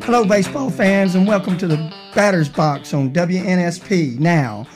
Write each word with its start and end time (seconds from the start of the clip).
Hello, 0.00 0.24
baseball 0.24 0.70
fans, 0.70 1.14
and 1.14 1.26
welcome 1.26 1.56
to 1.58 1.66
the 1.66 1.76
Batter's 2.14 2.48
Box 2.48 2.92
on 2.94 3.12
WNSP. 3.12 4.18
Now, 4.18 4.66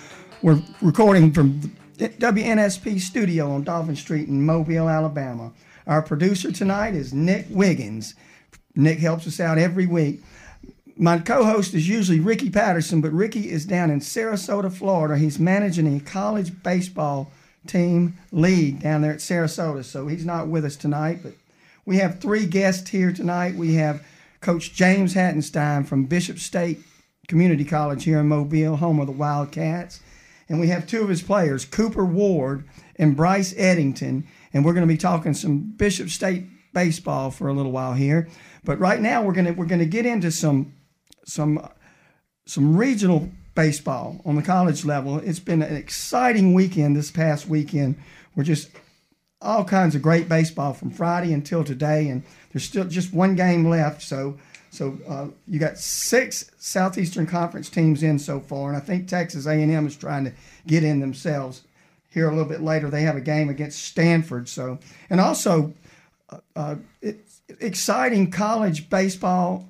we're 0.42 0.62
recording 0.80 1.32
from 1.32 1.60
the 1.96 2.08
WNSP 2.08 3.00
studio 3.00 3.50
on 3.50 3.64
Dolphin 3.64 3.96
Street 3.96 4.28
in 4.28 4.46
Mobile, 4.46 4.88
Alabama. 4.88 5.52
Our 5.86 6.02
producer 6.02 6.52
tonight 6.52 6.94
is 6.94 7.12
Nick 7.12 7.46
Wiggins. 7.50 8.14
Nick 8.74 8.98
helps 8.98 9.26
us 9.26 9.40
out 9.40 9.58
every 9.58 9.86
week. 9.86 10.22
My 10.96 11.18
co 11.18 11.44
host 11.44 11.74
is 11.74 11.88
usually 11.88 12.20
Ricky 12.20 12.50
Patterson, 12.50 13.00
but 13.00 13.12
Ricky 13.12 13.50
is 13.50 13.64
down 13.64 13.90
in 13.90 14.00
Sarasota, 14.00 14.72
Florida. 14.72 15.18
He's 15.18 15.38
managing 15.38 15.96
a 15.96 16.00
college 16.00 16.62
baseball 16.62 17.30
team 17.66 18.16
league 18.32 18.80
down 18.80 19.02
there 19.02 19.12
at 19.12 19.18
Sarasota, 19.18 19.84
so 19.84 20.06
he's 20.06 20.24
not 20.24 20.48
with 20.48 20.64
us 20.64 20.76
tonight. 20.76 21.20
But 21.22 21.32
we 21.84 21.98
have 21.98 22.20
three 22.20 22.46
guests 22.46 22.90
here 22.90 23.12
tonight. 23.12 23.54
We 23.54 23.74
have 23.74 24.04
Coach 24.46 24.74
James 24.74 25.14
Hattenstein 25.14 25.84
from 25.84 26.04
Bishop 26.04 26.38
State 26.38 26.78
Community 27.26 27.64
College 27.64 28.04
here 28.04 28.20
in 28.20 28.28
Mobile, 28.28 28.76
home 28.76 29.00
of 29.00 29.08
the 29.08 29.12
Wildcats. 29.12 29.98
And 30.48 30.60
we 30.60 30.68
have 30.68 30.86
two 30.86 31.02
of 31.02 31.08
his 31.08 31.20
players, 31.20 31.64
Cooper 31.64 32.04
Ward 32.04 32.62
and 32.94 33.16
Bryce 33.16 33.52
Eddington. 33.56 34.24
And 34.52 34.64
we're 34.64 34.72
going 34.72 34.86
to 34.86 34.94
be 34.94 34.96
talking 34.96 35.34
some 35.34 35.72
Bishop 35.76 36.10
State 36.10 36.44
baseball 36.72 37.32
for 37.32 37.48
a 37.48 37.52
little 37.52 37.72
while 37.72 37.94
here. 37.94 38.28
But 38.62 38.78
right 38.78 39.00
now 39.00 39.20
we're 39.20 39.32
going 39.32 39.46
to 39.46 39.50
we're 39.50 39.66
going 39.66 39.80
to 39.80 39.84
get 39.84 40.06
into 40.06 40.30
some 40.30 40.74
some 41.24 41.68
some 42.46 42.76
regional 42.76 43.28
baseball 43.56 44.20
on 44.24 44.36
the 44.36 44.42
college 44.42 44.84
level. 44.84 45.18
It's 45.18 45.40
been 45.40 45.60
an 45.60 45.74
exciting 45.74 46.54
weekend 46.54 46.94
this 46.94 47.10
past 47.10 47.48
weekend. 47.48 47.96
We're 48.36 48.44
just 48.44 48.70
all 49.40 49.64
kinds 49.64 49.94
of 49.94 50.02
great 50.02 50.28
baseball 50.28 50.72
from 50.72 50.90
Friday 50.90 51.32
until 51.32 51.62
today, 51.62 52.08
and 52.08 52.22
there's 52.52 52.64
still 52.64 52.84
just 52.84 53.12
one 53.12 53.36
game 53.36 53.68
left. 53.68 54.02
So, 54.02 54.38
so 54.76 54.98
uh, 55.08 55.28
you 55.48 55.58
got 55.58 55.78
six 55.78 56.50
Southeastern 56.58 57.26
Conference 57.26 57.70
teams 57.70 58.02
in 58.02 58.18
so 58.18 58.40
far, 58.40 58.68
and 58.68 58.76
I 58.76 58.80
think 58.80 59.08
Texas 59.08 59.46
A&M 59.46 59.86
is 59.86 59.96
trying 59.96 60.24
to 60.24 60.32
get 60.66 60.84
in 60.84 61.00
themselves. 61.00 61.62
Here 62.10 62.28
a 62.28 62.30
little 62.30 62.48
bit 62.48 62.62
later, 62.62 62.90
they 62.90 63.02
have 63.02 63.16
a 63.16 63.20
game 63.20 63.48
against 63.48 63.84
Stanford. 63.84 64.48
So, 64.48 64.78
and 65.10 65.20
also, 65.20 65.74
uh, 66.30 66.38
uh, 66.54 66.76
it's 67.00 67.40
exciting 67.60 68.30
college 68.30 68.88
baseball 68.90 69.68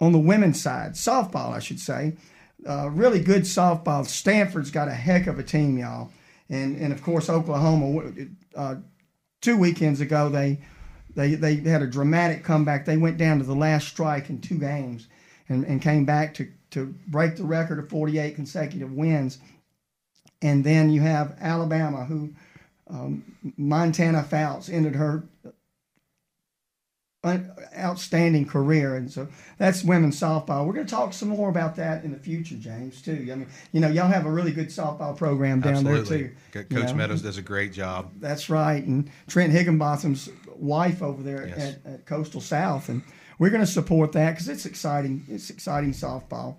on 0.00 0.12
the 0.12 0.18
women's 0.18 0.60
side, 0.60 0.92
softball, 0.92 1.52
I 1.52 1.58
should 1.58 1.80
say. 1.80 2.14
Uh, 2.66 2.90
really 2.90 3.20
good 3.20 3.42
softball. 3.42 4.04
Stanford's 4.06 4.70
got 4.70 4.88
a 4.88 4.94
heck 4.94 5.26
of 5.26 5.38
a 5.38 5.42
team, 5.44 5.78
y'all, 5.78 6.10
and 6.48 6.76
and 6.76 6.92
of 6.92 7.02
course 7.02 7.30
Oklahoma. 7.30 8.10
Uh, 8.54 8.76
two 9.40 9.56
weekends 9.56 10.00
ago, 10.00 10.28
they 10.28 10.58
they 11.18 11.34
they 11.34 11.56
had 11.56 11.82
a 11.82 11.86
dramatic 11.86 12.44
comeback. 12.44 12.84
They 12.84 12.96
went 12.96 13.18
down 13.18 13.38
to 13.38 13.44
the 13.44 13.54
last 13.54 13.88
strike 13.88 14.30
in 14.30 14.40
two 14.40 14.58
games, 14.58 15.08
and, 15.48 15.64
and 15.64 15.82
came 15.82 16.04
back 16.04 16.34
to 16.34 16.48
to 16.70 16.94
break 17.08 17.36
the 17.36 17.44
record 17.44 17.78
of 17.78 17.88
48 17.88 18.34
consecutive 18.34 18.92
wins. 18.92 19.38
And 20.42 20.62
then 20.62 20.90
you 20.90 21.00
have 21.00 21.36
Alabama, 21.40 22.04
who 22.04 22.32
um, 22.88 23.24
Montana 23.56 24.22
Fouts 24.22 24.68
ended 24.68 24.94
her 24.94 25.24
outstanding 27.76 28.46
career, 28.46 28.96
and 28.96 29.10
so 29.10 29.26
that's 29.58 29.82
women's 29.82 30.18
softball. 30.18 30.66
We're 30.66 30.74
going 30.74 30.86
to 30.86 30.90
talk 30.90 31.12
some 31.12 31.28
more 31.28 31.48
about 31.48 31.76
that 31.76 32.04
in 32.04 32.12
the 32.12 32.18
future, 32.18 32.54
James. 32.54 33.02
Too. 33.02 33.28
I 33.30 33.34
mean, 33.34 33.48
you 33.72 33.80
know, 33.80 33.88
y'all 33.88 34.08
have 34.08 34.24
a 34.24 34.30
really 34.30 34.52
good 34.52 34.68
softball 34.68 35.16
program 35.16 35.60
down 35.60 35.86
Absolutely. 35.86 36.34
there 36.52 36.64
too. 36.64 36.74
Coach 36.76 36.88
know? 36.90 36.94
Meadows 36.94 37.22
does 37.22 37.36
a 37.36 37.42
great 37.42 37.72
job. 37.72 38.12
That's 38.20 38.48
right, 38.48 38.84
and 38.84 39.10
Trent 39.26 39.52
Higginbotham's 39.52 40.30
wife 40.58 41.02
over 41.02 41.22
there 41.22 41.46
yes. 41.46 41.76
at, 41.84 41.92
at, 41.92 42.06
Coastal 42.06 42.40
South, 42.40 42.88
and 42.88 43.02
we're 43.38 43.50
going 43.50 43.64
to 43.64 43.70
support 43.70 44.12
that 44.12 44.32
because 44.32 44.48
it's 44.48 44.66
exciting. 44.66 45.24
It's 45.28 45.50
exciting 45.50 45.92
softball, 45.92 46.56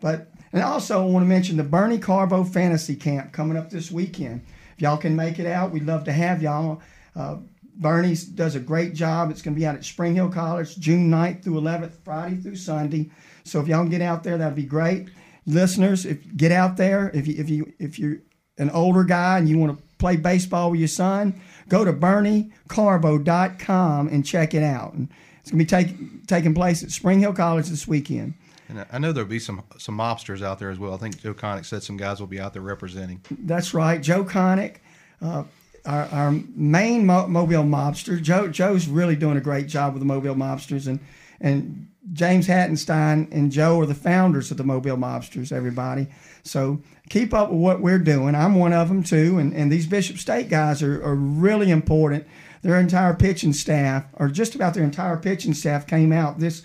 but 0.00 0.30
and 0.52 0.62
also 0.62 1.02
I 1.02 1.06
want 1.06 1.24
to 1.24 1.28
mention 1.28 1.56
the 1.56 1.64
Bernie 1.64 1.98
Carbo 1.98 2.44
Fantasy 2.44 2.96
Camp 2.96 3.32
coming 3.32 3.56
up 3.56 3.70
this 3.70 3.90
weekend. 3.90 4.42
If 4.76 4.82
y'all 4.82 4.96
can 4.96 5.16
make 5.16 5.38
it 5.38 5.46
out, 5.46 5.70
we'd 5.70 5.86
love 5.86 6.04
to 6.04 6.12
have 6.12 6.42
y'all. 6.42 6.82
Uh, 7.14 7.36
Bernie 7.74 8.16
does 8.34 8.54
a 8.54 8.60
great 8.60 8.94
job. 8.94 9.30
It's 9.30 9.42
going 9.42 9.54
to 9.54 9.60
be 9.60 9.66
out 9.66 9.74
at 9.74 9.84
Spring 9.84 10.14
Hill 10.14 10.28
College 10.28 10.76
June 10.76 11.10
9th 11.10 11.42
through 11.42 11.60
11th, 11.60 11.92
Friday 12.04 12.36
through 12.36 12.56
Sunday. 12.56 13.10
So 13.44 13.60
if 13.60 13.68
y'all 13.68 13.82
can 13.82 13.90
get 13.90 14.02
out 14.02 14.22
there, 14.22 14.38
that'd 14.38 14.54
be 14.54 14.64
great. 14.64 15.08
Listeners, 15.46 16.06
if 16.06 16.36
get 16.36 16.52
out 16.52 16.76
there, 16.76 17.10
if 17.14 17.26
you 17.26 17.34
if 17.38 17.50
you 17.50 17.72
if 17.78 17.98
you're 17.98 18.18
an 18.58 18.70
older 18.70 19.02
guy 19.02 19.38
and 19.38 19.48
you 19.48 19.58
want 19.58 19.76
to 19.76 19.84
play 19.98 20.16
baseball 20.16 20.70
with 20.70 20.78
your 20.78 20.88
son, 20.88 21.40
go 21.72 21.84
to 21.86 21.92
BernieCarbo.com 21.92 24.08
and 24.08 24.26
check 24.26 24.52
it 24.52 24.62
out. 24.62 24.92
And 24.92 25.08
it's 25.40 25.50
going 25.50 25.58
to 25.58 25.64
be 25.64 25.68
take, 25.68 26.26
taking 26.26 26.52
place 26.54 26.82
at 26.82 26.90
Spring 26.90 27.20
Hill 27.20 27.32
College 27.32 27.68
this 27.68 27.88
weekend. 27.88 28.34
And 28.68 28.84
I 28.92 28.98
know 28.98 29.12
there'll 29.12 29.28
be 29.28 29.38
some 29.38 29.62
some 29.78 29.96
mobsters 29.98 30.42
out 30.42 30.58
there 30.58 30.70
as 30.70 30.78
well. 30.78 30.94
I 30.94 30.98
think 30.98 31.20
Joe 31.20 31.34
Connick 31.34 31.64
said 31.64 31.82
some 31.82 31.96
guys 31.96 32.20
will 32.20 32.26
be 32.26 32.40
out 32.40 32.52
there 32.52 32.62
representing. 32.62 33.22
That's 33.30 33.72
right, 33.74 34.00
Joe 34.00 34.24
Connick. 34.24 34.76
Uh, 35.20 35.44
our, 35.84 36.04
our 36.06 36.30
main 36.54 37.04
Mo- 37.04 37.26
Mobile 37.26 37.64
mobster. 37.64 38.22
Joe 38.22 38.46
Joe's 38.48 38.86
really 38.86 39.16
doing 39.16 39.36
a 39.36 39.40
great 39.40 39.66
job 39.66 39.92
with 39.92 40.00
the 40.00 40.06
Mobile 40.06 40.36
mobsters, 40.36 40.86
and 40.86 41.00
and 41.40 41.88
James 42.12 42.46
Hattenstein 42.46 43.28
and 43.30 43.52
Joe 43.52 43.80
are 43.80 43.86
the 43.86 43.94
founders 43.94 44.50
of 44.50 44.56
the 44.56 44.64
Mobile 44.64 44.96
mobsters. 44.96 45.52
Everybody, 45.52 46.06
so 46.42 46.82
keep 47.08 47.32
up 47.32 47.50
with 47.50 47.60
what 47.60 47.80
we're 47.80 47.98
doing. 47.98 48.34
I'm 48.34 48.54
one 48.54 48.72
of 48.72 48.88
them 48.88 49.02
too, 49.02 49.38
and 49.38 49.52
and 49.54 49.70
these 49.70 49.86
Bishop 49.86 50.18
State 50.18 50.48
guys 50.48 50.82
are, 50.82 51.02
are 51.02 51.14
really 51.14 51.70
important. 51.70 52.26
Their 52.62 52.78
entire 52.78 53.14
pitching 53.14 53.52
staff, 53.52 54.04
or 54.14 54.28
just 54.28 54.54
about 54.54 54.74
their 54.74 54.84
entire 54.84 55.16
pitching 55.16 55.54
staff, 55.54 55.86
came 55.86 56.12
out 56.12 56.38
this 56.38 56.62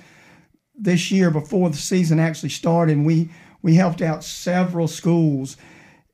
this 0.75 1.11
year 1.11 1.31
before 1.31 1.69
the 1.69 1.77
season 1.77 2.19
actually 2.19 2.49
started. 2.49 2.97
And 2.97 3.05
we 3.05 3.29
we 3.61 3.75
helped 3.75 4.01
out 4.01 4.23
several 4.23 4.87
schools 4.87 5.57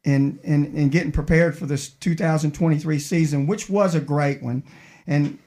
in, 0.03 0.39
in, 0.43 0.75
in 0.75 0.89
getting 0.89 1.11
prepared 1.11 1.57
for 1.57 1.65
this 1.65 1.89
2023 1.89 2.99
season, 2.99 3.47
which 3.47 3.69
was 3.69 3.95
a 3.95 4.01
great 4.01 4.41
one. 4.41 4.63
And 5.07 5.37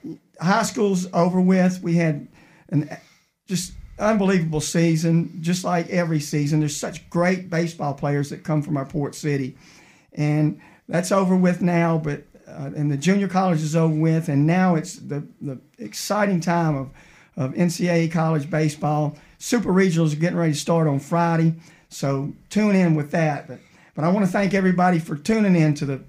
high 0.40 0.62
school's 0.62 1.06
over 1.12 1.40
with. 1.40 1.82
We 1.82 1.96
had 1.96 2.28
an 2.68 2.96
just 3.46 3.72
unbelievable 3.98 4.60
season, 4.60 5.38
just 5.40 5.64
like 5.64 5.88
every 5.88 6.20
season. 6.20 6.60
There's 6.60 6.76
such 6.76 7.08
great 7.10 7.48
baseball 7.48 7.94
players 7.94 8.30
that 8.30 8.44
come 8.44 8.62
from 8.62 8.76
our 8.76 8.84
port 8.84 9.14
city, 9.14 9.56
and 10.12 10.60
that's 10.88 11.12
over 11.12 11.36
with 11.36 11.62
now. 11.62 11.98
But 11.98 12.24
uh, 12.46 12.70
and 12.76 12.90
the 12.90 12.96
junior 12.96 13.28
college 13.28 13.62
is 13.62 13.74
over 13.74 13.94
with, 13.94 14.28
and 14.28 14.46
now 14.46 14.74
it's 14.74 14.96
the 14.96 15.26
the 15.40 15.60
exciting 15.78 16.40
time 16.40 16.76
of 16.76 16.90
of 17.36 17.54
NCAA 17.54 18.10
college 18.10 18.50
baseball. 18.50 19.16
Super 19.38 19.72
regionals 19.72 20.12
are 20.12 20.16
getting 20.16 20.38
ready 20.38 20.52
to 20.52 20.58
start 20.58 20.86
on 20.86 20.98
Friday, 20.98 21.54
so 21.88 22.32
tune 22.50 22.74
in 22.74 22.94
with 22.94 23.10
that. 23.10 23.48
But 23.48 23.58
but 23.94 24.04
I 24.04 24.08
want 24.08 24.26
to 24.26 24.32
thank 24.32 24.54
everybody 24.54 24.98
for 24.98 25.16
tuning 25.16 25.56
in 25.56 25.74
to 25.74 25.86
the 25.86 26.02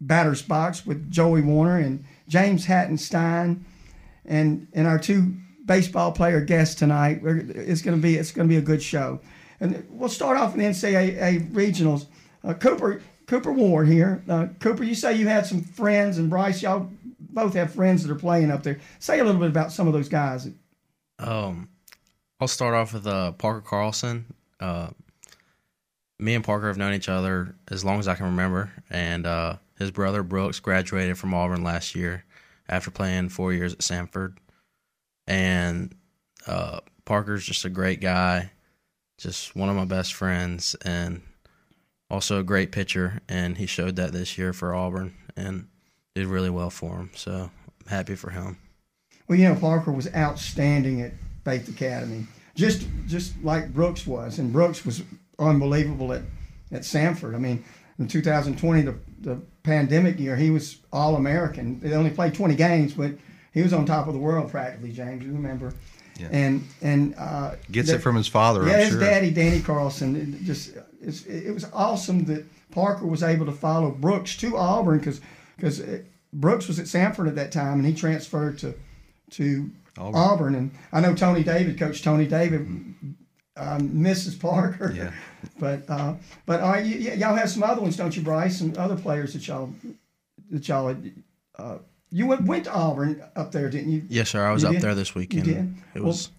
Batter's 0.00 0.42
Box 0.42 0.84
with 0.84 1.10
Joey 1.10 1.42
Warner 1.42 1.78
and 1.78 2.04
James 2.28 2.66
Hattenstein 2.66 3.64
and 4.24 4.68
and 4.72 4.86
our 4.86 4.98
two 4.98 5.36
baseball 5.64 6.12
player 6.12 6.40
guest 6.40 6.78
tonight. 6.78 7.20
It's 7.24 7.82
going 7.82 7.96
to 7.96 8.02
be 8.02 8.16
it's 8.16 8.32
going 8.32 8.48
to 8.48 8.52
be 8.52 8.58
a 8.58 8.62
good 8.62 8.82
show. 8.82 9.20
And 9.60 9.86
we'll 9.90 10.08
start 10.08 10.38
off 10.38 10.54
in 10.54 10.60
the 10.60 10.66
NCAA 10.66 11.50
regionals. 11.52 12.06
Uh, 12.44 12.54
Cooper 12.54 13.00
Cooper 13.26 13.52
Ward 13.52 13.88
here. 13.88 14.22
Uh, 14.28 14.48
Cooper, 14.60 14.84
you 14.84 14.94
say 14.94 15.14
you 15.14 15.28
had 15.28 15.46
some 15.46 15.62
friends, 15.62 16.18
and 16.18 16.28
Bryce, 16.28 16.62
y'all 16.62 16.90
both 17.18 17.54
have 17.54 17.72
friends 17.72 18.02
that 18.02 18.12
are 18.12 18.18
playing 18.18 18.50
up 18.50 18.62
there. 18.62 18.78
Say 18.98 19.20
a 19.20 19.24
little 19.24 19.40
bit 19.40 19.50
about 19.50 19.72
some 19.72 19.86
of 19.86 19.92
those 19.92 20.08
guys. 20.08 20.48
Um, 21.18 21.68
I'll 22.40 22.48
start 22.48 22.74
off 22.74 22.92
with 22.92 23.06
uh, 23.06 23.32
Parker 23.32 23.60
Carlson. 23.60 24.26
Uh, 24.60 24.88
me 26.18 26.34
and 26.34 26.44
Parker 26.44 26.68
have 26.68 26.76
known 26.76 26.94
each 26.94 27.08
other 27.08 27.54
as 27.70 27.84
long 27.84 27.98
as 27.98 28.08
I 28.08 28.14
can 28.14 28.26
remember, 28.26 28.70
and 28.90 29.26
uh, 29.26 29.56
his 29.78 29.90
brother 29.90 30.22
Brooks 30.22 30.60
graduated 30.60 31.18
from 31.18 31.34
Auburn 31.34 31.64
last 31.64 31.94
year 31.94 32.24
after 32.68 32.90
playing 32.90 33.28
four 33.28 33.52
years 33.52 33.72
at 33.72 33.80
Samford. 33.80 34.36
And 35.26 35.94
uh, 36.46 36.80
Parker's 37.04 37.44
just 37.44 37.64
a 37.64 37.70
great 37.70 38.00
guy, 38.00 38.50
just 39.18 39.54
one 39.54 39.68
of 39.68 39.76
my 39.76 39.84
best 39.84 40.14
friends, 40.14 40.74
and 40.84 41.22
also 42.10 42.38
a 42.38 42.44
great 42.44 42.72
pitcher. 42.72 43.20
And 43.28 43.58
he 43.58 43.66
showed 43.66 43.96
that 43.96 44.12
this 44.12 44.36
year 44.36 44.52
for 44.52 44.74
Auburn 44.74 45.14
and 45.36 45.68
did 46.14 46.26
really 46.26 46.50
well 46.50 46.70
for 46.70 46.96
him. 46.96 47.10
So 47.14 47.50
I'm 47.80 47.88
happy 47.88 48.14
for 48.14 48.30
him. 48.30 48.58
Well, 49.28 49.38
you 49.38 49.48
know, 49.48 49.54
Parker 49.54 49.92
was 49.92 50.12
outstanding 50.14 51.00
at 51.00 51.12
Faith 51.44 51.68
Academy, 51.68 52.26
just 52.54 52.86
just 53.06 53.34
like 53.42 53.72
Brooks 53.72 54.06
was, 54.06 54.38
and 54.38 54.52
Brooks 54.52 54.84
was 54.84 55.02
unbelievable 55.38 56.12
at, 56.12 56.22
at 56.70 56.82
Samford. 56.82 57.34
I 57.34 57.38
mean, 57.38 57.64
in 57.98 58.08
2020, 58.08 58.82
the, 58.82 58.94
the 59.20 59.40
pandemic 59.62 60.18
year, 60.18 60.36
he 60.36 60.50
was 60.50 60.78
All 60.92 61.16
American. 61.16 61.80
They 61.80 61.94
only 61.94 62.10
played 62.10 62.34
20 62.34 62.54
games, 62.56 62.94
but 62.94 63.12
he 63.52 63.62
was 63.62 63.72
on 63.72 63.86
top 63.86 64.06
of 64.06 64.12
the 64.14 64.18
world 64.20 64.50
practically. 64.50 64.92
James, 64.92 65.24
you 65.24 65.32
remember? 65.32 65.72
Yeah. 66.18 66.28
And 66.30 66.66
and 66.82 67.14
uh, 67.16 67.54
gets 67.70 67.88
the, 67.88 67.96
it 67.96 67.98
from 68.02 68.16
his 68.16 68.28
father. 68.28 68.66
Yeah, 68.66 68.74
I'm 68.74 68.80
his 68.80 68.90
sure. 68.90 69.00
daddy, 69.00 69.30
Danny 69.30 69.60
Carlson. 69.60 70.16
It 70.16 70.44
just 70.44 70.76
it 71.00 71.52
was 71.52 71.66
awesome 71.72 72.24
that 72.26 72.44
Parker 72.70 73.06
was 73.06 73.22
able 73.22 73.46
to 73.46 73.52
follow 73.52 73.90
Brooks 73.90 74.36
to 74.38 74.56
Auburn 74.56 74.98
because 74.98 75.20
because 75.56 75.82
Brooks 76.32 76.68
was 76.68 76.78
at 76.78 76.86
Samford 76.86 77.28
at 77.28 77.34
that 77.36 77.50
time 77.52 77.78
and 77.78 77.86
he 77.86 77.94
transferred 77.94 78.58
to 78.58 78.74
to 79.30 79.70
Auburn. 79.98 80.14
Auburn. 80.20 80.54
and 80.54 80.70
I 80.92 81.00
know 81.00 81.14
Tony 81.14 81.42
David, 81.42 81.78
Coach 81.78 82.02
Tony 82.02 82.26
David, 82.26 82.60
um, 83.56 83.88
Mrs. 83.90 84.38
Parker. 84.40 84.92
Yeah. 84.94 85.12
But 85.58 85.90
uh, 85.90 86.14
but 86.46 86.60
all 86.60 86.70
right, 86.70 86.84
y- 86.84 86.98
y- 87.08 87.14
y'all 87.14 87.34
have 87.34 87.50
some 87.50 87.64
other 87.64 87.80
ones, 87.80 87.96
don't 87.96 88.16
you, 88.16 88.22
Bryce? 88.22 88.60
And 88.60 88.78
other 88.78 88.94
players 88.96 89.32
that 89.32 89.46
y'all 89.48 89.74
that 90.50 90.68
y'all 90.68 90.86
had, 90.86 91.12
uh, 91.58 91.78
you 92.12 92.26
went, 92.26 92.42
went 92.44 92.64
to 92.64 92.72
Auburn 92.74 93.22
up 93.34 93.50
there, 93.52 93.68
didn't 93.70 93.90
you? 93.92 94.02
Yes, 94.08 94.30
sir. 94.30 94.46
I 94.46 94.52
was 94.52 94.62
You 94.62 94.68
up 94.68 94.74
did? 94.74 94.82
there 94.82 94.94
this 94.94 95.14
weekend. 95.14 95.46
You 95.46 95.54
did? 95.54 95.74
It 95.94 96.00
Well- 96.00 96.08
was 96.08 96.30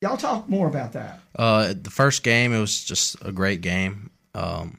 Y'all 0.00 0.16
talk 0.16 0.48
more 0.48 0.66
about 0.66 0.92
that. 0.94 1.20
uh, 1.36 1.72
the 1.80 1.90
first 1.90 2.22
game. 2.24 2.52
It 2.52 2.58
was 2.60 2.82
just 2.82 3.16
a 3.24 3.30
great 3.30 3.60
game. 3.60 4.10
Um, 4.34 4.78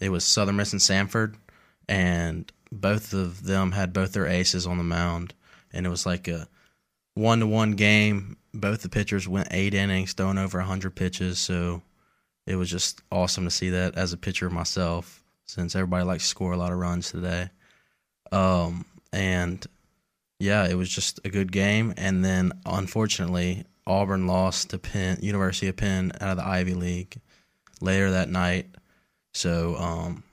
it 0.00 0.08
was 0.08 0.24
Southern 0.24 0.56
Miss 0.56 0.72
and 0.72 0.80
Samford, 0.80 1.34
and 1.88 2.50
both 2.70 3.12
of 3.12 3.42
them 3.44 3.72
had 3.72 3.92
both 3.92 4.12
their 4.14 4.26
aces 4.26 4.66
on 4.66 4.78
the 4.78 4.84
mound, 4.84 5.34
and 5.74 5.84
it 5.84 5.90
was 5.90 6.06
like 6.06 6.26
a 6.26 6.48
one 7.14 7.40
to 7.40 7.46
one 7.46 7.72
game. 7.72 8.38
Both 8.54 8.80
the 8.80 8.88
pitchers 8.88 9.28
went 9.28 9.48
eight 9.50 9.74
innings, 9.74 10.14
throwing 10.14 10.38
over 10.38 10.58
hundred 10.60 10.94
pitches. 10.94 11.38
So 11.38 11.82
it 12.46 12.56
was 12.56 12.70
just 12.70 13.02
awesome 13.12 13.44
to 13.44 13.50
see 13.50 13.68
that 13.70 13.96
as 13.96 14.14
a 14.14 14.16
pitcher 14.16 14.48
myself, 14.48 15.22
since 15.44 15.76
everybody 15.76 16.04
likes 16.04 16.22
to 16.24 16.28
score 16.30 16.52
a 16.52 16.56
lot 16.56 16.72
of 16.72 16.78
runs 16.78 17.10
today. 17.10 17.50
Um, 18.32 18.86
and 19.12 19.64
yeah, 20.38 20.66
it 20.66 20.74
was 20.74 20.88
just 20.88 21.20
a 21.24 21.28
good 21.28 21.52
game. 21.52 21.94
And 21.96 22.24
then 22.24 22.52
unfortunately, 22.66 23.64
Auburn 23.86 24.26
lost 24.26 24.70
to 24.70 24.78
Penn, 24.78 25.18
University 25.20 25.68
of 25.68 25.76
Penn 25.76 26.12
out 26.20 26.30
of 26.30 26.36
the 26.36 26.46
Ivy 26.46 26.74
League 26.74 27.20
later 27.80 28.10
that 28.10 28.28
night. 28.28 28.66
So 29.34 29.76
um, 29.76 30.24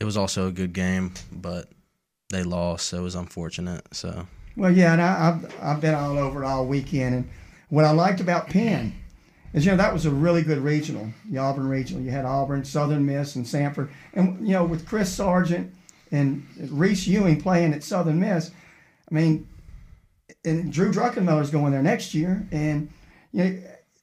it 0.00 0.04
was 0.04 0.16
also 0.16 0.48
a 0.48 0.52
good 0.52 0.72
game, 0.72 1.14
but 1.30 1.68
they 2.30 2.42
lost, 2.42 2.88
so 2.88 2.98
it 2.98 3.02
was 3.02 3.14
unfortunate. 3.14 3.82
So 3.92 4.26
Well, 4.56 4.70
yeah, 4.70 4.92
and 4.92 5.02
I, 5.02 5.28
I've 5.28 5.62
I've 5.62 5.80
been 5.80 5.94
all 5.94 6.18
over 6.18 6.42
it 6.42 6.46
all 6.46 6.66
weekend, 6.66 7.14
and 7.14 7.30
what 7.68 7.84
I 7.84 7.92
liked 7.92 8.20
about 8.20 8.48
Penn 8.48 8.94
is 9.52 9.64
you 9.64 9.70
know 9.70 9.76
that 9.76 9.92
was 9.92 10.06
a 10.06 10.10
really 10.10 10.42
good 10.42 10.58
regional, 10.58 11.08
the 11.30 11.38
Auburn 11.38 11.68
regional. 11.68 12.02
You 12.02 12.10
had 12.10 12.24
Auburn, 12.24 12.64
Southern 12.64 13.06
Miss, 13.06 13.36
and 13.36 13.44
Samford, 13.44 13.90
and 14.12 14.46
you 14.46 14.54
know 14.54 14.64
with 14.64 14.86
Chris 14.86 15.12
Sargent 15.12 15.72
and 16.14 16.46
Reese 16.70 17.06
Ewing 17.06 17.40
playing 17.40 17.74
at 17.74 17.82
Southern 17.82 18.20
Miss, 18.20 18.50
I 19.10 19.14
mean, 19.14 19.48
and 20.44 20.72
Drew 20.72 20.92
Druckenmiller's 20.92 21.50
going 21.50 21.72
there 21.72 21.82
next 21.82 22.14
year, 22.14 22.46
and 22.52 22.90
you 23.32 23.44
know 23.44 23.62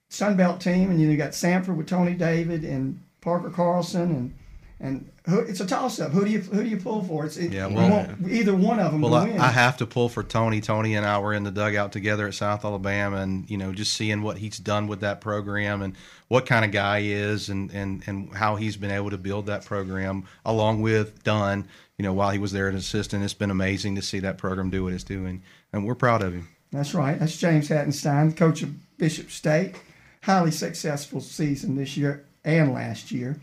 Sun 0.10 0.38
Belt 0.38 0.60
team, 0.60 0.92
and 0.92 1.00
you 1.02 1.16
got 1.16 1.32
Samford 1.32 1.78
with 1.78 1.88
Tony 1.88 2.14
David 2.14 2.64
and 2.64 3.02
Parker 3.22 3.50
Carlson, 3.50 4.12
and 4.12 4.34
and 4.82 5.10
who, 5.28 5.40
it's 5.40 5.60
a 5.60 5.66
toss 5.68 6.00
up. 6.00 6.12
Who 6.12 6.26
do 6.26 6.32
you 6.32 6.40
who 6.40 6.64
do 6.64 6.70
you 6.70 6.78
pull 6.78 7.04
for? 7.04 7.26
It's 7.26 7.38
it, 7.38 7.54
Yeah, 7.54 7.68
well- 7.68 8.08
either 8.28 8.56
one 8.56 8.80
of 8.80 8.92
them 8.92 9.02
Well, 9.02 9.14
I, 9.14 9.26
win. 9.26 9.40
I 9.40 9.48
have 9.52 9.78
to 9.78 9.86
pull 9.86 10.10
for 10.10 10.24
Tony. 10.24 10.60
Tony 10.60 10.96
and 10.96 11.06
I 11.06 11.20
were 11.20 11.34
in 11.34 11.44
the 11.44 11.52
dugout 11.52 11.92
together 11.92 12.28
at 12.28 12.34
South 12.34 12.66
Alabama, 12.66 13.18
and 13.18 13.50
you 13.50 13.58
know, 13.58 13.72
just 13.72 13.94
seeing 13.94 14.24
what 14.24 14.40
he's 14.40 14.58
done 14.58 14.88
with 14.88 15.02
that 15.02 15.22
program 15.22 15.82
and 15.82 15.96
what 16.28 16.46
kind 16.46 16.66
of 16.66 16.72
guy 16.72 17.02
he 17.02 17.12
is, 17.14 17.50
and 17.50 17.72
and 17.72 18.04
and 18.08 18.34
how 18.34 18.56
he's 18.56 18.76
been 18.76 18.92
able 18.92 19.12
to 19.12 19.18
build 19.18 19.46
that 19.46 19.64
program 19.66 20.26
along 20.46 20.82
with 20.82 21.24
Dunn. 21.24 21.68
You 21.98 22.04
know, 22.04 22.14
while 22.14 22.32
he 22.32 22.40
was 22.40 22.52
there 22.52 22.68
as 22.68 22.74
an 22.74 22.80
assistant, 22.80 23.24
it's 23.24 23.36
been 23.36 23.52
amazing 23.52 23.96
to 23.96 24.02
see 24.02 24.20
that 24.22 24.40
program 24.40 24.72
do 24.72 24.84
what 24.86 24.94
it's 24.94 25.04
doing, 25.04 25.44
and 25.72 25.86
we're 25.86 25.94
proud 25.96 26.24
of 26.24 26.34
him. 26.34 26.48
That's 26.72 26.96
right. 26.96 27.20
That's 27.20 27.38
James 27.38 27.68
Hattenstein, 27.70 28.36
coach 28.36 28.64
of 28.64 28.98
Bishop 28.98 29.30
State. 29.30 29.76
Highly 30.24 30.52
successful 30.52 31.20
season 31.20 31.76
this 31.76 31.98
year 31.98 32.24
and 32.44 32.74
last 32.74 33.12
year, 33.12 33.40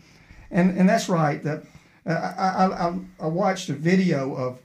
and 0.51 0.77
and 0.77 0.87
that's 0.87 1.09
right. 1.09 1.43
That 1.43 1.63
uh, 2.05 2.11
I, 2.11 2.65
I 2.65 2.87
I 2.87 2.99
I 3.21 3.27
watched 3.27 3.69
a 3.69 3.73
video 3.73 4.35
of 4.35 4.59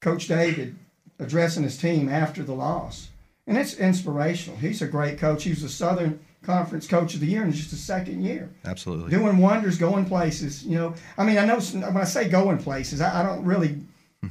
Coach 0.00 0.28
David 0.28 0.76
addressing 1.18 1.62
his 1.62 1.78
team 1.78 2.08
after 2.08 2.42
the 2.42 2.54
loss, 2.54 3.08
and 3.46 3.56
it's 3.56 3.74
inspirational. 3.74 4.58
He's 4.58 4.82
a 4.82 4.86
great 4.86 5.18
coach. 5.18 5.44
He 5.44 5.50
was 5.50 5.62
the 5.62 5.68
Southern 5.68 6.20
Conference 6.42 6.86
Coach 6.86 7.14
of 7.14 7.20
the 7.20 7.26
Year 7.26 7.44
in 7.44 7.52
just 7.52 7.70
his 7.70 7.82
second 7.82 8.22
year 8.24 8.50
Absolutely. 8.64 9.10
doing 9.10 9.38
wonders, 9.38 9.78
going 9.78 10.04
places. 10.04 10.64
You 10.64 10.76
know, 10.76 10.94
I 11.16 11.24
mean, 11.24 11.38
I 11.38 11.44
know 11.44 11.60
when 11.60 11.96
I 11.96 12.04
say 12.04 12.28
going 12.28 12.58
places, 12.58 13.00
I, 13.00 13.20
I 13.20 13.22
don't 13.22 13.44
really 13.44 13.80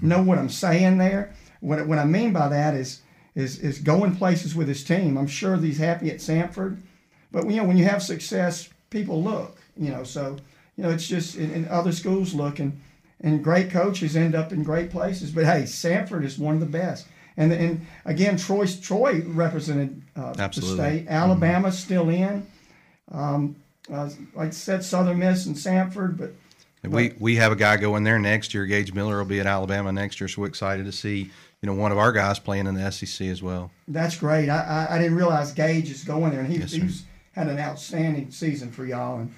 know 0.01 0.21
what 0.21 0.38
I'm 0.38 0.50
saying 0.50 0.97
there. 0.97 1.33
What 1.62 1.88
what 1.88 2.00
I 2.00 2.06
mean 2.06 2.33
by 2.33 2.50
that 2.50 2.73
is 2.73 3.01
is 3.35 3.59
is 3.59 3.79
going 3.79 4.15
places 4.15 4.56
with 4.56 4.68
his 4.68 4.83
team. 4.83 5.18
I'm 5.18 5.27
sure 5.27 5.56
he's 5.57 5.77
happy 5.77 6.12
at 6.12 6.18
Samford, 6.18 6.81
but 7.31 7.50
you 7.50 7.57
know, 7.57 7.63
when 7.63 7.77
you 7.77 7.85
have 7.85 8.03
success, 8.03 8.69
people 8.89 9.23
look. 9.23 9.57
You 9.77 9.91
know, 9.91 10.03
so 10.03 10.38
you 10.75 10.83
know, 10.83 10.89
it's 10.89 11.07
just 11.07 11.35
and, 11.35 11.51
and 11.51 11.68
other 11.68 11.91
schools 11.91 12.33
look 12.33 12.59
and 12.59 12.79
and 13.19 13.44
great 13.44 13.69
coaches 13.69 14.15
end 14.15 14.35
up 14.35 14.51
in 14.51 14.63
great 14.63 14.89
places. 14.89 15.31
But 15.31 15.45
hey, 15.45 15.63
Samford 15.63 16.23
is 16.23 16.38
one 16.38 16.56
of 16.56 16.59
the 16.59 16.65
best. 16.65 17.07
And 17.38 17.51
and 17.51 17.85
again, 18.06 18.38
Troy 18.38 18.65
Troy 18.68 19.21
represented 19.25 20.01
uh, 20.15 20.33
the 20.33 20.62
state. 20.62 21.07
Alabama's 21.07 21.77
still 21.77 22.09
in. 22.09 22.45
Um, 23.12 23.56
uh, 23.91 24.09
like 24.35 24.50
I 24.50 24.51
said, 24.51 24.83
Southern 24.83 25.19
Miss 25.19 25.45
and 25.45 25.56
Samford, 25.56 26.18
but 26.18 26.33
we 26.89 27.13
we 27.19 27.35
have 27.35 27.51
a 27.51 27.56
guy 27.56 27.77
going 27.77 28.03
there 28.03 28.19
next 28.19 28.53
year. 28.53 28.65
Gage 28.65 28.94
Miller 28.94 29.18
will 29.18 29.25
be 29.25 29.39
at 29.39 29.45
Alabama 29.45 29.91
next 29.91 30.19
year, 30.19 30.27
so 30.27 30.41
we're 30.41 30.47
excited 30.47 30.85
to 30.85 30.91
see 30.91 31.29
you 31.62 31.68
know 31.68 31.73
one 31.73 31.91
of 31.91 31.97
our 31.97 32.12
guys 32.12 32.39
playing 32.39 32.68
in 32.68 32.75
the 32.75 32.91
SEC 32.91 33.27
as 33.27 33.41
well. 33.41 33.71
that's 33.88 34.18
great. 34.18 34.50
I, 34.50 34.88
I, 34.89 34.95
I 34.95 34.97
didn't 34.97 35.15
realize 35.15 35.51
Gage 35.51 35.89
is 35.89 36.03
going 36.03 36.31
there, 36.31 36.41
and 36.41 36.51
he, 36.51 36.59
Yes, 36.59 36.71
he's 36.71 37.06
had 37.33 37.47
an 37.47 37.59
outstanding 37.59 38.31
season 38.31 38.71
for 38.71 38.85
y'all. 38.85 39.19
And 39.19 39.33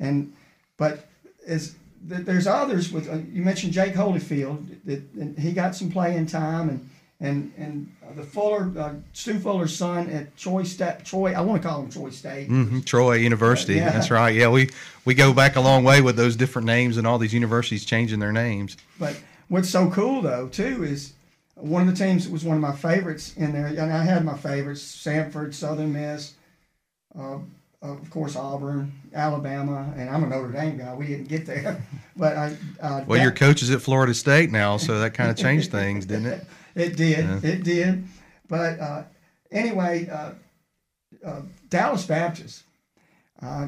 and 0.00 0.32
but 0.78 1.06
as 1.46 1.74
there's 2.00 2.46
others 2.46 2.90
with 2.90 3.08
uh, 3.10 3.18
you 3.32 3.42
mentioned 3.42 3.74
Jake 3.74 3.92
Holyfield 3.92 4.64
that 4.86 5.02
and 5.14 5.38
he 5.38 5.52
got 5.52 5.76
some 5.76 5.90
playing 5.90 6.26
time 6.26 6.70
and. 6.70 6.88
And 7.20 7.52
and 7.58 7.92
uh, 8.08 8.14
the 8.14 8.22
Fuller, 8.22 8.70
uh, 8.78 8.94
Stu 9.12 9.40
Fuller's 9.40 9.74
son 9.74 10.08
at 10.08 10.36
Troy 10.36 10.62
State, 10.62 11.04
Troy, 11.04 11.32
I 11.34 11.40
want 11.40 11.60
to 11.60 11.68
call 11.68 11.82
him 11.82 11.90
Troy 11.90 12.10
State. 12.10 12.46
hmm 12.46 12.78
Troy 12.82 13.14
University. 13.14 13.74
Yeah. 13.74 13.90
That's 13.90 14.08
right. 14.08 14.32
Yeah, 14.32 14.50
we 14.50 14.70
we 15.04 15.14
go 15.14 15.32
back 15.32 15.56
a 15.56 15.60
long 15.60 15.82
way 15.82 16.00
with 16.00 16.14
those 16.14 16.36
different 16.36 16.66
names 16.66 16.96
and 16.96 17.08
all 17.08 17.18
these 17.18 17.34
universities 17.34 17.84
changing 17.84 18.20
their 18.20 18.30
names. 18.30 18.76
But 19.00 19.20
what's 19.48 19.68
so 19.68 19.90
cool 19.90 20.22
though 20.22 20.46
too 20.46 20.84
is 20.84 21.14
one 21.56 21.88
of 21.88 21.98
the 21.98 22.04
teams 22.04 22.24
that 22.24 22.32
was 22.32 22.44
one 22.44 22.54
of 22.54 22.62
my 22.62 22.76
favorites 22.76 23.34
in 23.36 23.52
there, 23.52 23.66
and 23.66 23.92
I 23.92 24.04
had 24.04 24.24
my 24.24 24.36
favorites: 24.38 24.80
Samford, 24.80 25.54
Southern 25.54 25.92
Miss, 25.92 26.34
uh, 27.18 27.38
of 27.82 28.10
course 28.10 28.36
Auburn, 28.36 28.92
Alabama, 29.14 29.92
and 29.96 30.10
I'm 30.10 30.24
a 30.24 30.26
Notre 30.26 30.50
Dame 30.50 30.78
guy. 30.78 30.94
We 30.94 31.06
didn't 31.06 31.28
get 31.28 31.46
there, 31.46 31.82
but 32.16 32.36
I. 32.36 32.46
Uh, 32.80 33.04
Well, 33.06 33.18
that- 33.18 33.22
your 33.22 33.32
coach 33.32 33.62
is 33.62 33.70
at 33.70 33.80
Florida 33.82 34.14
State 34.14 34.50
now, 34.50 34.76
so 34.76 34.98
that 35.00 35.14
kind 35.14 35.30
of 35.30 35.36
changed 35.36 35.70
things, 35.70 36.06
didn't 36.06 36.26
it? 36.26 36.46
It 36.74 36.96
did. 36.96 37.24
Yeah. 37.24 37.40
It 37.50 37.64
did. 37.64 38.04
But 38.48 38.78
uh, 38.78 39.02
anyway, 39.50 40.08
uh, 40.08 40.30
uh, 41.26 41.42
Dallas 41.70 42.06
Baptist. 42.06 42.62
Uh, 43.42 43.66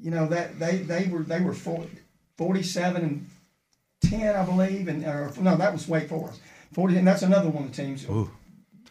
you 0.00 0.10
know 0.12 0.26
that 0.28 0.56
they 0.60 0.76
they 0.76 1.08
were 1.08 1.24
they 1.24 1.40
were 1.40 1.52
40, 1.52 1.88
47 2.36 3.02
and 3.02 3.26
ten, 4.02 4.36
I 4.36 4.44
believe, 4.44 4.86
and 4.86 5.04
or 5.04 5.32
no, 5.40 5.56
that 5.56 5.72
was 5.72 5.88
Wake 5.88 6.08
Forest. 6.08 6.40
Forty, 6.72 6.96
and 6.96 7.06
that's 7.06 7.22
another 7.22 7.48
one 7.50 7.64
of 7.64 7.74
the 7.74 7.82
teams. 7.82 8.04
Ooh. 8.04 8.30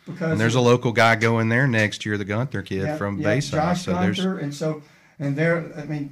Because 0.05 0.31
And 0.31 0.39
there's 0.41 0.55
a 0.55 0.61
local 0.61 0.91
guy 0.91 1.15
going 1.15 1.49
there 1.49 1.67
next 1.67 2.05
year, 2.05 2.17
the 2.17 2.25
Gunther 2.25 2.63
kid 2.63 2.81
yeah, 2.83 2.97
from 2.97 3.19
yeah, 3.19 3.27
Bayside. 3.27 3.59
Josh 3.59 3.81
so 3.85 3.93
there's 3.93 4.17
Gunther, 4.17 4.39
and 4.39 4.53
so 4.53 4.81
and 5.19 5.35
they're 5.35 5.71
I 5.77 5.85
mean. 5.85 6.11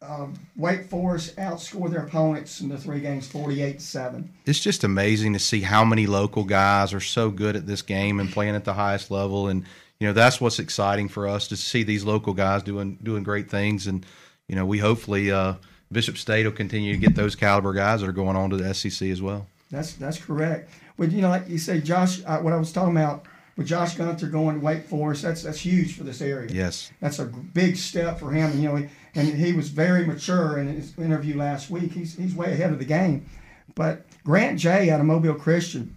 Um, 0.00 0.34
Wake 0.56 0.84
Forest 0.84 1.34
outscored 1.38 1.90
their 1.90 2.04
opponents 2.04 2.60
in 2.60 2.68
the 2.68 2.78
three 2.78 3.00
games, 3.00 3.26
forty-eight 3.26 3.80
to 3.80 3.84
seven. 3.84 4.32
it's 4.46 4.60
just 4.60 4.84
amazing 4.84 5.32
to 5.32 5.40
see 5.40 5.60
how 5.60 5.84
many 5.84 6.06
local 6.06 6.44
guys 6.44 6.94
are 6.94 7.00
so 7.00 7.30
good 7.30 7.56
at 7.56 7.66
this 7.66 7.82
game 7.82 8.20
and 8.20 8.30
playing 8.30 8.54
at 8.54 8.64
the 8.64 8.74
highest 8.74 9.10
level 9.10 9.48
and 9.48 9.64
you 9.98 10.06
know 10.06 10.12
that's 10.12 10.40
what's 10.40 10.60
exciting 10.60 11.08
for 11.08 11.26
us 11.26 11.48
to 11.48 11.56
see 11.56 11.82
these 11.82 12.04
local 12.04 12.32
guys 12.32 12.62
doing 12.62 12.96
doing 13.02 13.24
great 13.24 13.50
things 13.50 13.88
and 13.88 14.06
you 14.46 14.54
know 14.54 14.64
we 14.64 14.78
hopefully 14.78 15.32
uh, 15.32 15.54
Bishop 15.90 16.16
State 16.16 16.44
will 16.44 16.52
continue 16.52 16.92
to 16.92 16.98
get 16.98 17.16
those 17.16 17.34
caliber 17.34 17.72
guys 17.72 18.00
that 18.00 18.08
are 18.08 18.12
going 18.12 18.36
on 18.36 18.50
to 18.50 18.56
the 18.56 18.72
SEC 18.72 19.08
as 19.08 19.20
well. 19.20 19.48
That's 19.68 19.94
that's 19.94 20.18
correct. 20.18 20.70
But 20.98 21.12
you 21.12 21.22
know, 21.22 21.28
like 21.28 21.48
you 21.48 21.58
say, 21.58 21.80
Josh, 21.80 22.20
uh, 22.26 22.38
what 22.38 22.52
I 22.52 22.56
was 22.56 22.72
talking 22.72 22.96
about 22.96 23.24
with 23.56 23.66
Josh 23.66 23.94
Gunther 23.94 24.26
going 24.26 24.58
to 24.58 24.64
Wake 24.64 24.84
Forest, 24.84 25.22
that's 25.22 25.42
that's 25.44 25.60
huge 25.60 25.96
for 25.96 26.04
this 26.04 26.20
area. 26.20 26.50
Yes. 26.52 26.90
That's 27.00 27.20
a 27.20 27.24
big 27.24 27.76
step 27.76 28.18
for 28.18 28.32
him. 28.32 28.60
You 28.60 28.68
know, 28.68 28.88
and 29.14 29.28
he 29.28 29.52
was 29.52 29.68
very 29.68 30.04
mature 30.04 30.58
in 30.58 30.66
his 30.66 30.96
interview 30.98 31.36
last 31.36 31.70
week. 31.70 31.92
He's 31.92 32.16
he's 32.16 32.34
way 32.34 32.52
ahead 32.52 32.72
of 32.72 32.78
the 32.78 32.84
game. 32.84 33.26
But 33.74 34.06
Grant 34.24 34.58
Jay 34.58 34.90
out 34.90 35.00
of 35.00 35.06
Mobile 35.06 35.34
Christian 35.34 35.94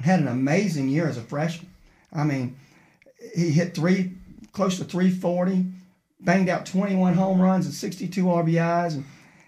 had 0.00 0.20
an 0.20 0.28
amazing 0.28 0.88
year 0.88 1.08
as 1.08 1.16
a 1.16 1.22
freshman. 1.22 1.70
I 2.12 2.24
mean, 2.24 2.56
he 3.34 3.50
hit 3.50 3.74
three 3.74 4.12
close 4.52 4.78
to 4.78 4.84
340, 4.84 5.66
banged 6.20 6.48
out 6.48 6.66
21 6.66 7.14
home 7.14 7.40
runs 7.40 7.66
and 7.66 7.74
62 7.74 8.24
RBIs. 8.24 8.94
And 8.94 9.04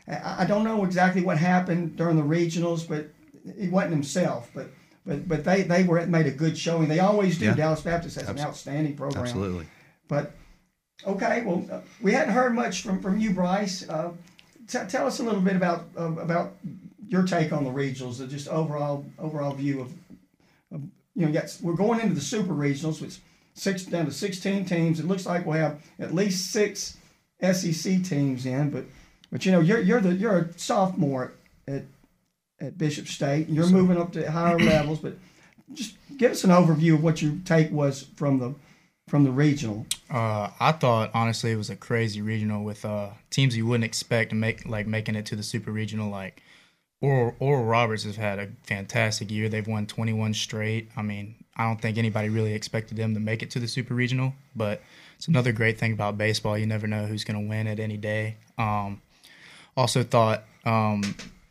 I, 0.09 0.43
I 0.43 0.45
don't 0.45 0.65
know 0.65 0.85
exactly 0.85 1.23
what 1.23 1.39
happened 1.39 1.97
during 1.97 2.17
the 2.17 2.23
regionals, 2.23 2.87
but 2.89 3.11
he 3.59 3.69
wasn't 3.69 3.93
himself. 3.93 4.51
But 4.55 4.69
but 5.05 5.29
but 5.29 5.45
they 5.45 5.63
they 5.63 5.85
were 5.85 6.05
made 6.07 6.27
a 6.27 6.31
good 6.31 6.57
showing. 6.57 6.89
They 6.89 7.01
always 7.01 7.39
do. 7.39 7.47
Yeah. 7.47 7.55
Dallas 7.55 7.81
Baptist 7.81 8.17
has 8.17 8.29
an 8.29 8.41
outstanding 8.41 8.97
program. 8.97 9.25
Absolutely. 9.25 9.67
But 10.09 10.33
okay, 11.07 11.43
well, 11.45 11.67
uh, 11.71 11.81
we 12.01 12.13
hadn't 12.13 12.35
heard 12.35 12.55
much 12.55 12.83
from, 12.83 13.01
from 13.01 13.19
you, 13.19 13.33
Bryce. 13.33 13.89
Uh, 13.89 14.13
t- 14.69 14.79
tell 14.89 15.07
us 15.07 15.19
a 15.21 15.23
little 15.23 15.41
bit 15.41 15.57
about 15.57 15.85
uh, 15.99 16.13
about 16.15 16.55
your 17.09 17.25
take 17.25 17.53
on 17.53 17.65
the 17.65 17.71
regionals, 17.71 18.23
uh, 18.23 18.27
just 18.27 18.49
overall 18.49 19.05
overall 19.19 19.55
view 19.55 19.81
of, 19.81 19.93
of 20.73 20.83
you 21.15 21.27
know, 21.27 21.33
got, 21.33 21.57
we're 21.63 21.75
going 21.75 22.01
into 22.01 22.15
the 22.15 22.21
super 22.21 22.55
regionals, 22.55 23.01
which 23.01 23.19
six 23.55 23.85
down 23.85 24.07
to 24.07 24.13
16 24.13 24.65
teams. 24.65 25.01
It 25.01 25.07
looks 25.07 25.27
like 25.27 25.45
we'll 25.45 25.59
have 25.59 25.83
at 25.99 26.15
least 26.15 26.53
six 26.53 26.97
SEC 27.41 28.03
teams 28.05 28.47
in, 28.47 28.71
but 28.71 28.85
but 29.31 29.45
you 29.45 29.53
know, 29.53 29.61
you're 29.61 29.81
you're 29.81 30.01
the 30.01 30.15
you're 30.15 30.39
a 30.39 30.59
sophomore 30.59 31.35
at 31.67 31.75
at 31.75 31.83
Bishop 32.71 33.09
State, 33.09 33.49
and 33.49 33.57
you're 33.57 33.69
moving 33.69 33.99
up 33.99 34.12
to 34.12 34.31
higher 34.31 34.59
levels. 34.59 35.00
But 35.00 35.14
just 35.73 35.97
give 36.16 36.33
us 36.33 36.45
an 36.45 36.50
overview 36.50 36.95
of 36.95 37.02
what 37.02 37.23
your 37.23 37.35
take 37.45 37.71
was 37.71 38.07
from 38.16 38.38
the 38.38 38.54
from 39.09 39.25
the 39.25 39.31
regional. 39.31 39.87
Uh, 40.11 40.50
I 40.61 40.73
thought 40.73 41.11
honestly 41.14 41.52
it 41.52 41.57
was 41.57 41.71
a 41.71 41.76
crazy 41.76 42.23
regional 42.23 42.64
with 42.64 42.85
uh, 42.85 43.11
teams 43.31 43.57
you 43.57 43.66
wouldn't 43.66 43.85
expect 43.85 44.31
to 44.31 44.37
make 44.37 44.66
like 44.66 44.87
making 44.87 45.16
it 45.16 45.26
to 45.26 45.37
the 45.37 45.42
super 45.42 45.71
regional. 45.73 46.11
Like 46.11 46.42
Oral, 47.00 47.35
Oral 47.40 47.64
Roberts 47.64 48.04
has 48.04 48.16
had 48.16 48.38
a 48.38 48.49
fantastic 48.62 49.31
year. 49.31 49.49
They've 49.49 49.66
won 49.66 49.87
21 49.87 50.35
straight. 50.35 50.90
I 50.97 51.02
mean, 51.02 51.35
I 51.57 51.64
don't 51.64 51.81
think 51.81 51.99
anybody 51.99 52.28
really 52.28 52.54
expected 52.54 52.97
them 52.97 53.14
to 53.14 53.21
make 53.21 53.42
it 53.42 53.50
to 53.52 53.59
the 53.59 53.69
super 53.69 53.95
regional, 53.95 54.35
but 54.54 54.81
it's 55.16 55.28
another 55.28 55.52
great 55.52 55.78
thing 55.78 55.92
about 55.92 56.16
baseball. 56.16 56.57
You 56.57 56.66
never 56.66 56.87
know 56.87 57.07
who's 57.07 57.25
going 57.25 57.42
to 57.42 57.49
win 57.49 57.66
at 57.66 57.81
any 57.81 57.97
day. 57.97 58.37
Um, 58.57 59.02
also 59.76 60.02
thought 60.02 60.45
um, 60.64 61.02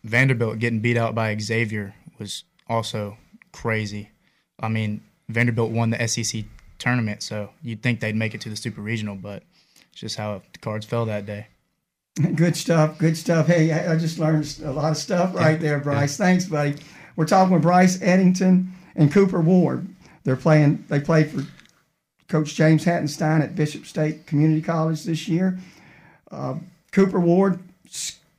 Vanderbilt 0.03 0.60
getting 0.60 0.79
beat 0.79 0.98
out 0.98 1.15
by 1.15 1.38
Xavier 1.38 1.93
was 2.17 2.43
also 2.67 3.17
crazy. 3.51 4.10
I 4.60 4.67
mean, 4.67 5.01
Vanderbilt 5.29 5.72
won 5.72 5.89
the 5.91 6.08
SEC 6.08 6.46
tournament, 6.77 7.24
so 7.24 7.50
you'd 7.62 7.81
think 7.81 8.00
they'd 8.00 8.15
make 8.15 8.34
it 8.34 8.41
to 8.41 8.50
the 8.50 8.55
super 8.55 8.81
regional, 8.81 9.15
but 9.15 9.43
it's 9.91 10.01
just 10.01 10.17
how 10.17 10.41
the 10.53 10.60
cards 10.60 10.86
fell 10.86 11.05
that 11.05 11.25
day. 11.25 11.48
Good 12.36 12.58
stuff. 12.58 12.98
Good 12.98 13.15
stuff. 13.15 13.48
Hey, 13.48 13.72
I 13.72 13.96
just 13.96 14.20
learned 14.20 14.60
a 14.63 14.72
lot 14.72 14.91
of 14.91 14.98
stuff 14.98 15.34
right 15.34 15.60
there, 15.60 15.79
Bryce. 15.79 16.17
Thanks, 16.17 16.46
buddy. 16.46 16.75
We're 17.15 17.25
talking 17.25 17.53
with 17.53 17.62
Bryce 17.62 18.01
Eddington 18.01 18.74
and 18.96 19.12
Cooper 19.12 19.41
Ward. 19.41 19.88
They're 20.24 20.36
playing. 20.36 20.86
They 20.89 21.00
played 21.00 21.31
for 21.31 21.46
Coach 22.27 22.55
James 22.55 22.86
Hattenstein 22.86 23.41
at 23.41 23.55
Bishop 23.55 23.86
State 23.86 24.25
Community 24.25 24.62
College 24.62 25.03
this 25.03 25.27
year. 25.27 25.60
Uh, 26.29 26.55
Cooper 26.91 27.20
Ward, 27.20 27.60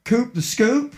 Coop 0.04 0.34
the 0.34 0.42
Scoop, 0.42 0.94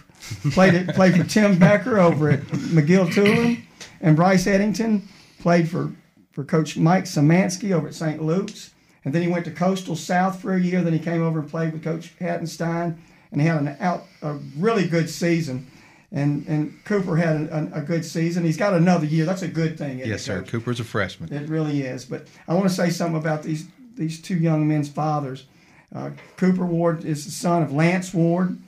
played 0.52 0.75
it, 0.75 0.88
played 0.95 1.16
for 1.16 1.25
Tim 1.25 1.59
Becker 1.59 1.99
over 1.99 2.31
at 2.31 2.40
McGill 2.40 3.12
Toolen, 3.12 3.62
and 4.00 4.16
Bryce 4.16 4.47
Eddington 4.47 5.09
played 5.40 5.69
for 5.69 5.93
for 6.33 6.45
Coach 6.45 6.76
Mike 6.76 7.04
Samansky 7.04 7.73
over 7.73 7.88
at 7.88 7.95
St. 7.95 8.21
Luke's. 8.21 8.73
And 9.04 9.14
then 9.14 9.23
he 9.23 9.28
went 9.28 9.45
to 9.45 9.50
Coastal 9.50 9.97
South 9.97 10.40
for 10.40 10.54
a 10.54 10.61
year. 10.61 10.83
Then 10.83 10.93
he 10.93 10.99
came 10.99 11.23
over 11.23 11.38
and 11.38 11.49
played 11.49 11.73
with 11.73 11.85
Coach 11.85 12.14
Hattenstein, 12.19 12.99
and 13.31 13.40
he 13.40 13.47
had 13.47 13.59
an 13.59 13.76
out 13.78 14.04
a 14.23 14.35
really 14.57 14.88
good 14.88 15.09
season. 15.09 15.71
And 16.11 16.47
and 16.47 16.85
Cooper 16.85 17.16
had 17.16 17.37
a, 17.49 17.71
a, 17.75 17.83
good 17.83 18.04
season. 18.04 18.45
He's 18.45 18.57
got 18.57 18.73
another 18.73 19.04
year. 19.04 19.25
That's 19.25 19.43
a 19.43 19.49
good 19.49 19.76
thing. 19.76 19.99
Yes, 19.99 20.23
sir. 20.23 20.40
Coach? 20.40 20.49
Cooper's 20.49 20.81
a 20.81 20.85
freshman. 20.85 21.33
It 21.33 21.49
really 21.49 21.83
is. 21.83 22.04
But 22.04 22.28
I 22.47 22.54
want 22.54 22.69
to 22.69 22.75
say 22.75 22.90
something 22.90 23.19
about 23.19 23.43
these 23.43 23.66
these 23.97 24.23
two 24.23 24.37
young 24.37 24.66
men's 24.66 24.88
fathers. 24.88 25.47
Uh, 25.95 26.11
Cooper 26.37 26.66
Ward 26.66 27.04
is 27.04 27.25
the 27.25 27.31
son 27.31 27.62
of 27.62 27.73
Lance 27.73 28.14
Ward, 28.14 28.59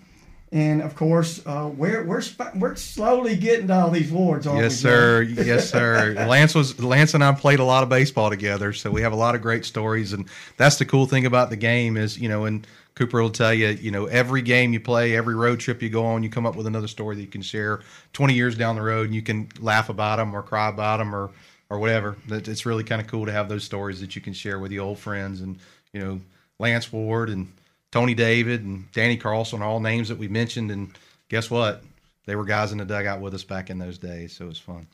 and 0.53 0.81
of 0.81 0.95
course, 0.95 1.45
uh, 1.45 1.71
we're 1.77 2.05
we're 2.05 2.23
we're 2.55 2.77
slowly 2.77 3.37
getting 3.37 3.67
to 3.69 3.75
all 3.75 3.91
these 3.91 4.13
wards. 4.13 4.47
Yes, 4.47 4.77
sir. 4.77 5.23
yes, 5.23 5.69
sir. 5.71 6.15
Lance 6.29 6.55
was 6.55 6.79
Lance 6.83 7.15
and 7.15 7.25
I 7.25 7.33
played 7.33 7.59
a 7.59 7.65
lot 7.65 7.83
of 7.83 7.89
baseball 7.89 8.31
together, 8.31 8.73
so 8.73 8.91
we 8.91 9.03
have 9.03 9.13
a 9.13 9.17
lot 9.17 9.35
of 9.35 9.43
great 9.43 9.65
stories. 9.65 10.13
And 10.13 10.29
that's 10.57 10.77
the 10.77 10.85
cool 10.85 11.07
thing 11.07 11.27
about 11.27 11.51
the 11.51 11.57
game 11.57 11.97
is, 11.97 12.19
you 12.19 12.29
know, 12.29 12.45
and 12.45 12.67
Cooper 12.95 13.21
will 13.21 13.31
tell 13.31 13.53
you, 13.53 13.69
you 13.69 13.91
know, 13.91 14.07
every 14.07 14.41
game 14.41 14.73
you 14.73 14.81
play, 14.81 15.17
every 15.17 15.35
road 15.35 15.61
trip 15.61 15.83
you 15.83 15.91
go 15.91 16.07
on, 16.07 16.23
you 16.23 16.31
come 16.31 16.47
up 16.47 16.57
with 16.57 16.67
another 16.67 16.89
story 16.89 17.17
that 17.17 17.23
you 17.23 17.29
can 17.29 17.43
share 17.43 17.81
20 18.15 18.33
years 18.33 18.57
down 18.57 18.77
the 18.77 18.83
road, 18.83 19.07
and 19.07 19.15
you 19.15 19.23
can 19.23 19.49
laugh 19.61 19.89
about 19.89 20.17
them 20.17 20.35
or 20.35 20.43
cry 20.43 20.69
about 20.69 20.99
them 20.99 21.15
or 21.15 21.31
or 21.69 21.79
whatever. 21.81 22.17
It's 22.29 22.65
really 22.65 22.85
kind 22.85 23.01
of 23.01 23.09
cool 23.09 23.27
to 23.27 23.33
have 23.33 23.49
those 23.49 23.65
stories 23.65 24.01
that 24.01 24.15
you 24.15 24.23
can 24.23 24.33
share 24.33 24.59
with 24.59 24.71
the 24.71 24.79
old 24.79 24.99
friends 24.99 25.41
and 25.41 25.59
you 25.93 26.01
know 26.01 26.21
Lance 26.59 26.93
Ward 26.93 27.29
and 27.29 27.53
Tony 27.93 28.15
David 28.15 28.65
and 28.65 28.91
Danny 28.93 29.17
Carlson, 29.17 29.63
all 29.63 29.81
names 29.81 30.09
that 30.09 30.19
we 30.19 30.29
mentioned. 30.29 30.71
And 30.71 30.97
guess 31.29 31.51
what? 31.51 31.83
They 32.27 32.37
were 32.37 32.45
guys 32.45 32.73
in 32.73 32.79
the 32.79 32.85
dugout 32.85 33.21
with 33.21 33.35
us 33.35 33.45
back 33.45 33.71
in 33.71 33.79
those 33.79 33.99
days, 33.99 34.37
so 34.37 34.47
it 34.47 34.49
was 34.49 34.59
fun. 34.59 34.87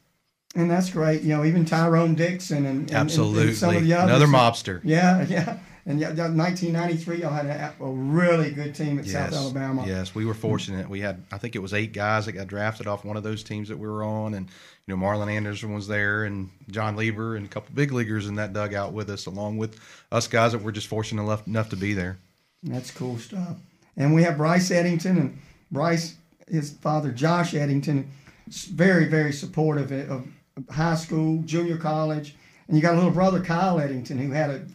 And 0.54 0.70
that's 0.70 0.90
great. 0.90 1.22
You 1.22 1.36
know, 1.36 1.44
even 1.44 1.64
Tyrone 1.64 2.14
Dixon 2.14 2.66
and, 2.66 2.80
and 2.80 2.92
absolutely 2.92 3.48
and 3.48 3.56
some 3.56 3.74
of 3.74 3.84
the 3.84 3.94
others. 3.94 4.10
Another 4.10 4.26
mobster. 4.26 4.80
Yeah, 4.84 5.22
yeah. 5.28 5.58
And 5.84 5.98
yeah, 5.98 6.10
1993, 6.10 7.22
y'all 7.22 7.32
had 7.32 7.46
a, 7.46 7.74
a, 7.80 7.90
really 7.90 8.52
good 8.52 8.72
team 8.72 9.00
at 9.00 9.04
yes, 9.04 9.14
South 9.14 9.32
Alabama. 9.32 9.84
Yes, 9.84 10.14
we 10.14 10.24
were 10.24 10.34
fortunate. 10.34 10.88
We 10.88 11.00
had, 11.00 11.24
I 11.32 11.38
think 11.38 11.56
it 11.56 11.58
was 11.58 11.74
eight 11.74 11.92
guys 11.92 12.26
that 12.26 12.32
got 12.32 12.46
drafted 12.46 12.86
off 12.86 13.04
one 13.04 13.16
of 13.16 13.24
those 13.24 13.42
teams 13.42 13.68
that 13.68 13.76
we 13.76 13.88
were 13.88 14.04
on, 14.04 14.34
and 14.34 14.48
you 14.86 14.94
know 14.94 15.02
Marlon 15.02 15.28
Anderson 15.28 15.74
was 15.74 15.88
there, 15.88 16.22
and 16.22 16.50
Jon 16.70 16.94
Lieber, 16.94 17.34
and 17.34 17.46
a 17.46 17.48
couple 17.48 17.74
big 17.74 17.90
leaguers 17.90 18.28
in 18.28 18.36
that 18.36 18.52
dugout 18.52 18.92
with 18.92 19.10
us, 19.10 19.26
along 19.26 19.58
with 19.58 19.80
us 20.12 20.28
guys 20.28 20.52
that 20.52 20.62
were 20.62 20.70
just 20.70 20.86
fortunate 20.86 21.20
enough, 21.20 21.48
enough 21.48 21.70
to 21.70 21.76
be 21.76 21.94
there. 21.94 22.18
That's 22.62 22.90
cool 22.90 23.18
stuff. 23.18 23.56
And 23.96 24.14
we 24.14 24.22
have 24.22 24.36
Bryce 24.36 24.70
Eddington 24.70 25.18
and 25.18 25.38
Bryce, 25.70 26.16
his 26.48 26.70
father 26.70 27.10
Josh 27.10 27.54
Eddington, 27.54 28.10
very 28.48 29.06
very 29.06 29.32
supportive 29.32 29.92
of 30.10 30.26
high 30.70 30.94
school, 30.94 31.42
junior 31.42 31.76
college, 31.76 32.36
and 32.68 32.76
you 32.76 32.82
got 32.82 32.94
a 32.94 32.96
little 32.96 33.10
brother 33.10 33.42
Kyle 33.42 33.80
Eddington 33.80 34.18
who 34.18 34.30
had 34.32 34.50
a 34.50 34.66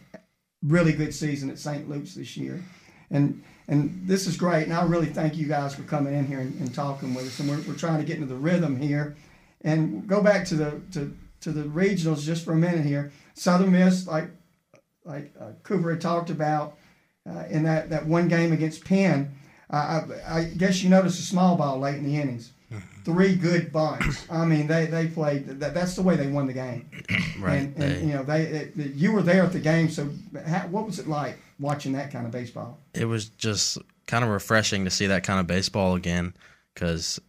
really 0.62 0.92
good 0.92 1.14
season 1.14 1.50
at 1.50 1.58
St. 1.58 1.88
Luke's 1.88 2.14
this 2.14 2.36
year, 2.36 2.62
and 3.10 3.42
and 3.68 4.06
this 4.06 4.26
is 4.26 4.36
great. 4.36 4.64
And 4.64 4.72
I 4.72 4.82
really 4.84 5.06
thank 5.06 5.36
you 5.36 5.46
guys 5.46 5.74
for 5.74 5.82
coming 5.82 6.14
in 6.14 6.26
here 6.26 6.40
and, 6.40 6.58
and 6.60 6.74
talking 6.74 7.14
with 7.14 7.26
us. 7.26 7.38
And 7.38 7.48
we're, 7.48 7.60
we're 7.60 7.78
trying 7.78 7.98
to 7.98 8.06
get 8.06 8.16
into 8.16 8.28
the 8.28 8.34
rhythm 8.34 8.80
here, 8.80 9.16
and 9.62 10.06
go 10.06 10.22
back 10.22 10.44
to 10.46 10.54
the 10.54 10.80
to 10.92 11.16
to 11.40 11.52
the 11.52 11.64
regionals 11.64 12.24
just 12.24 12.44
for 12.44 12.52
a 12.52 12.56
minute 12.56 12.84
here. 12.84 13.12
Southern 13.34 13.72
Miss, 13.72 14.06
like 14.06 14.30
like 15.04 15.32
uh, 15.40 15.52
Cooper 15.62 15.90
had 15.90 16.00
talked 16.00 16.30
about 16.30 16.76
uh, 17.28 17.44
in 17.50 17.62
that, 17.64 17.90
that 17.90 18.06
one 18.06 18.28
game 18.28 18.52
against 18.52 18.84
Penn. 18.84 19.34
Uh, 19.70 20.02
I, 20.26 20.38
I, 20.38 20.44
guess 20.44 20.82
you 20.82 20.88
noticed 20.88 21.18
a 21.18 21.22
small 21.22 21.56
ball 21.56 21.78
late 21.78 21.96
in 21.96 22.04
the 22.04 22.16
innings. 22.16 22.52
Mm-hmm. 22.72 23.02
Three 23.02 23.34
good 23.34 23.70
bunts. 23.72 24.26
I 24.30 24.44
mean, 24.44 24.66
they, 24.66 24.86
they 24.86 25.08
played. 25.08 25.46
That, 25.60 25.74
that's 25.74 25.94
the 25.94 26.02
way 26.02 26.16
they 26.16 26.26
won 26.26 26.46
the 26.46 26.52
game. 26.52 26.88
right. 27.38 27.56
And, 27.56 27.76
and 27.76 27.76
they, 27.76 28.00
you 28.00 28.12
know, 28.14 28.22
they 28.22 28.42
it, 28.42 28.76
you 28.76 29.12
were 29.12 29.22
there 29.22 29.42
at 29.42 29.52
the 29.52 29.60
game. 29.60 29.90
So, 29.90 30.08
how, 30.46 30.66
what 30.68 30.86
was 30.86 30.98
it 30.98 31.06
like 31.06 31.38
watching 31.58 31.92
that 31.92 32.10
kind 32.10 32.24
of 32.26 32.32
baseball? 32.32 32.78
It 32.94 33.04
was 33.04 33.28
just 33.30 33.78
kind 34.06 34.24
of 34.24 34.30
refreshing 34.30 34.84
to 34.84 34.90
see 34.90 35.06
that 35.06 35.22
kind 35.22 35.40
of 35.40 35.46
baseball 35.46 35.94
again, 35.94 36.34
because 36.74 37.20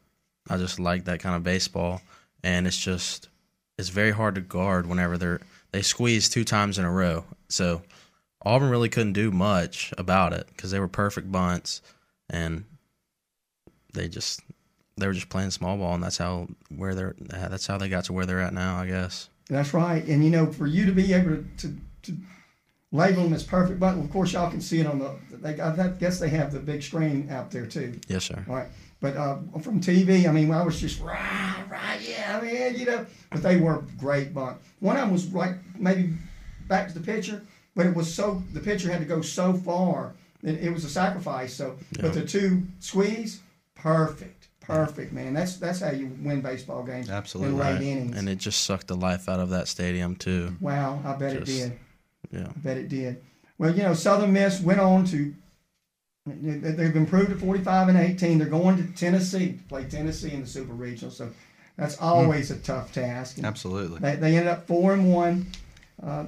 I 0.50 0.58
just 0.58 0.80
like 0.80 1.06
that 1.06 1.20
kind 1.20 1.36
of 1.36 1.44
baseball, 1.44 2.02
and 2.44 2.68
it's 2.68 2.78
just 2.78 3.30
it's 3.78 3.90
very 3.90 4.12
hard 4.12 4.36
to 4.36 4.42
guard 4.42 4.88
whenever 4.88 5.18
they're 5.18 5.42
they 5.72 5.82
squeeze 5.82 6.30
two 6.30 6.44
times 6.44 6.78
in 6.78 6.86
a 6.86 6.92
row. 6.92 7.26
So 7.48 7.82
Auburn 8.46 8.70
really 8.70 8.90
couldn't 8.90 9.14
do 9.14 9.32
much 9.32 9.94
about 9.98 10.34
it 10.34 10.48
because 10.48 10.72
they 10.72 10.80
were 10.80 10.88
perfect 10.88 11.32
bunts, 11.32 11.82
and 12.30 12.64
they 13.94 14.08
just 14.08 14.42
they 14.98 15.08
were 15.08 15.14
just 15.14 15.30
playing 15.30 15.52
small 15.52 15.78
ball, 15.78 15.96
and 15.96 16.04
that's 16.04 16.18
how 16.18 16.48
where 16.70 16.96
they're 16.96 17.16
that's 17.20 17.68
how 17.68 17.78
they 17.78 17.90
got 17.90 18.06
to 18.06 18.14
where 18.14 18.26
they're 18.26 18.42
at 18.42 18.54
now, 18.54 18.78
I 18.78 18.88
guess. 18.88 19.30
That's 19.50 19.74
right, 19.74 20.06
and 20.06 20.24
you 20.24 20.30
know, 20.30 20.52
for 20.52 20.68
you 20.68 20.86
to 20.86 20.92
be 20.92 21.14
able 21.14 21.44
to 21.58 21.76
to, 22.04 22.18
label 22.92 23.24
them 23.24 23.34
as 23.34 23.44
perfect 23.44 23.80
bunt, 23.80 24.04
of 24.04 24.10
course, 24.12 24.34
y'all 24.34 24.50
can 24.50 24.62
see 24.62 24.80
it 24.80 24.88
on 24.88 25.00
the. 25.00 25.16
They, 25.32 25.60
I 25.60 25.90
guess 25.90 26.20
they 26.20 26.30
have 26.30 26.52
the 26.52 26.60
big 26.60 26.82
screen 26.82 27.30
out 27.30 27.52
there 27.52 27.66
too. 27.66 28.00
Yes, 28.08 28.26
sir. 28.26 28.44
All 28.48 28.56
right. 28.56 28.68
But 29.02 29.16
uh, 29.16 29.38
from 29.62 29.80
TV, 29.80 30.28
I 30.28 30.32
mean, 30.32 30.52
I 30.52 30.62
was 30.62 30.82
just 30.82 31.00
right, 31.00 31.64
right, 31.72 32.00
yeah, 32.02 32.38
I 32.38 32.46
mean, 32.46 32.76
you 32.78 32.86
know. 32.86 33.06
But 33.32 33.44
they 33.44 33.58
were 33.58 33.84
great 33.98 34.34
bunt. 34.34 34.58
One 34.80 34.98
of 34.98 35.04
them 35.04 35.12
was 35.12 35.34
like 35.34 35.56
maybe 35.78 36.14
back 36.68 36.88
to 36.90 36.94
the 36.94 37.00
pitcher 37.00 37.42
but 37.80 37.86
it 37.86 37.96
was 37.96 38.14
so 38.14 38.44
the 38.52 38.60
pitcher 38.60 38.92
had 38.92 39.00
to 39.00 39.06
go 39.06 39.22
so 39.22 39.54
far. 39.54 40.12
It, 40.44 40.66
it 40.66 40.74
was 40.74 40.84
a 40.84 40.90
sacrifice. 40.90 41.54
So, 41.54 41.78
yeah. 41.96 42.02
but 42.02 42.14
the 42.14 42.26
two 42.26 42.64
squeeze, 42.82 43.40
perfect, 43.74 44.50
perfect, 44.60 45.14
man. 45.14 45.34
That's 45.34 45.56
that's 45.56 45.80
how 45.80 45.92
you 45.92 46.12
win 46.22 46.42
baseball 46.42 46.84
games. 46.84 47.10
Absolutely, 47.10 47.54
in 47.54 47.58
right. 47.58 47.82
innings. 47.82 48.18
And 48.18 48.28
it 48.28 48.38
just 48.38 48.66
sucked 48.66 48.88
the 48.88 48.98
life 48.98 49.30
out 49.30 49.40
of 49.40 49.52
that 49.52 49.70
stadium 49.70 50.18
too. 50.18 50.58
Wow, 50.60 51.02
I 51.06 51.14
bet 51.14 51.40
just, 51.40 51.52
it 51.52 51.70
did. 51.70 51.80
Yeah, 52.34 52.48
I 52.50 52.60
bet 52.60 52.76
it 52.76 52.90
did. 52.90 53.24
Well, 53.58 53.74
you 53.74 53.84
know, 53.84 53.94
Southern 53.94 54.34
Miss 54.34 54.60
went 54.60 54.82
on 54.82 55.06
to. 55.06 55.34
They've 56.26 56.96
improved 56.98 57.32
at 57.32 57.40
45 57.40 57.88
and 57.88 57.98
18. 57.98 58.40
They're 58.40 58.48
going 58.50 58.76
to 58.76 58.94
Tennessee 58.94 59.54
to 59.54 59.64
play 59.70 59.86
Tennessee 59.86 60.34
in 60.34 60.42
the 60.42 60.48
Super 60.48 60.74
Regional. 60.74 61.12
So 61.12 61.32
that's 61.78 61.98
always 62.02 62.52
mm. 62.52 62.58
a 62.58 62.60
tough 62.60 62.92
task. 62.92 63.38
And 63.38 63.46
Absolutely. 63.46 64.00
They, 64.00 64.18
they 64.18 64.36
ended 64.36 64.52
up 64.52 64.68
four 64.68 64.92
and 64.94 65.14
one. 65.14 65.48
Uh, 66.04 66.26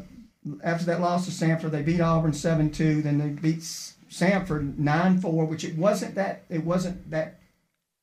after 0.64 0.86
that 0.86 1.02
loss 1.02 1.26
to 1.26 1.32
Samford, 1.32 1.72
they 1.72 1.82
beat 1.82 2.02
Auburn 2.02 2.34
seven 2.34 2.72
two. 2.72 3.02
Then 3.02 3.18
they 3.18 3.30
beat 3.30 3.60
Samford 3.60 4.78
nine 4.78 5.20
four, 5.20 5.46
which 5.46 5.64
it 5.64 5.78
wasn't 5.78 6.16
that 6.16 6.44
it 6.50 6.64
wasn't 6.64 7.10
that 7.12 7.40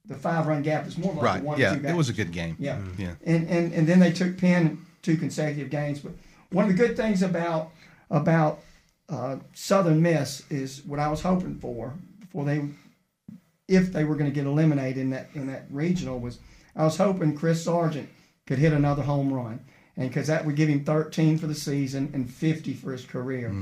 the 0.07 0.15
five 0.15 0.47
run 0.47 0.63
gap. 0.63 0.87
It's 0.87 0.99
more 0.99 1.13
like 1.15 1.23
right. 1.23 1.43
one 1.43 1.61
yeah, 1.61 1.75
two 1.75 1.87
it 1.87 1.95
was 1.95 2.09
a 2.09 2.13
good 2.13 2.33
game. 2.33 2.57
Yeah, 2.59 2.77
mm-hmm. 2.77 3.03
yeah. 3.03 3.15
And 3.25 3.49
and 3.49 3.73
and 3.73 3.87
then 3.87 4.01
they 4.01 4.13
took 4.13 4.39
Penn 4.39 4.87
two 5.03 5.17
consecutive 5.17 5.71
games. 5.71 6.01
But 6.01 6.13
one 6.51 6.69
of 6.69 6.77
the 6.77 6.87
good 6.87 6.97
things 6.97 7.23
about 7.23 7.71
about 8.11 8.61
uh, 9.09 9.37
Southern 9.55 10.03
Miss 10.03 10.43
is 10.51 10.85
what 10.85 10.99
I 10.99 11.09
was 11.09 11.23
hoping 11.23 11.59
for 11.59 11.95
before 12.21 12.45
they, 12.45 12.69
if 13.67 13.93
they 13.93 14.05
were 14.05 14.17
going 14.17 14.31
to 14.31 14.35
get 14.35 14.47
eliminated 14.47 14.99
in 14.99 15.11
that 15.11 15.29
in 15.35 15.47
that 15.49 15.67
regional 15.71 16.19
was 16.19 16.39
I 16.77 16.85
was 16.85 16.97
hoping 16.97 17.37
Chris 17.37 17.65
Sargent 17.65 18.09
could 18.47 18.59
hit 18.59 18.73
another 18.73 19.03
home 19.03 19.33
run 19.33 19.61
and 19.99 20.09
because 20.09 20.29
that 20.29 20.47
would 20.47 20.57
give 20.57 20.69
him 20.69 20.85
13 20.85 21.37
for 21.37 21.47
the 21.49 21.55
season 21.55 22.11
and 22.15 22.33
50 22.33 22.73
for 22.75 22.93
his 22.93 23.05
career. 23.05 23.53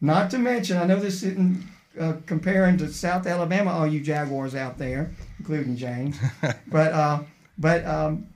Not 0.00 0.30
to 0.32 0.38
mention, 0.38 0.76
I 0.76 0.84
know 0.84 1.00
this 1.00 1.22
isn't 1.22 1.64
uh, 1.98 2.14
comparing 2.26 2.76
to 2.78 2.92
South 2.92 3.26
Alabama, 3.26 3.70
all 3.70 3.86
you 3.86 4.00
Jaguars 4.00 4.54
out 4.54 4.76
there, 4.76 5.12
including 5.38 5.76
James, 5.76 6.18
but 6.66 6.92
uh, 6.92 7.20
but 7.56 7.86
um, 7.86 8.26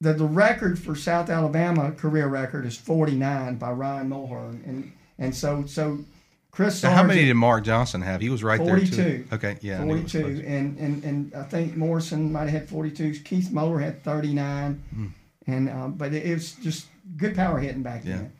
the 0.00 0.14
the 0.14 0.24
record 0.24 0.78
for 0.78 0.94
South 0.94 1.28
Alabama 1.28 1.92
career 1.92 2.28
record 2.28 2.64
is 2.64 2.76
49 2.76 3.56
by 3.56 3.70
Ryan 3.72 4.08
Mulhern, 4.08 4.66
and 4.66 4.92
and 5.18 5.34
so 5.34 5.66
so 5.66 5.98
Chris. 6.50 6.82
Now, 6.82 6.94
how 6.94 7.02
many 7.02 7.26
did 7.26 7.34
Mark 7.34 7.64
Johnson 7.64 8.00
have? 8.00 8.20
He 8.20 8.30
was 8.30 8.42
right 8.42 8.58
there 8.58 8.78
42. 8.78 8.96
too. 8.96 9.24
Okay, 9.32 9.58
yeah, 9.60 9.80
I 9.80 9.84
knew 9.84 9.96
it 9.96 10.04
was 10.04 10.12
42, 10.12 10.46
and, 10.46 10.78
and 10.78 11.04
and 11.04 11.34
I 11.34 11.42
think 11.42 11.76
Morrison 11.76 12.32
might 12.32 12.48
have 12.48 12.62
had 12.62 12.68
42. 12.68 13.20
Keith 13.24 13.50
Moeller 13.52 13.80
had 13.80 14.02
39, 14.02 15.14
and 15.48 15.68
um, 15.68 15.92
but 15.94 16.12
it, 16.12 16.32
was 16.32 16.52
just 16.52 16.86
good 17.16 17.34
power 17.34 17.58
hitting 17.58 17.82
back 17.82 18.04
Yeah. 18.04 18.16
then, 18.16 18.32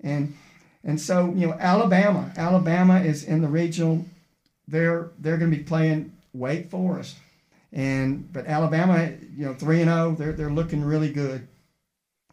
and 0.00 0.36
and 0.84 1.00
so 1.00 1.32
you 1.34 1.46
know 1.46 1.54
Alabama, 1.54 2.32
Alabama 2.36 3.00
is 3.00 3.24
in 3.24 3.40
the 3.40 3.48
regional. 3.48 4.04
They're 4.68 5.10
they're 5.18 5.38
going 5.38 5.50
to 5.50 5.56
be 5.56 5.62
playing 5.62 6.12
Wake 6.34 6.68
Forest, 6.70 7.16
and 7.72 8.30
but 8.32 8.46
Alabama, 8.46 9.12
you 9.36 9.46
know, 9.46 9.54
three 9.54 9.80
and 9.80 9.88
zero. 9.88 10.14
They're 10.18 10.32
they're 10.32 10.50
looking 10.50 10.84
really 10.84 11.12
good, 11.12 11.46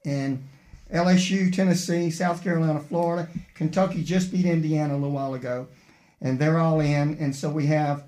and 0.04 0.44
LSU, 0.92 1.54
Tennessee, 1.54 2.10
South 2.12 2.44
Carolina, 2.44 2.80
Florida, 2.80 3.30
Kentucky 3.54 4.04
just 4.04 4.32
beat 4.32 4.46
Indiana 4.46 4.94
a 4.94 4.98
little 4.98 5.12
while 5.12 5.36
ago, 5.36 5.68
and 6.22 6.40
they're 6.40 6.60
all 6.60 6.80
in. 6.82 7.18
And 7.20 7.36
so 7.36 7.50
we 7.52 7.68
have 7.68 8.04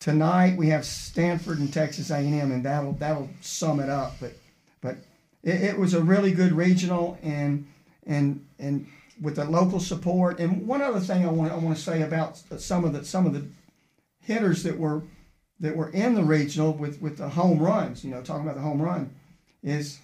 tonight 0.00 0.56
we 0.56 0.68
have 0.68 0.84
Stanford 0.84 1.60
and 1.60 1.72
Texas 1.72 2.10
A&M, 2.10 2.50
and 2.50 2.64
that'll 2.64 2.92
that'll 2.94 3.28
sum 3.40 3.78
it 3.78 3.88
up. 3.88 4.16
But 4.20 4.32
but 4.80 4.96
it, 5.42 5.62
it 5.62 5.78
was 5.78 5.94
a 5.94 6.02
really 6.02 6.32
good 6.32 6.52
regional, 6.52 7.18
and 7.22 7.66
and 8.06 8.44
and 8.58 8.86
with 9.20 9.36
the 9.36 9.44
local 9.44 9.80
support. 9.80 10.38
And 10.40 10.66
one 10.66 10.82
other 10.82 11.00
thing 11.00 11.24
I 11.24 11.30
want 11.30 11.52
I 11.52 11.56
want 11.56 11.76
to 11.76 11.82
say 11.82 12.02
about 12.02 12.36
some 12.36 12.84
of 12.84 12.92
the 12.92 13.04
some 13.04 13.26
of 13.26 13.32
the 13.32 13.44
hitters 14.20 14.62
that 14.62 14.78
were 14.78 15.02
that 15.60 15.76
were 15.76 15.90
in 15.90 16.14
the 16.14 16.24
regional 16.24 16.72
with 16.72 17.00
with 17.00 17.16
the 17.18 17.28
home 17.28 17.58
runs. 17.58 18.04
You 18.04 18.10
know, 18.10 18.22
talking 18.22 18.44
about 18.44 18.56
the 18.56 18.62
home 18.62 18.80
run 18.80 19.14
is 19.62 19.98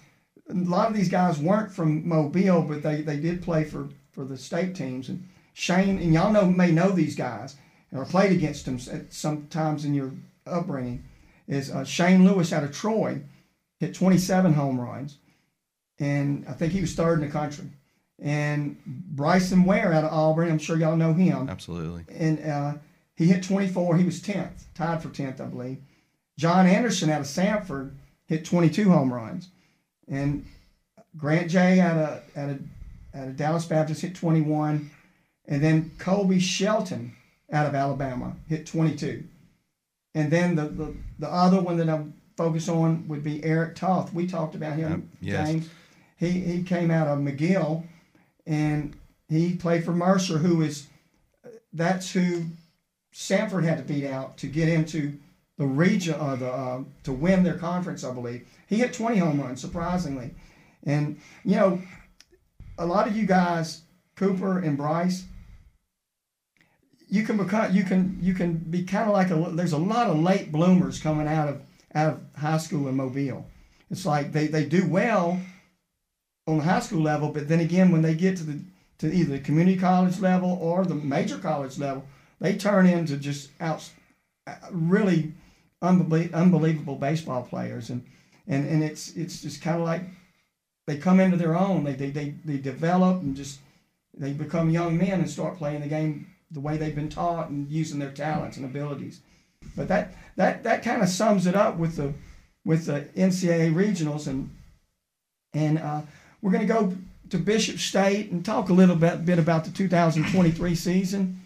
a 0.49 0.53
lot 0.53 0.89
of 0.89 0.95
these 0.95 1.09
guys 1.09 1.39
weren't 1.39 1.71
from 1.71 2.07
Mobile, 2.07 2.61
but 2.61 2.83
they, 2.83 3.01
they 3.01 3.17
did 3.17 3.41
play 3.41 3.63
for, 3.63 3.89
for 4.11 4.23
the 4.23 4.37
state 4.37 4.75
teams. 4.75 5.09
And 5.09 5.27
Shane, 5.53 5.97
and 5.99 6.13
y'all 6.13 6.31
know 6.31 6.45
may 6.45 6.71
know 6.71 6.89
these 6.89 7.15
guys 7.15 7.55
or 7.91 8.05
played 8.05 8.31
against 8.31 8.65
them 8.65 8.79
sometimes 9.09 9.85
in 9.85 9.93
your 9.93 10.11
upbringing. 10.45 11.03
Is 11.47 11.71
uh, 11.71 11.85
Shane 11.85 12.25
Lewis 12.25 12.51
out 12.51 12.63
of 12.63 12.75
Troy 12.75 13.21
hit 13.79 13.93
27 13.93 14.53
home 14.53 14.81
runs, 14.81 15.17
and 15.99 16.45
I 16.47 16.53
think 16.53 16.73
he 16.73 16.81
was 16.81 16.93
third 16.93 17.19
in 17.19 17.25
the 17.25 17.31
country. 17.31 17.65
And 18.19 18.77
Bryson 18.85 19.63
Ware 19.63 19.93
out 19.93 20.03
of 20.03 20.11
Auburn, 20.11 20.49
I'm 20.49 20.57
sure 20.57 20.77
y'all 20.77 20.95
know 20.95 21.13
him 21.13 21.49
Absolutely. 21.49 22.05
and 22.09 22.43
uh, 22.43 22.73
he 23.15 23.27
hit 23.27 23.43
24. 23.43 23.97
He 23.97 24.05
was 24.05 24.21
10th, 24.21 24.63
tied 24.75 25.01
for 25.01 25.09
10th, 25.09 25.41
I 25.41 25.45
believe. 25.45 25.77
John 26.37 26.67
Anderson 26.67 27.09
out 27.09 27.21
of 27.21 27.27
Samford 27.27 27.93
hit 28.27 28.45
22 28.45 28.89
home 28.89 29.11
runs, 29.11 29.49
and 30.07 30.45
Grant 31.15 31.49
Jay 31.49 31.79
out 31.79 31.97
of 31.97 32.37
out 32.37 32.49
of, 32.51 32.61
out 33.15 33.27
of 33.27 33.37
Dallas 33.37 33.65
Baptist 33.65 34.01
hit 34.01 34.15
21, 34.15 34.91
and 35.45 35.63
then 35.63 35.91
Colby 35.97 36.39
Shelton 36.39 37.15
out 37.51 37.65
of 37.65 37.73
Alabama 37.73 38.35
hit 38.47 38.67
22, 38.67 39.23
and 40.13 40.31
then 40.31 40.55
the 40.55 40.67
the, 40.67 40.95
the 41.17 41.31
other 41.31 41.59
one 41.59 41.77
that 41.77 41.89
I'm 41.89 42.13
focused 42.35 42.69
on 42.69 43.07
would 43.07 43.23
be 43.23 43.43
Eric 43.43 43.75
Toth. 43.75 44.13
We 44.13 44.27
talked 44.27 44.53
about 44.53 44.75
him, 44.75 45.09
yes. 45.19 45.49
James. 45.49 45.69
He 46.17 46.31
he 46.31 46.63
came 46.63 46.91
out 46.91 47.07
of 47.07 47.19
McGill, 47.19 47.83
and 48.45 48.95
he 49.29 49.55
played 49.55 49.85
for 49.85 49.93
Mercer, 49.93 50.39
who 50.39 50.61
is 50.61 50.87
that's 51.73 52.11
who 52.11 52.45
Samford 53.13 53.63
had 53.63 53.77
to 53.77 53.83
beat 53.83 54.05
out 54.05 54.37
to 54.37 54.47
get 54.47 54.67
into 54.67 55.17
the 55.57 55.65
region 55.65 56.15
uh, 56.19 56.35
the 56.35 56.51
uh, 56.51 56.83
to 57.03 57.13
win 57.13 57.43
their 57.43 57.57
conference, 57.57 58.03
I 58.03 58.13
believe. 58.13 58.47
He 58.67 58.77
hit 58.77 58.93
20 58.93 59.17
home 59.17 59.41
runs, 59.41 59.61
surprisingly, 59.61 60.31
and 60.83 61.19
you 61.43 61.55
know, 61.55 61.81
a 62.77 62.85
lot 62.85 63.07
of 63.07 63.15
you 63.15 63.25
guys, 63.25 63.81
Cooper 64.15 64.59
and 64.59 64.77
Bryce, 64.77 65.25
you 67.09 67.23
can 67.23 67.37
become 67.37 67.73
you 67.73 67.83
can 67.83 68.17
you 68.21 68.33
can 68.33 68.53
be 68.53 68.83
kind 68.83 69.07
of 69.07 69.13
like 69.13 69.29
a 69.29 69.55
there's 69.55 69.73
a 69.73 69.77
lot 69.77 70.07
of 70.07 70.19
late 70.19 70.51
bloomers 70.51 70.99
coming 70.99 71.27
out 71.27 71.47
of 71.49 71.61
out 71.95 72.13
of 72.13 72.19
high 72.39 72.57
school 72.57 72.87
in 72.87 72.95
Mobile. 72.95 73.45
It's 73.89 74.05
like 74.05 74.33
they, 74.33 74.47
they 74.47 74.65
do 74.65 74.87
well 74.87 75.39
on 76.47 76.57
the 76.57 76.63
high 76.63 76.79
school 76.79 77.01
level, 77.01 77.29
but 77.29 77.47
then 77.47 77.59
again 77.59 77.91
when 77.91 78.01
they 78.01 78.15
get 78.15 78.37
to 78.37 78.43
the 78.43 78.59
to 78.99 79.13
either 79.13 79.33
the 79.33 79.39
community 79.39 79.77
college 79.77 80.19
level 80.19 80.57
or 80.59 80.83
the 80.83 80.95
major 80.95 81.37
college 81.37 81.77
level, 81.77 82.03
they 82.39 82.57
turn 82.57 82.87
into 82.87 83.17
just 83.17 83.51
out 83.59 83.87
really 84.71 85.33
unbelie- 85.83 86.33
unbelievable 86.33 86.95
baseball 86.95 87.43
players. 87.43 87.89
And 87.89 88.03
and 88.47 88.67
and 88.67 88.83
it's 88.83 89.15
it's 89.15 89.41
just 89.41 89.61
kind 89.61 89.77
of 89.77 89.85
like 89.85 90.01
they 90.87 90.97
come 90.97 91.19
into 91.19 91.37
their 91.37 91.55
own. 91.55 91.83
They, 91.83 91.93
they 91.93 92.09
they 92.09 92.29
they 92.45 92.57
develop 92.57 93.21
and 93.21 93.35
just 93.35 93.59
they 94.13 94.33
become 94.33 94.69
young 94.69 94.97
men 94.97 95.19
and 95.19 95.29
start 95.29 95.57
playing 95.57 95.81
the 95.81 95.87
game 95.87 96.27
the 96.49 96.61
way 96.61 96.77
they've 96.77 96.95
been 96.95 97.09
taught 97.09 97.49
and 97.49 97.69
using 97.69 97.99
their 97.99 98.11
talents 98.11 98.57
and 98.57 98.65
abilities. 98.65 99.19
But 99.75 99.89
that 99.89 100.13
that 100.37 100.63
that 100.63 100.83
kind 100.83 101.01
of 101.01 101.09
sums 101.09 101.45
it 101.45 101.55
up 101.55 101.77
with 101.77 101.97
the 101.97 102.13
with 102.65 102.85
the 102.85 103.01
NCAA 103.15 103.73
regionals 103.73 104.27
and 104.27 104.49
and 105.53 105.77
uh, 105.79 106.01
we're 106.41 106.51
going 106.51 106.67
to 106.67 106.73
go 106.73 106.95
to 107.29 107.37
Bishop 107.37 107.79
State 107.79 108.31
and 108.31 108.45
talk 108.45 108.69
a 108.69 108.73
little 108.73 108.95
bit, 108.95 109.25
bit 109.25 109.39
about 109.39 109.65
the 109.65 109.71
2023 109.71 110.75
season 110.75 111.39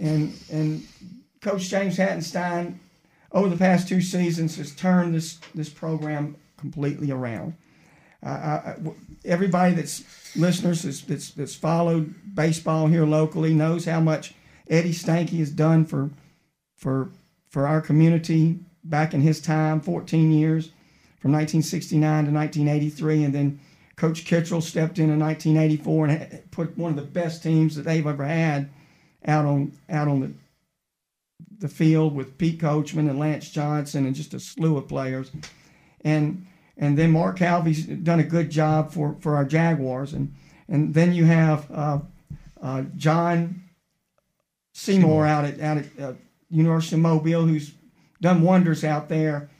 and 0.00 0.32
and 0.50 0.86
Coach 1.40 1.68
James 1.68 1.96
Hattenstein 1.96 2.78
over 3.32 3.48
the 3.48 3.56
past 3.56 3.88
two 3.88 4.00
seasons 4.00 4.56
has 4.56 4.74
turned 4.74 5.14
this 5.14 5.38
this 5.54 5.68
program 5.68 6.36
completely 6.56 7.10
around. 7.10 7.54
Uh, 8.22 8.74
everybody 9.24 9.74
that's 9.74 10.36
listeners 10.36 10.82
that's, 10.82 11.02
that's 11.02 11.30
that's 11.30 11.54
followed 11.54 12.14
baseball 12.34 12.86
here 12.86 13.06
locally 13.06 13.54
knows 13.54 13.84
how 13.84 14.00
much 14.00 14.34
Eddie 14.68 14.92
Stanky 14.92 15.38
has 15.38 15.50
done 15.50 15.84
for 15.84 16.10
for 16.76 17.10
for 17.48 17.66
our 17.66 17.80
community 17.80 18.58
back 18.84 19.14
in 19.14 19.20
his 19.20 19.40
time, 19.40 19.80
14 19.80 20.32
years, 20.32 20.66
from 21.20 21.32
1969 21.32 22.26
to 22.26 22.30
1983, 22.30 23.24
and 23.24 23.34
then 23.34 23.60
Coach 23.98 24.24
Kittrell 24.24 24.62
stepped 24.62 24.98
in 24.98 25.10
in 25.10 25.18
1984 25.18 26.06
and 26.06 26.50
put 26.52 26.78
one 26.78 26.90
of 26.90 26.96
the 26.96 27.02
best 27.02 27.42
teams 27.42 27.74
that 27.74 27.82
they've 27.82 28.06
ever 28.06 28.24
had 28.24 28.70
out 29.26 29.44
on 29.44 29.72
out 29.90 30.06
on 30.06 30.20
the 30.20 30.32
the 31.58 31.68
field 31.68 32.14
with 32.14 32.38
Pete 32.38 32.60
Coachman 32.60 33.10
and 33.10 33.18
Lance 33.18 33.50
Johnson 33.50 34.06
and 34.06 34.14
just 34.14 34.32
a 34.34 34.38
slew 34.38 34.76
of 34.76 34.86
players, 34.86 35.32
and 36.02 36.46
and 36.76 36.96
then 36.96 37.10
Mark 37.10 37.38
Calvi's 37.38 37.84
done 37.84 38.20
a 38.20 38.24
good 38.24 38.50
job 38.50 38.92
for, 38.92 39.16
for 39.18 39.34
our 39.34 39.44
Jaguars, 39.44 40.12
and 40.12 40.32
and 40.68 40.94
then 40.94 41.12
you 41.12 41.24
have 41.24 41.68
uh, 41.70 41.98
uh, 42.62 42.82
John 42.96 43.64
Seymour. 44.74 45.26
out 45.26 45.44
at 45.44 45.60
out 45.60 45.78
at 45.78 45.86
uh, 46.00 46.12
University 46.48 46.94
of 46.94 47.02
Mobile, 47.02 47.46
who's 47.46 47.72
done 48.20 48.42
wonders 48.42 48.84
out 48.84 49.08
there. 49.08 49.50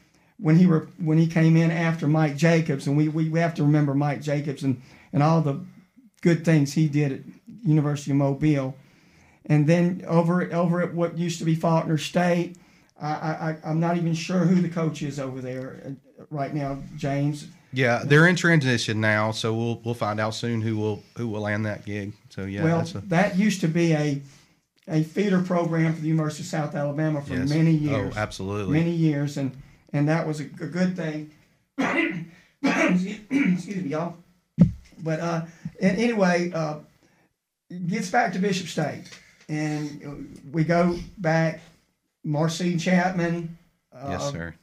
When 0.40 0.56
he 0.56 0.66
were 0.66 0.88
when 0.98 1.18
he 1.18 1.26
came 1.26 1.56
in 1.56 1.70
after 1.70 2.06
Mike 2.06 2.36
Jacobs, 2.36 2.86
and 2.86 2.96
we, 2.96 3.08
we, 3.08 3.28
we 3.28 3.40
have 3.40 3.54
to 3.54 3.64
remember 3.64 3.94
Mike 3.94 4.22
Jacobs 4.22 4.62
and, 4.62 4.80
and 5.12 5.22
all 5.22 5.40
the 5.40 5.60
good 6.20 6.44
things 6.44 6.74
he 6.74 6.88
did 6.88 7.12
at 7.12 7.20
University 7.64 8.12
of 8.12 8.18
Mobile, 8.18 8.76
and 9.46 9.66
then 9.66 10.04
over 10.06 10.42
at- 10.42 10.52
over 10.52 10.80
at 10.80 10.94
what 10.94 11.18
used 11.18 11.40
to 11.40 11.44
be 11.44 11.56
Faulkner 11.56 11.98
State, 11.98 12.56
I, 13.00 13.08
I 13.08 13.56
I'm 13.64 13.80
not 13.80 13.96
even 13.96 14.14
sure 14.14 14.40
who 14.40 14.60
the 14.62 14.68
coach 14.68 15.02
is 15.02 15.18
over 15.18 15.40
there 15.40 15.82
uh, 15.84 16.24
right 16.30 16.54
now, 16.54 16.78
James. 16.96 17.48
Yeah, 17.72 18.02
they're 18.04 18.26
in 18.26 18.36
transition 18.36 19.00
now, 19.00 19.32
so 19.32 19.52
we'll 19.54 19.80
we'll 19.84 19.94
find 19.94 20.20
out 20.20 20.34
soon 20.34 20.60
who 20.60 20.76
will 20.76 21.02
who 21.16 21.26
will 21.28 21.42
land 21.42 21.66
that 21.66 21.84
gig. 21.84 22.12
So 22.30 22.44
yeah, 22.44 22.62
well, 22.62 22.78
that's 22.78 22.94
a 22.94 23.00
that 23.08 23.36
used 23.36 23.60
to 23.62 23.68
be 23.68 23.92
a 23.92 24.22
a 24.86 25.02
feeder 25.02 25.42
program 25.42 25.94
for 25.94 26.00
the 26.00 26.08
University 26.08 26.44
of 26.44 26.46
South 26.46 26.74
Alabama 26.74 27.20
for 27.22 27.34
yes. 27.34 27.48
many 27.48 27.72
years. 27.72 28.14
Oh, 28.16 28.20
absolutely. 28.20 28.78
many 28.78 28.92
years, 28.92 29.36
and 29.36 29.52
and 29.92 30.08
that 30.08 30.26
was 30.26 30.40
a, 30.40 30.44
a 30.44 30.66
good 30.66 30.96
thing. 30.96 31.30
Excuse 32.62 33.66
me, 33.84 33.90
y'all. 33.90 34.16
But 35.02 35.20
uh, 35.20 35.42
and 35.80 35.98
anyway, 35.98 36.50
uh, 36.52 36.78
gets 37.86 38.10
back 38.10 38.32
to 38.32 38.38
Bishop 38.38 38.66
State, 38.68 39.04
and 39.48 40.40
we 40.52 40.64
go 40.64 40.98
back. 41.18 41.60
Marcy 42.24 42.76
Chapman. 42.76 43.56
Uh, 43.94 44.08
yes, 44.10 44.30
sir. 44.32 44.54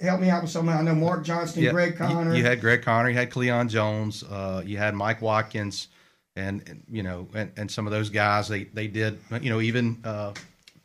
Help 0.00 0.20
me 0.20 0.28
out 0.30 0.42
with 0.42 0.50
something. 0.50 0.72
I 0.72 0.82
know 0.82 0.94
Mark 0.94 1.24
Johnston, 1.24 1.62
Yeah, 1.64 1.72
Greg 1.72 1.92
you- 1.92 1.96
Connor. 1.96 2.34
You, 2.36 2.44
had 2.44 2.60
Greg 2.60 2.82
Connor, 2.82 3.08
you 3.08 3.16
had 3.16 3.30
Cleon 3.30 3.68
Jones, 3.68 4.22
uh, 4.22 4.62
you 4.64 4.76
had 4.78 4.94
Mike 4.94 5.20
Watkins, 5.20 5.88
and, 6.36 6.62
and, 6.68 6.84
you 6.88 7.02
know, 7.02 7.26
and, 7.34 7.50
and 7.56 7.70
some 7.70 7.86
of 7.86 7.90
those 7.90 8.10
guys. 8.10 8.46
They 8.48 8.64
they 8.64 8.86
did, 8.86 9.18
you 9.40 9.50
know, 9.50 9.60
even 9.60 9.98
uh, 10.04 10.34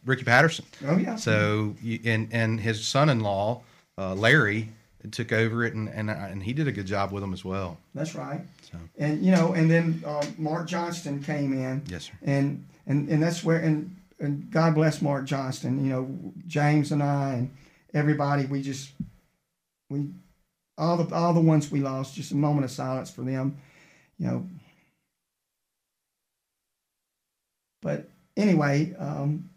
Ricky 0.06 0.24
Patterson. 0.24 0.66
oh 0.88 0.98
yeah. 0.98 1.16
So 1.16 1.76
you- 1.84 2.00
and 2.06 2.30
and 2.32 2.60
his 2.60 2.88
son-in-law 2.88 3.62
uh, 3.98 4.14
Larry 4.16 4.70
took 5.12 5.32
over 5.32 5.64
it, 5.64 5.74
and 5.74 5.88
and, 5.90 6.10
and 6.10 6.42
he 6.44 6.54
did 6.54 6.68
a 6.68 6.72
good 6.72 6.86
job 6.88 7.12
with 7.12 7.22
them 7.22 7.34
as 7.34 7.46
well. 7.46 7.78
That's 7.94 8.16
right. 8.16 8.42
So 8.72 8.78
And 8.98 9.24
you 9.24 9.32
know, 9.32 9.54
and 9.54 9.70
then 9.70 10.04
uh, 10.06 10.26
Mark 10.38 10.68
Johnston 10.68 11.22
came 11.22 11.54
in. 11.54 11.84
yes, 11.88 12.06
sir. 12.06 12.14
and 12.24 12.66
and 12.88 13.08
and 13.10 13.22
that's 13.22 13.44
where 13.44 13.60
and 13.60 13.96
and 14.20 14.50
God 14.50 14.74
bless 14.76 15.02
Mark 15.02 15.26
Johnston. 15.26 15.84
You 15.86 15.92
know, 15.92 16.20
James 16.48 16.92
and 16.92 17.04
I 17.04 17.34
and 17.34 17.56
everybody. 17.94 18.46
We 18.46 18.62
just 18.62 18.92
we 19.90 20.08
all 20.78 20.98
the 20.98 21.14
all 21.16 21.34
the 21.34 21.40
ones 21.42 21.70
we 21.72 21.82
lost. 21.82 22.16
Just 22.16 22.32
a 22.32 22.36
moment 22.36 22.66
of 22.66 22.72
silence 22.72 23.12
for 23.12 23.22
them. 23.22 23.58
You 24.18 24.28
know. 24.28 24.48
But 27.82 28.10
anyway, 28.36 28.96
um, 28.98 29.50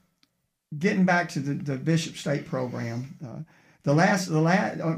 getting 0.78 1.04
back 1.06 1.30
to 1.30 1.40
the, 1.40 1.54
the 1.54 1.76
Bishop 1.78 2.16
State 2.16 2.46
program, 2.46 3.16
uh, 3.24 3.38
the 3.82 3.94
last 3.94 4.26
the 4.28 4.40
last 4.40 4.80
uh, 4.80 4.96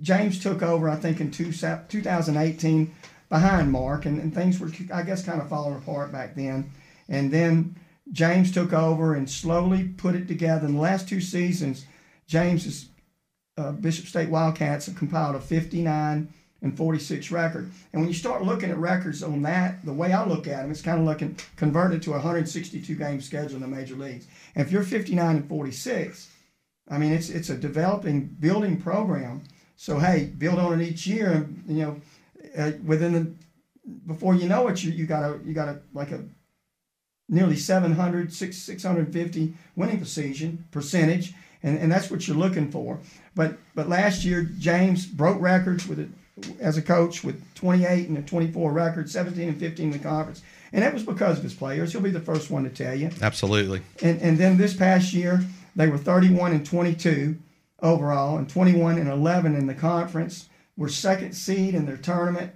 James 0.00 0.40
took 0.40 0.62
over. 0.62 0.88
I 0.88 0.96
think 0.96 1.20
in 1.20 1.30
two, 1.30 1.52
2018 1.52 2.94
behind 3.28 3.70
Mark, 3.70 4.06
and, 4.06 4.20
and 4.20 4.34
things 4.34 4.58
were 4.58 4.70
I 4.92 5.02
guess 5.02 5.24
kind 5.24 5.40
of 5.40 5.48
falling 5.48 5.76
apart 5.76 6.12
back 6.12 6.34
then. 6.34 6.72
And 7.08 7.32
then 7.32 7.76
James 8.12 8.52
took 8.52 8.72
over 8.72 9.14
and 9.14 9.28
slowly 9.28 9.84
put 9.84 10.14
it 10.14 10.28
together. 10.28 10.66
In 10.66 10.74
the 10.74 10.80
last 10.80 11.08
two 11.08 11.20
seasons, 11.20 11.86
James's 12.26 12.88
uh, 13.56 13.72
Bishop 13.72 14.06
State 14.06 14.30
Wildcats 14.30 14.86
have 14.86 14.96
compiled 14.96 15.36
a 15.36 15.40
59 15.40 16.32
and 16.62 16.76
46 16.76 17.30
record. 17.30 17.70
And 17.92 18.02
when 18.02 18.08
you 18.08 18.14
start 18.14 18.42
looking 18.44 18.70
at 18.70 18.78
records 18.78 19.22
on 19.22 19.42
that, 19.42 19.84
the 19.84 19.92
way 19.92 20.12
I 20.12 20.24
look 20.24 20.46
at 20.46 20.62
them, 20.62 20.70
it's 20.70 20.82
kind 20.82 21.00
of 21.00 21.06
looking 21.06 21.36
converted 21.56 22.02
to 22.02 22.10
a 22.10 22.14
162 22.14 22.94
game 22.94 23.20
schedule 23.20 23.56
in 23.56 23.62
the 23.62 23.68
major 23.68 23.94
leagues. 23.94 24.26
And 24.54 24.66
if 24.66 24.72
you're 24.72 24.82
59 24.82 25.36
and 25.36 25.48
46, 25.48 26.29
I 26.90 26.98
mean 26.98 27.12
it's 27.12 27.30
it's 27.30 27.50
a 27.50 27.56
developing 27.56 28.26
building 28.40 28.80
program. 28.80 29.44
So 29.76 29.98
hey, 29.98 30.32
build 30.36 30.58
on 30.58 30.80
it 30.80 30.86
each 30.86 31.06
year, 31.06 31.32
and 31.32 31.64
you 31.66 31.82
know, 31.84 32.00
uh, 32.58 32.72
within 32.84 33.12
the 33.12 33.32
before 34.06 34.34
you 34.34 34.48
know 34.48 34.68
it, 34.68 34.82
you 34.82 34.90
you 34.90 35.06
got 35.06 35.22
a 35.22 35.38
you 35.44 35.54
got 35.54 35.68
a 35.68 35.80
like 35.94 36.10
a 36.10 36.24
nearly 37.28 37.56
700, 37.56 38.32
650 38.32 39.54
winning 39.76 39.98
precision 39.98 40.66
percentage, 40.72 41.32
and, 41.62 41.78
and 41.78 41.90
that's 41.90 42.10
what 42.10 42.26
you're 42.26 42.36
looking 42.36 42.70
for. 42.70 42.98
But 43.34 43.56
but 43.74 43.88
last 43.88 44.24
year 44.24 44.42
James 44.58 45.06
broke 45.06 45.40
records 45.40 45.86
with 45.86 46.00
it 46.00 46.08
as 46.58 46.76
a 46.76 46.82
coach 46.82 47.22
with 47.22 47.42
28 47.54 48.08
and 48.08 48.18
a 48.18 48.22
24 48.22 48.72
record, 48.72 49.10
17 49.10 49.48
and 49.48 49.58
15 49.58 49.86
in 49.86 49.92
the 49.92 49.98
conference, 49.98 50.42
and 50.72 50.82
that 50.82 50.92
was 50.92 51.04
because 51.04 51.38
of 51.38 51.44
his 51.44 51.54
players. 51.54 51.92
He'll 51.92 52.00
be 52.00 52.10
the 52.10 52.20
first 52.20 52.50
one 52.50 52.64
to 52.64 52.70
tell 52.70 52.94
you. 52.94 53.10
Absolutely. 53.22 53.82
And 54.02 54.20
and 54.20 54.36
then 54.36 54.56
this 54.56 54.74
past 54.74 55.12
year 55.12 55.40
they 55.80 55.88
were 55.88 55.98
31 55.98 56.52
and 56.52 56.64
22 56.64 57.38
overall, 57.82 58.36
and 58.36 58.48
21 58.48 58.98
and 58.98 59.08
11 59.08 59.54
in 59.54 59.66
the 59.66 59.74
conference. 59.74 60.48
We're 60.76 60.88
second 60.88 61.32
seed 61.32 61.74
in 61.74 61.86
their 61.86 61.96
tournament, 61.96 62.52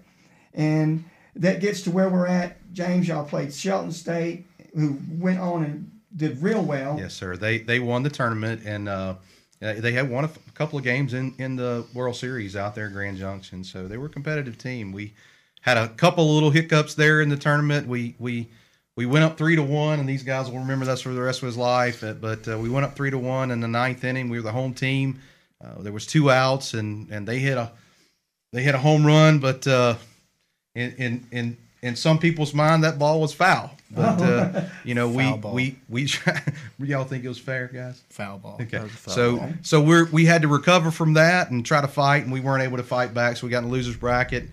and 0.52 1.04
that 1.36 1.60
gets 1.60 1.82
to 1.82 1.90
where 1.90 2.08
we're 2.08 2.26
at. 2.26 2.72
James, 2.72 3.08
y'all 3.08 3.24
played 3.24 3.52
Shelton 3.52 3.92
State, 3.92 4.46
who 4.74 4.98
went 5.08 5.38
on 5.38 5.64
and 5.64 5.90
did 6.16 6.42
real 6.42 6.62
well. 6.62 6.96
Yes, 6.98 7.14
sir. 7.14 7.36
They 7.36 7.58
they 7.58 7.80
won 7.80 8.02
the 8.02 8.10
tournament 8.10 8.62
and 8.64 8.88
uh, 8.88 9.14
they 9.60 9.92
had 9.92 10.10
won 10.10 10.24
a, 10.24 10.28
f- 10.28 10.38
a 10.46 10.52
couple 10.52 10.78
of 10.78 10.84
games 10.84 11.14
in, 11.14 11.34
in 11.38 11.56
the 11.56 11.86
World 11.94 12.16
Series 12.16 12.54
out 12.56 12.74
there 12.74 12.86
at 12.86 12.92
Grand 12.92 13.18
Junction. 13.18 13.64
So 13.64 13.88
they 13.88 13.96
were 13.96 14.06
a 14.06 14.10
competitive 14.10 14.58
team. 14.58 14.92
We 14.92 15.14
had 15.62 15.76
a 15.76 15.88
couple 15.88 16.32
little 16.32 16.50
hiccups 16.50 16.94
there 16.94 17.20
in 17.20 17.28
the 17.28 17.36
tournament. 17.36 17.88
We 17.88 18.14
we 18.18 18.50
we 18.96 19.06
went 19.06 19.24
up 19.24 19.36
three 19.36 19.56
to 19.56 19.62
one, 19.62 19.98
and 20.00 20.08
these 20.08 20.22
guys 20.22 20.50
will 20.50 20.60
remember 20.60 20.84
that 20.84 21.00
for 21.00 21.12
the 21.12 21.20
rest 21.20 21.42
of 21.42 21.46
his 21.46 21.56
life. 21.56 22.04
But 22.20 22.46
uh, 22.46 22.58
we 22.58 22.68
went 22.68 22.86
up 22.86 22.94
three 22.94 23.10
to 23.10 23.18
one 23.18 23.50
in 23.50 23.60
the 23.60 23.68
ninth 23.68 24.04
inning. 24.04 24.28
We 24.28 24.38
were 24.38 24.42
the 24.42 24.52
home 24.52 24.74
team. 24.74 25.20
Uh, 25.64 25.80
there 25.82 25.92
was 25.92 26.06
two 26.06 26.30
outs, 26.30 26.74
and 26.74 27.10
and 27.10 27.26
they 27.26 27.38
hit 27.38 27.56
a 27.56 27.72
they 28.52 28.62
hit 28.62 28.74
a 28.74 28.78
home 28.78 29.04
run, 29.04 29.40
but 29.40 29.66
uh, 29.66 29.96
in 30.74 30.92
in 30.92 31.26
in 31.32 31.56
in 31.82 31.96
some 31.96 32.18
people's 32.18 32.54
mind 32.54 32.84
that 32.84 32.98
ball 32.98 33.20
was 33.20 33.32
foul. 33.32 33.70
But 33.90 34.22
uh, 34.22 34.62
you 34.84 34.94
know 34.94 35.08
we 35.08 35.24
Foul 35.24 35.36
ball. 35.38 35.54
we 35.54 35.76
we 35.88 36.08
y'all 36.78 37.04
think 37.04 37.24
it 37.24 37.28
was 37.28 37.38
fair, 37.38 37.66
guys? 37.72 38.02
Foul 38.10 38.38
ball. 38.38 38.58
Okay, 38.60 38.78
foul 38.78 39.14
so 39.14 39.36
ball. 39.38 39.52
so 39.62 39.80
we're 39.80 40.04
we 40.06 40.24
had 40.24 40.42
to 40.42 40.48
recover 40.48 40.90
from 40.90 41.14
that 41.14 41.50
and 41.50 41.66
try 41.66 41.80
to 41.80 41.88
fight, 41.88 42.22
and 42.22 42.32
we 42.32 42.40
weren't 42.40 42.62
able 42.62 42.76
to 42.76 42.82
fight 42.84 43.12
back, 43.12 43.36
so 43.36 43.46
we 43.46 43.50
got 43.50 43.58
in 43.58 43.64
the 43.64 43.72
losers 43.72 43.96
bracket. 43.96 44.48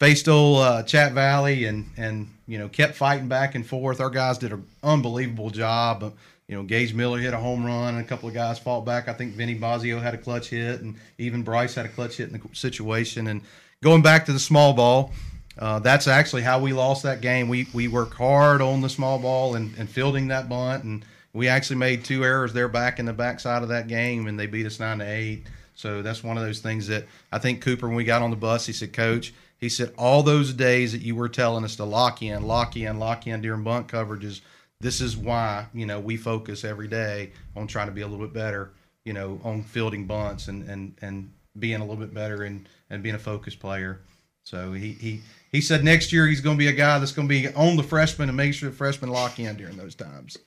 Faced 0.00 0.28
old 0.28 0.62
uh, 0.62 0.82
Chat 0.82 1.12
Valley 1.12 1.66
and 1.66 1.84
and 1.98 2.26
you 2.46 2.58
know 2.58 2.68
kept 2.70 2.96
fighting 2.96 3.28
back 3.28 3.54
and 3.54 3.66
forth. 3.66 4.00
Our 4.00 4.08
guys 4.08 4.38
did 4.38 4.50
an 4.50 4.66
unbelievable 4.82 5.50
job. 5.50 6.14
You 6.48 6.56
know, 6.56 6.62
Gage 6.62 6.94
Miller 6.94 7.18
hit 7.18 7.34
a 7.34 7.36
home 7.36 7.66
run, 7.66 7.94
and 7.94 8.02
a 8.02 8.08
couple 8.08 8.26
of 8.26 8.34
guys 8.34 8.58
fought 8.58 8.86
back. 8.86 9.08
I 9.08 9.12
think 9.12 9.34
Vinny 9.34 9.58
Bazio 9.58 10.00
had 10.00 10.14
a 10.14 10.18
clutch 10.18 10.48
hit, 10.48 10.80
and 10.80 10.96
even 11.18 11.42
Bryce 11.42 11.74
had 11.74 11.84
a 11.84 11.90
clutch 11.90 12.16
hit 12.16 12.30
in 12.30 12.32
the 12.32 12.40
situation. 12.54 13.26
And 13.26 13.42
going 13.82 14.00
back 14.00 14.24
to 14.24 14.32
the 14.32 14.38
small 14.38 14.72
ball, 14.72 15.12
uh, 15.58 15.80
that's 15.80 16.08
actually 16.08 16.42
how 16.42 16.58
we 16.58 16.72
lost 16.72 17.02
that 17.02 17.20
game. 17.20 17.48
We 17.48 17.68
we 17.74 17.86
worked 17.86 18.14
hard 18.14 18.62
on 18.62 18.80
the 18.80 18.88
small 18.88 19.18
ball 19.18 19.54
and, 19.54 19.76
and 19.76 19.86
fielding 19.86 20.28
that 20.28 20.48
bunt, 20.48 20.82
and 20.82 21.04
we 21.34 21.46
actually 21.46 21.76
made 21.76 22.04
two 22.04 22.24
errors 22.24 22.54
there 22.54 22.68
back 22.68 22.98
in 22.98 23.04
the 23.04 23.12
backside 23.12 23.62
of 23.62 23.68
that 23.68 23.86
game, 23.86 24.28
and 24.28 24.40
they 24.40 24.46
beat 24.46 24.64
us 24.64 24.80
nine 24.80 25.00
to 25.00 25.04
eight. 25.04 25.44
So 25.74 26.00
that's 26.00 26.24
one 26.24 26.38
of 26.38 26.42
those 26.42 26.60
things 26.60 26.86
that 26.86 27.04
I 27.30 27.38
think 27.38 27.60
Cooper, 27.60 27.86
when 27.86 27.96
we 27.96 28.04
got 28.04 28.22
on 28.22 28.30
the 28.30 28.36
bus, 28.36 28.66
he 28.66 28.72
said, 28.72 28.92
Coach, 28.92 29.32
he 29.60 29.68
said, 29.68 29.92
all 29.98 30.22
those 30.22 30.54
days 30.54 30.92
that 30.92 31.02
you 31.02 31.14
were 31.14 31.28
telling 31.28 31.64
us 31.64 31.76
to 31.76 31.84
lock 31.84 32.22
in, 32.22 32.42
lock 32.46 32.76
in, 32.76 32.98
lock 32.98 33.26
in 33.26 33.42
during 33.42 33.62
bunt 33.62 33.88
coverages, 33.88 34.40
this 34.80 35.02
is 35.02 35.16
why 35.16 35.66
you 35.74 35.84
know 35.84 36.00
we 36.00 36.16
focus 36.16 36.64
every 36.64 36.88
day 36.88 37.32
on 37.54 37.66
trying 37.66 37.86
to 37.86 37.92
be 37.92 38.00
a 38.00 38.06
little 38.06 38.24
bit 38.24 38.32
better, 38.32 38.72
you 39.04 39.12
know, 39.12 39.38
on 39.44 39.62
fielding 39.62 40.06
bunts 40.06 40.48
and 40.48 40.68
and 40.68 40.94
and 41.02 41.30
being 41.58 41.80
a 41.80 41.84
little 41.84 41.96
bit 41.96 42.14
better 42.14 42.42
and 42.44 42.68
and 42.88 43.02
being 43.02 43.14
a 43.14 43.18
focused 43.18 43.60
player. 43.60 44.00
So 44.42 44.72
he 44.72 44.92
he 44.92 45.20
he 45.52 45.60
said 45.60 45.84
next 45.84 46.12
year 46.12 46.26
he's 46.26 46.40
going 46.40 46.56
to 46.56 46.58
be 46.58 46.68
a 46.68 46.72
guy 46.72 46.98
that's 46.98 47.12
going 47.12 47.28
to 47.28 47.32
be 47.32 47.48
on 47.54 47.76
the 47.76 47.82
freshmen 47.82 48.28
and 48.28 48.36
make 48.36 48.54
sure 48.54 48.70
the 48.70 48.76
freshmen 48.76 49.10
lock 49.10 49.38
in 49.38 49.56
during 49.56 49.76
those 49.76 49.94
times. 49.94 50.38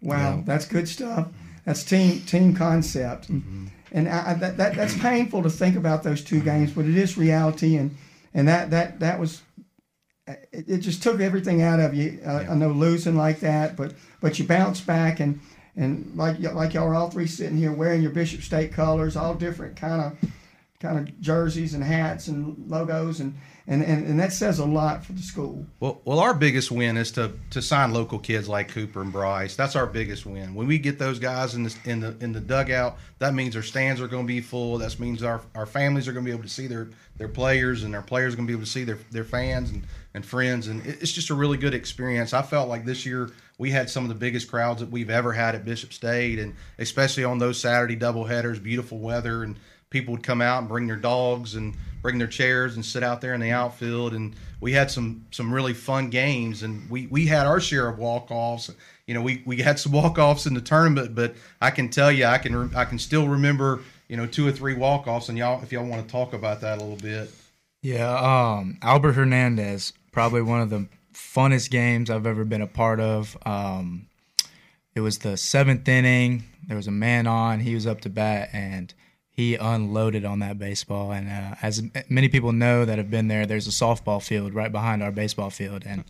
Wow, 0.00 0.42
that's 0.46 0.66
good 0.66 0.88
stuff. 0.88 1.28
That's 1.64 1.82
team 1.82 2.20
team 2.20 2.54
concept, 2.54 3.30
mm-hmm. 3.30 3.66
and 3.92 4.08
I, 4.08 4.30
I, 4.30 4.34
that, 4.34 4.56
that 4.56 4.74
that's 4.76 4.96
painful 4.96 5.42
to 5.42 5.50
think 5.50 5.76
about 5.76 6.04
those 6.04 6.22
two 6.22 6.40
games, 6.40 6.72
but 6.72 6.86
it 6.86 6.96
is 6.96 7.18
reality, 7.18 7.76
and 7.76 7.94
and 8.34 8.48
that 8.48 8.70
that 8.70 9.00
that 9.00 9.18
was. 9.18 9.42
It, 10.26 10.68
it 10.68 10.78
just 10.78 11.02
took 11.02 11.20
everything 11.20 11.60
out 11.60 11.80
of 11.80 11.92
you. 11.92 12.20
I, 12.24 12.46
I 12.46 12.54
know 12.54 12.68
losing 12.68 13.16
like 13.16 13.40
that, 13.40 13.76
but 13.76 13.94
but 14.20 14.38
you 14.38 14.46
bounce 14.46 14.80
back 14.80 15.18
and 15.18 15.40
and 15.76 16.12
like 16.14 16.38
like 16.38 16.74
y'all 16.74 16.88
are 16.88 16.94
all 16.94 17.10
three 17.10 17.26
sitting 17.26 17.56
here 17.56 17.72
wearing 17.72 18.02
your 18.02 18.12
Bishop 18.12 18.42
State 18.42 18.72
colors, 18.72 19.16
all 19.16 19.34
different 19.34 19.76
kind 19.76 20.02
of 20.02 20.30
kind 20.78 20.98
of 20.98 21.20
jerseys 21.20 21.74
and 21.74 21.82
hats 21.82 22.28
and 22.28 22.70
logos, 22.70 23.20
and 23.20 23.34
and, 23.66 23.82
and 23.82 24.06
and 24.06 24.18
that 24.20 24.32
says 24.32 24.58
a 24.58 24.64
lot 24.64 25.04
for 25.04 25.12
the 25.12 25.22
school. 25.22 25.66
Well, 25.80 26.00
well, 26.04 26.18
our 26.18 26.34
biggest 26.34 26.70
win 26.70 26.96
is 26.96 27.12
to 27.12 27.32
to 27.50 27.62
sign 27.62 27.92
local 27.92 28.18
kids 28.18 28.48
like 28.48 28.68
Cooper 28.68 29.00
and 29.00 29.12
Bryce. 29.12 29.56
That's 29.56 29.76
our 29.76 29.86
biggest 29.86 30.26
win. 30.26 30.54
When 30.54 30.66
we 30.66 30.78
get 30.78 30.98
those 30.98 31.18
guys 31.18 31.54
in 31.54 31.64
the 31.64 31.76
in 31.84 32.00
the 32.00 32.16
in 32.20 32.32
the 32.32 32.40
dugout, 32.40 32.98
that 33.18 33.34
means 33.34 33.56
our 33.56 33.62
stands 33.62 34.00
are 34.00 34.08
going 34.08 34.24
to 34.24 34.32
be 34.32 34.40
full. 34.40 34.78
That 34.78 34.98
means 34.98 35.22
our 35.22 35.40
our 35.54 35.66
families 35.66 36.08
are 36.08 36.12
going 36.12 36.24
to 36.24 36.28
be 36.28 36.34
able 36.34 36.44
to 36.44 36.48
see 36.48 36.66
their 36.66 36.88
their 37.16 37.28
players, 37.28 37.84
and 37.84 37.94
our 37.94 38.02
players 38.02 38.34
are 38.34 38.36
going 38.36 38.46
to 38.46 38.50
be 38.50 38.56
able 38.56 38.64
to 38.64 38.70
see 38.70 38.84
their 38.84 38.98
their 39.10 39.24
fans 39.24 39.70
and 39.70 39.86
and 40.14 40.24
friends. 40.24 40.66
And 40.66 40.84
it's 40.84 41.12
just 41.12 41.30
a 41.30 41.34
really 41.34 41.56
good 41.58 41.74
experience. 41.74 42.32
I 42.32 42.42
felt 42.42 42.68
like 42.68 42.84
this 42.84 43.06
year 43.06 43.30
we 43.58 43.70
had 43.70 43.90
some 43.90 44.04
of 44.04 44.08
the 44.08 44.14
biggest 44.14 44.50
crowds 44.50 44.80
that 44.80 44.90
we've 44.90 45.10
ever 45.10 45.32
had 45.32 45.54
at 45.54 45.64
Bishop 45.64 45.92
State, 45.92 46.38
and 46.38 46.54
especially 46.78 47.24
on 47.24 47.38
those 47.38 47.60
Saturday 47.60 47.96
doubleheaders, 47.96 48.62
beautiful 48.62 48.98
weather, 48.98 49.42
and 49.44 49.56
people 49.90 50.12
would 50.12 50.22
come 50.22 50.40
out 50.40 50.60
and 50.60 50.68
bring 50.68 50.86
their 50.86 50.96
dogs 50.96 51.54
and 51.54 51.74
bring 52.02 52.18
their 52.18 52.26
chairs 52.26 52.76
and 52.76 52.84
sit 52.84 53.02
out 53.02 53.20
there 53.20 53.34
in 53.34 53.40
the 53.40 53.50
outfield 53.50 54.14
and 54.14 54.34
we 54.60 54.72
had 54.72 54.90
some 54.90 55.26
some 55.30 55.52
really 55.52 55.74
fun 55.74 56.08
games 56.08 56.62
and 56.62 56.88
we 56.88 57.06
we 57.08 57.26
had 57.26 57.46
our 57.46 57.60
share 57.60 57.88
of 57.88 57.98
walk-offs 57.98 58.70
you 59.06 59.12
know 59.12 59.20
we 59.20 59.42
we 59.44 59.58
had 59.58 59.78
some 59.78 59.92
walk-offs 60.00 60.46
in 60.46 60.54
the 60.54 60.60
tournament 60.60 61.14
but 61.14 61.34
i 61.60 61.70
can 61.70 61.90
tell 61.90 62.10
you 62.10 62.24
i 62.24 62.38
can 62.38 62.74
i 62.74 62.84
can 62.84 62.98
still 62.98 63.28
remember 63.28 63.80
you 64.08 64.16
know 64.16 64.26
two 64.26 64.48
or 64.48 64.52
three 64.52 64.74
walk-offs 64.74 65.28
and 65.28 65.36
y'all 65.36 65.62
if 65.62 65.72
y'all 65.72 65.84
want 65.84 66.02
to 66.02 66.10
talk 66.10 66.32
about 66.32 66.62
that 66.62 66.78
a 66.78 66.80
little 66.80 66.96
bit 66.96 67.30
Yeah, 67.82 68.12
um, 68.14 68.76
Albert 68.82 69.14
Hernandez, 69.14 69.94
probably 70.12 70.42
one 70.42 70.60
of 70.60 70.68
the 70.68 70.86
funnest 71.14 71.70
games 71.70 72.10
I've 72.10 72.26
ever 72.26 72.44
been 72.44 72.60
a 72.60 72.66
part 72.66 73.00
of. 73.00 73.38
Um, 73.46 74.06
it 74.94 75.00
was 75.00 75.20
the 75.20 75.38
seventh 75.38 75.88
inning. 75.88 76.44
There 76.66 76.76
was 76.76 76.86
a 76.86 76.92
man 76.92 77.26
on. 77.26 77.60
He 77.60 77.74
was 77.74 77.86
up 77.86 78.02
to 78.02 78.10
bat, 78.10 78.50
and 78.52 78.92
he 79.40 79.56
unloaded 79.56 80.24
on 80.26 80.40
that 80.40 80.58
baseball. 80.58 81.12
And 81.12 81.28
uh, 81.28 81.56
as 81.62 81.82
many 82.08 82.28
people 82.28 82.52
know 82.52 82.84
that 82.84 82.98
have 82.98 83.10
been 83.10 83.28
there, 83.28 83.46
there's 83.46 83.66
a 83.66 83.70
softball 83.70 84.22
field 84.22 84.52
right 84.54 84.70
behind 84.70 85.02
our 85.02 85.10
baseball 85.10 85.48
field. 85.48 85.84
And 85.86 86.04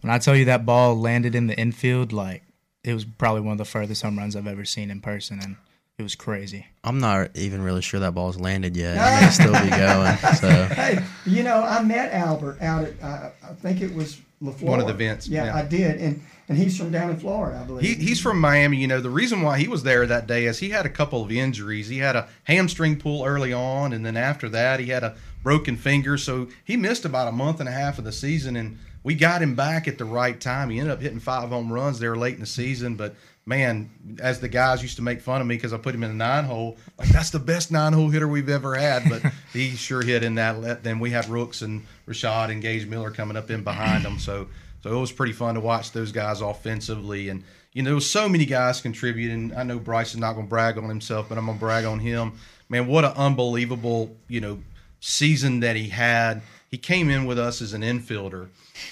when 0.00 0.12
I 0.12 0.18
tell 0.18 0.34
you 0.34 0.46
that 0.46 0.66
ball 0.66 0.98
landed 0.98 1.34
in 1.36 1.46
the 1.46 1.56
infield, 1.56 2.12
like 2.12 2.42
it 2.82 2.92
was 2.92 3.04
probably 3.04 3.42
one 3.42 3.52
of 3.52 3.58
the 3.58 3.64
furthest 3.64 4.02
home 4.02 4.18
runs 4.18 4.34
I've 4.34 4.48
ever 4.48 4.64
seen 4.64 4.90
in 4.90 5.00
person, 5.00 5.38
and 5.40 5.56
it 5.98 6.02
was 6.02 6.16
crazy. 6.16 6.66
I'm 6.82 6.98
not 6.98 7.30
even 7.36 7.62
really 7.62 7.80
sure 7.80 8.00
that 8.00 8.12
ball's 8.12 8.38
landed 8.38 8.76
yet. 8.76 8.96
It 8.96 9.24
may 9.24 9.30
still 9.30 9.64
be 9.64 9.70
going. 9.70 10.16
So 10.40 10.74
Hey, 10.74 10.98
you 11.24 11.44
know, 11.44 11.62
I 11.62 11.80
met 11.82 12.12
Albert 12.12 12.60
out 12.60 12.84
at 12.84 13.02
uh, 13.02 13.30
I 13.48 13.52
think 13.54 13.80
it 13.82 13.94
was 13.94 14.20
LaFleur. 14.42 14.62
One 14.62 14.80
of 14.80 14.88
the 14.88 14.94
events, 14.94 15.28
Yeah, 15.28 15.44
yeah. 15.44 15.56
I 15.56 15.62
did, 15.62 16.00
and 16.00 16.20
and 16.48 16.58
he's 16.58 16.76
from 16.76 16.90
down 16.90 17.10
in 17.10 17.16
Florida, 17.16 17.60
I 17.62 17.64
believe. 17.64 17.84
He, 17.84 18.04
he's 18.04 18.20
from 18.20 18.40
Miami. 18.40 18.76
You 18.76 18.86
know, 18.86 19.00
the 19.00 19.10
reason 19.10 19.42
why 19.42 19.58
he 19.58 19.68
was 19.68 19.82
there 19.82 20.06
that 20.06 20.26
day 20.26 20.44
is 20.44 20.58
he 20.58 20.70
had 20.70 20.84
a 20.84 20.90
couple 20.90 21.22
of 21.22 21.32
injuries. 21.32 21.88
He 21.88 21.98
had 21.98 22.16
a 22.16 22.28
hamstring 22.44 22.98
pull 22.98 23.24
early 23.24 23.52
on, 23.52 23.92
and 23.92 24.04
then 24.04 24.16
after 24.16 24.48
that, 24.50 24.80
he 24.80 24.86
had 24.86 25.02
a 25.02 25.16
broken 25.42 25.76
finger. 25.76 26.18
So 26.18 26.48
he 26.64 26.76
missed 26.76 27.04
about 27.04 27.28
a 27.28 27.32
month 27.32 27.60
and 27.60 27.68
a 27.68 27.72
half 27.72 27.98
of 27.98 28.04
the 28.04 28.12
season, 28.12 28.56
and 28.56 28.78
we 29.02 29.14
got 29.14 29.42
him 29.42 29.54
back 29.54 29.88
at 29.88 29.98
the 29.98 30.04
right 30.04 30.38
time. 30.38 30.70
He 30.70 30.78
ended 30.78 30.92
up 30.92 31.00
hitting 31.00 31.20
five 31.20 31.48
home 31.48 31.72
runs 31.72 31.98
there 31.98 32.16
late 32.16 32.34
in 32.34 32.40
the 32.40 32.46
season, 32.46 32.96
but 32.96 33.14
man, 33.46 33.90
as 34.20 34.40
the 34.40 34.48
guys 34.48 34.82
used 34.82 34.96
to 34.96 35.02
make 35.02 35.20
fun 35.20 35.40
of 35.40 35.46
me 35.46 35.54
because 35.56 35.72
I 35.72 35.76
put 35.76 35.94
him 35.94 36.02
in 36.02 36.10
a 36.10 36.14
nine 36.14 36.44
hole, 36.44 36.76
like 36.98 37.08
that's 37.08 37.30
the 37.30 37.38
best 37.38 37.70
nine 37.70 37.92
hole 37.92 38.08
hitter 38.08 38.28
we've 38.28 38.48
ever 38.48 38.74
had. 38.74 39.08
But 39.08 39.32
he 39.52 39.70
sure 39.70 40.02
hit 40.02 40.22
in 40.22 40.36
that. 40.36 40.82
Then 40.82 40.98
we 40.98 41.10
had 41.10 41.28
Rooks 41.28 41.62
and 41.62 41.86
Rashad 42.08 42.50
and 42.50 42.62
Gage 42.62 42.86
Miller 42.86 43.10
coming 43.10 43.36
up 43.36 43.50
in 43.50 43.62
behind 43.62 44.04
him. 44.04 44.18
So 44.18 44.48
so 44.84 44.94
it 44.94 45.00
was 45.00 45.12
pretty 45.12 45.32
fun 45.32 45.54
to 45.54 45.62
watch 45.62 45.92
those 45.92 46.12
guys 46.12 46.42
offensively. 46.42 47.30
And 47.30 47.42
you 47.72 47.82
know, 47.82 47.88
there 47.88 47.94
was 47.94 48.10
so 48.10 48.28
many 48.28 48.44
guys 48.44 48.82
contributing. 48.82 49.50
I 49.56 49.62
know 49.62 49.78
Bryce 49.78 50.10
is 50.10 50.18
not 50.18 50.34
going 50.34 50.44
to 50.44 50.50
brag 50.50 50.76
on 50.76 50.90
himself, 50.90 51.30
but 51.30 51.38
I'm 51.38 51.46
going 51.46 51.56
to 51.56 51.60
brag 51.60 51.86
on 51.86 52.00
him. 52.00 52.32
Man, 52.68 52.86
what 52.86 53.02
an 53.02 53.12
unbelievable 53.16 54.14
you 54.28 54.42
know 54.42 54.62
season 55.00 55.60
that 55.60 55.74
he 55.74 55.88
had. 55.88 56.42
He 56.70 56.76
came 56.76 57.08
in 57.08 57.24
with 57.24 57.38
us 57.38 57.62
as 57.62 57.72
an 57.72 57.80
infielder 57.80 58.48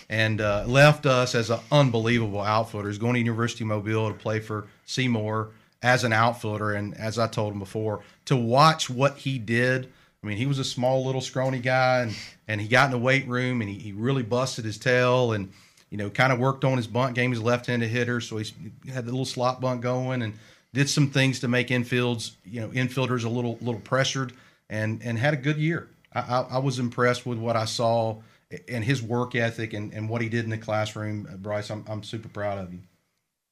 and 0.09 0.40
uh, 0.40 0.64
left 0.66 1.05
us 1.05 1.35
as 1.35 1.50
an 1.50 1.61
unbelievable 1.70 2.40
outfielder. 2.40 2.88
He's 2.88 2.96
going 2.96 3.12
to 3.12 3.20
University 3.20 3.64
Mobile 3.64 4.09
to 4.09 4.14
play 4.14 4.40
for 4.40 4.68
Seymour 4.87 5.50
as 5.83 6.05
an 6.05 6.14
outfielder. 6.14 6.72
And 6.72 6.96
as 6.96 7.18
I 7.18 7.26
told 7.26 7.52
him 7.52 7.59
before, 7.59 8.00
to 8.24 8.37
watch 8.37 8.88
what 8.88 9.18
he 9.18 9.38
did. 9.38 9.92
I 10.24 10.26
mean, 10.26 10.38
he 10.38 10.46
was 10.46 10.61
a 10.61 10.64
small 10.64 11.05
little 11.05 11.20
scrawny 11.20 11.59
guy, 11.59 12.02
and, 12.02 12.14
and 12.46 12.61
he 12.61 12.68
got 12.68 12.87
in 12.87 12.92
the 12.92 12.98
weight 12.98 13.26
room 13.26 13.61
and 13.61 13.68
he, 13.68 13.76
he 13.76 13.92
really 13.92 14.22
busted 14.22 14.64
his 14.64 14.78
tail 14.78 15.33
and, 15.33 15.52
you 15.92 15.98
know, 15.98 16.09
kind 16.09 16.33
of 16.33 16.38
worked 16.38 16.64
on 16.64 16.78
his 16.78 16.87
bunt 16.87 17.14
game. 17.14 17.33
He's 17.33 17.40
a 17.40 17.44
left-handed 17.44 17.87
hitter, 17.87 18.22
so 18.22 18.38
he 18.38 18.50
had 18.90 19.05
the 19.05 19.11
little 19.11 19.26
slot 19.26 19.61
bunt 19.61 19.83
going 19.83 20.22
and 20.22 20.33
did 20.72 20.88
some 20.88 21.11
things 21.11 21.40
to 21.40 21.48
make 21.48 21.68
infields, 21.68 22.33
you 22.46 22.62
know, 22.62 22.68
infielders 22.68 23.26
a 23.26 23.28
little 23.28 23.59
little 23.61 23.81
pressured, 23.83 24.33
and 24.70 25.02
and 25.05 25.18
had 25.18 25.35
a 25.35 25.37
good 25.37 25.59
year. 25.59 25.90
I, 26.14 26.20
I, 26.20 26.46
I 26.52 26.59
was 26.59 26.78
impressed 26.78 27.26
with 27.26 27.37
what 27.37 27.57
I 27.57 27.66
saw 27.66 28.16
and 28.68 28.83
his 28.83 29.02
work 29.02 29.35
ethic 29.35 29.74
and, 29.74 29.92
and 29.92 30.09
what 30.09 30.22
he 30.22 30.31
did 30.31 30.44
in 30.44 30.50
the 30.50 30.59
classroom, 30.59 31.28
uh, 31.31 31.37
Bryce, 31.37 31.70
I'm, 31.70 31.85
I'm 31.87 32.02
super 32.02 32.28
proud 32.28 32.59
of 32.59 32.72
you. 32.72 32.81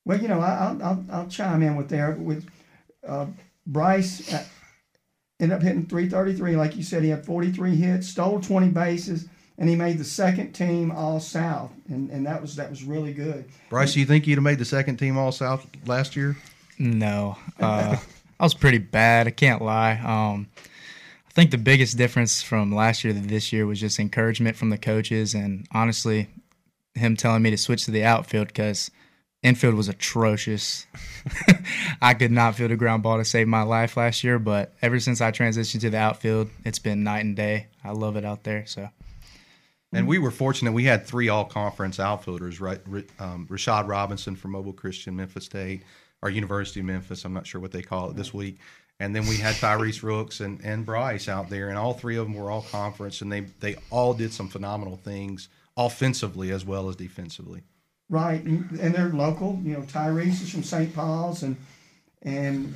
Well, 0.07 0.21
you 0.21 0.29
know, 0.29 0.41
I'll, 0.41 0.83
I'll, 0.83 1.05
I'll 1.11 1.29
chime 1.29 1.63
in 1.63 1.77
with 1.77 1.89
there 1.89 2.13
with 2.13 2.49
uh, 3.07 3.27
Bryce 3.67 4.33
uh, 4.33 4.45
ended 5.39 5.57
up 5.57 5.63
hitting 5.63 5.87
333. 5.87 6.57
Like 6.57 6.77
you 6.77 6.83
said, 6.83 7.03
he 7.03 7.11
had 7.11 7.25
43 7.25 7.77
hits, 7.77 8.09
stole 8.09 8.41
20 8.41 8.69
bases, 8.69 9.27
and 9.61 9.69
he 9.69 9.77
made 9.77 9.99
the 9.99 10.05
second 10.05 10.53
team 10.55 10.91
All 10.91 11.21
South, 11.21 11.71
and, 11.89 12.11
and 12.11 12.27
that 12.27 12.41
was 12.41 12.57
that 12.57 12.71
was 12.71 12.83
really 12.83 13.13
good. 13.13 13.45
Bryce, 13.69 13.93
do 13.93 14.01
you 14.01 14.07
think 14.07 14.27
you'd 14.27 14.37
have 14.37 14.43
made 14.43 14.59
the 14.59 14.65
second 14.65 14.97
team 14.97 15.19
All 15.19 15.31
South 15.31 15.67
last 15.87 16.17
year? 16.17 16.37
No, 16.79 17.37
uh, 17.61 17.99
I 18.41 18.43
was 18.43 18.55
pretty 18.55 18.79
bad. 18.79 19.27
I 19.29 19.31
can't 19.31 19.63
lie. 19.63 19.93
Um, 19.99 20.49
I 20.57 21.33
think 21.33 21.51
the 21.51 21.59
biggest 21.59 21.99
difference 21.99 22.43
from 22.43 22.75
last 22.75 23.05
year 23.05 23.13
to 23.13 23.21
this 23.21 23.53
year 23.53 23.67
was 23.67 23.79
just 23.79 24.01
encouragement 24.01 24.57
from 24.57 24.71
the 24.71 24.79
coaches, 24.79 25.35
and 25.35 25.69
honestly, 25.73 26.29
him 26.95 27.15
telling 27.15 27.43
me 27.43 27.51
to 27.51 27.59
switch 27.59 27.85
to 27.85 27.91
the 27.91 28.03
outfield 28.03 28.49
because 28.49 28.91
infield 29.43 29.75
was 29.75 29.89
atrocious. 29.89 30.87
I 32.03 32.15
could 32.15 32.33
not 32.33 32.55
field 32.55 32.71
a 32.71 32.77
ground 32.77 33.03
ball 33.03 33.19
to 33.19 33.27
save 33.27 33.47
my 33.47 33.63
life 33.63 33.99
last 33.99 34.25
year, 34.25 34.39
but 34.39 34.73
ever 34.81 34.99
since 35.01 35.21
I 35.21 35.33
transitioned 35.33 35.83
to 35.83 35.91
the 35.91 35.99
outfield, 35.99 36.49
it's 36.65 36.79
been 36.79 37.05
night 37.05 37.27
and 37.27 37.37
day. 37.37 37.67
I 37.85 37.91
love 37.91 38.17
it 38.17 38.25
out 38.25 38.45
there. 38.45 38.65
So. 38.65 38.89
And 39.93 40.07
we 40.07 40.19
were 40.19 40.31
fortunate; 40.31 40.73
we 40.73 40.85
had 40.85 41.05
three 41.05 41.29
all-conference 41.29 41.99
outfielders, 41.99 42.61
right? 42.61 42.81
Um, 43.19 43.49
Rashad 43.51 43.89
Robinson 43.89 44.37
from 44.37 44.53
Mobile 44.53 44.73
Christian, 44.73 45.17
Memphis 45.17 45.47
State, 45.47 45.83
or 46.23 46.31
University 46.31 46.81
of 46.81 46.87
Memphis. 46.87 47.25
I'm 47.25 47.33
not 47.33 47.47
sure 47.47 47.61
what 47.61 47.73
they 47.73 47.83
call 47.83 48.11
it 48.11 48.17
this 48.17 48.33
week, 48.33 48.59
and 49.01 49.17
then 49.17 49.27
we 49.27 49.37
had 49.37 49.57
Tyrese 49.57 50.03
Rooks 50.03 50.41
and, 50.41 50.61
and 50.63 50.87
Bryce 50.87 51.29
out 51.29 51.51
there, 51.51 51.71
and 51.71 51.79
all 51.79 51.95
three 51.95 52.17
of 52.17 52.27
them 52.27 52.35
were 52.35 52.51
all 52.51 52.63
conference, 52.63 53.21
and 53.21 53.33
they 53.33 53.41
they 53.59 53.77
all 53.91 54.15
did 54.15 54.33
some 54.33 54.49
phenomenal 54.49 54.97
things 54.97 55.49
offensively 55.77 56.53
as 56.53 56.65
well 56.65 56.89
as 56.89 56.97
defensively. 56.97 57.63
Right, 58.09 58.43
and, 58.45 58.71
and 58.79 58.95
they're 58.95 59.09
local. 59.09 59.59
You 59.63 59.75
know, 59.75 59.81
Tyrese 59.83 60.43
is 60.43 60.51
from 60.51 60.63
St. 60.63 60.95
Paul's, 60.95 61.43
and 61.43 61.57
and 62.23 62.75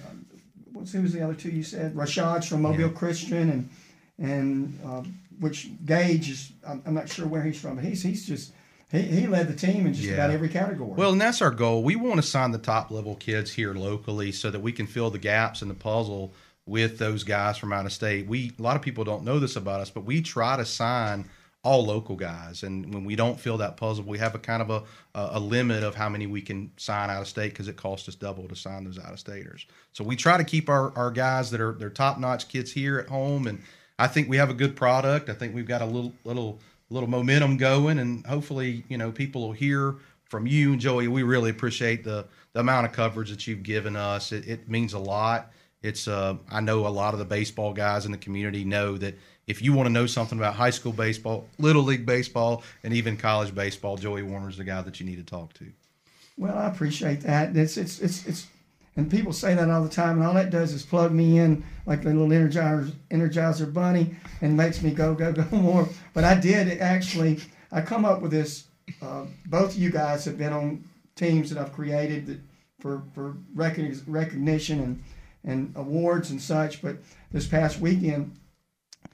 what's 0.72 0.92
who 0.92 1.03
was 1.03 1.12
the 1.12 1.22
other 1.22 1.35
two 1.35 1.50
you 1.50 1.62
said? 1.62 1.94
Rashad's 1.94 2.48
from 2.48 2.62
Mobile 2.62 2.81
yeah. 2.81 2.88
Christian, 2.88 3.50
and 3.50 3.70
and 4.18 4.81
uh, 4.85 5.03
which 5.40 5.68
Gage 5.85 6.31
is. 6.31 6.53
I'm, 6.66 6.83
I'm 6.87 6.94
not 6.94 7.09
sure 7.09 7.27
where 7.27 7.42
he's 7.42 7.61
from, 7.61 7.77
but 7.77 7.85
he's 7.85 8.03
he's 8.03 8.27
just 8.27 8.53
he, 8.90 9.03
he 9.03 9.27
led 9.27 9.49
the 9.49 9.57
team 9.57 9.87
in 9.87 9.94
just 9.94 10.07
yeah. 10.07 10.14
about 10.14 10.31
every 10.31 10.49
category. 10.49 10.92
Well, 10.94 11.12
and 11.12 11.20
that's 11.20 11.42
our 11.42 11.51
goal. 11.51 11.83
We 11.83 11.97
want 11.97 12.16
to 12.16 12.23
sign 12.23 12.53
the 12.53 12.59
top 12.59 12.90
level 12.90 13.16
kids 13.16 13.53
here 13.53 13.75
locally 13.75 14.33
so 14.33 14.51
that 14.51 14.61
we 14.61 14.73
can 14.73 14.87
fill 14.87 15.11
the 15.11 15.18
gaps 15.18 15.62
in 15.62 15.68
the 15.68 15.75
puzzle 15.75 16.33
with 16.66 16.99
those 16.99 17.25
guys 17.25 17.59
from 17.59 17.73
out 17.73 17.87
of 17.87 17.92
state. 17.92 18.27
We 18.27 18.53
a 18.59 18.62
lot 18.62 18.77
of 18.77 18.83
people 18.83 19.05
don't 19.05 19.25
know 19.25 19.38
this 19.38 19.57
about 19.57 19.81
us, 19.81 19.90
but 19.90 20.05
we 20.05 20.23
try 20.23 20.57
to 20.57 20.64
sign 20.64 21.29
all 21.64 21.83
local 21.87 22.14
guys, 22.14 22.62
and 22.62 22.92
when 22.92 23.07
we 23.07 23.16
don't 23.16 23.40
fill 23.40 23.57
that 23.57 23.79
puzzle, 23.79 24.05
we 24.05 24.18
have 24.18 24.35
a 24.35 24.38
kind 24.38 24.61
of 24.61 24.70
a 24.70 24.83
a 25.14 25.40
limit 25.40 25.83
of 25.83 25.94
how 25.94 26.11
many 26.11 26.27
we 26.27 26.42
can 26.42 26.70
sign 26.77 27.09
out 27.09 27.23
of 27.23 27.29
state 27.29 27.51
because 27.51 27.68
it 27.68 27.77
costs 27.77 28.07
us 28.09 28.14
double 28.14 28.47
to 28.49 28.55
sign 28.55 28.85
those 28.85 28.99
out 28.99 29.12
of 29.12 29.18
staters. 29.18 29.66
So 29.92 30.05
we 30.05 30.14
try 30.14 30.37
to 30.37 30.44
keep 30.44 30.68
our, 30.68 30.97
our 30.97 31.11
guys 31.11 31.51
that 31.53 31.61
are 31.61 31.73
they're 31.73 31.88
top 31.88 32.18
notch 32.18 32.49
kids 32.49 32.70
here 32.70 32.99
at 32.99 33.09
home, 33.09 33.47
and 33.47 33.62
I 33.98 34.07
think 34.07 34.28
we 34.28 34.37
have 34.37 34.50
a 34.50 34.54
good 34.54 34.76
product. 34.76 35.28
I 35.28 35.35
think 35.35 35.54
we've 35.54 35.66
got 35.66 35.83
a 35.83 35.87
little 35.87 36.12
little 36.24 36.59
little 36.90 37.09
momentum 37.09 37.57
going, 37.57 37.98
and 37.98 38.24
hopefully, 38.26 38.85
you 38.88 38.98
know, 38.98 39.12
people 39.12 39.42
will 39.42 39.52
hear 39.52 39.96
from 40.24 40.46
you, 40.46 40.76
Joey. 40.76 41.09
We 41.09 41.22
really 41.22 41.50
appreciate 41.50 42.04
the 42.04 42.26
the 42.52 42.61
amount 42.61 42.87
of 42.87 42.92
coverage 42.92 43.30
that 43.30 43.46
you've 43.46 43.62
given 43.62 43.96
us. 43.96 44.33
It, 44.33 44.46
it 44.48 44.68
means 44.68 44.92
a 44.92 44.98
lot. 44.98 45.52
It's 45.83 46.09
uh, 46.09 46.37
I 46.50 46.61
know 46.61 46.87
a 46.87 46.88
lot 46.88 47.12
of 47.12 47.18
the 47.18 47.24
baseball 47.24 47.72
guys 47.72 48.07
in 48.07 48.12
the 48.12 48.18
community 48.18 48.64
know 48.64 48.96
that 48.98 49.16
if 49.46 49.61
you 49.61 49.72
want 49.72 49.87
to 49.87 49.92
know 49.92 50.07
something 50.07 50.38
about 50.38 50.54
high 50.54 50.70
school 50.70 50.92
baseball, 50.92 51.46
little 51.59 51.83
league 51.83 52.07
baseball, 52.07 52.62
and 52.83 52.94
even 52.94 53.16
college 53.16 53.54
baseball, 53.54 53.96
Joey 53.96 54.22
Warner's 54.22 54.57
the 54.57 54.64
guy 54.64 54.80
that 54.80 54.98
you 54.98 55.07
need 55.07 55.16
to 55.16 55.22
talk 55.22 55.52
to. 55.54 55.66
Well, 56.37 56.57
I 56.57 56.66
appreciate 56.66 57.20
that. 57.20 57.57
It's 57.57 57.76
it's 57.76 58.00
it's 58.00 58.26
it's 58.26 58.46
and 58.96 59.11
people 59.11 59.33
say 59.33 59.54
that 59.54 59.70
all 59.70 59.83
the 59.83 59.88
time, 59.88 60.18
and 60.18 60.26
all 60.26 60.35
that 60.35 60.50
does 60.50 60.72
is 60.72 60.85
plug 60.85 61.12
me 61.12 61.38
in 61.38 61.64
like 61.85 62.02
the 62.02 62.11
little 62.11 62.28
energizer, 62.28 62.92
energizer 63.11 63.72
bunny 63.72 64.14
and 64.40 64.57
makes 64.57 64.83
me 64.83 64.90
go, 64.90 65.14
go, 65.14 65.33
go 65.33 65.44
more. 65.57 65.88
But 66.12 66.24
I 66.24 66.35
did 66.38 66.80
actually, 66.80 67.40
I 67.72 67.80
come 67.80 68.04
up 68.04 68.22
with 68.22 68.30
this. 68.30 68.64
Uh, 69.02 69.24
both 69.46 69.72
of 69.72 69.78
you 69.78 69.90
guys 69.90 70.24
have 70.26 70.38
been 70.38 70.52
on 70.52 70.85
teams 71.16 71.50
that 71.50 71.59
I've 71.59 71.72
created 71.72 72.26
that 72.26 72.40
for, 72.80 73.02
for 73.14 73.37
recognition 73.54 74.80
and, 74.80 75.02
and 75.42 75.72
awards 75.74 76.30
and 76.30 76.40
such. 76.40 76.80
But 76.80 76.98
this 77.33 77.46
past 77.46 77.80
weekend, 77.80 78.37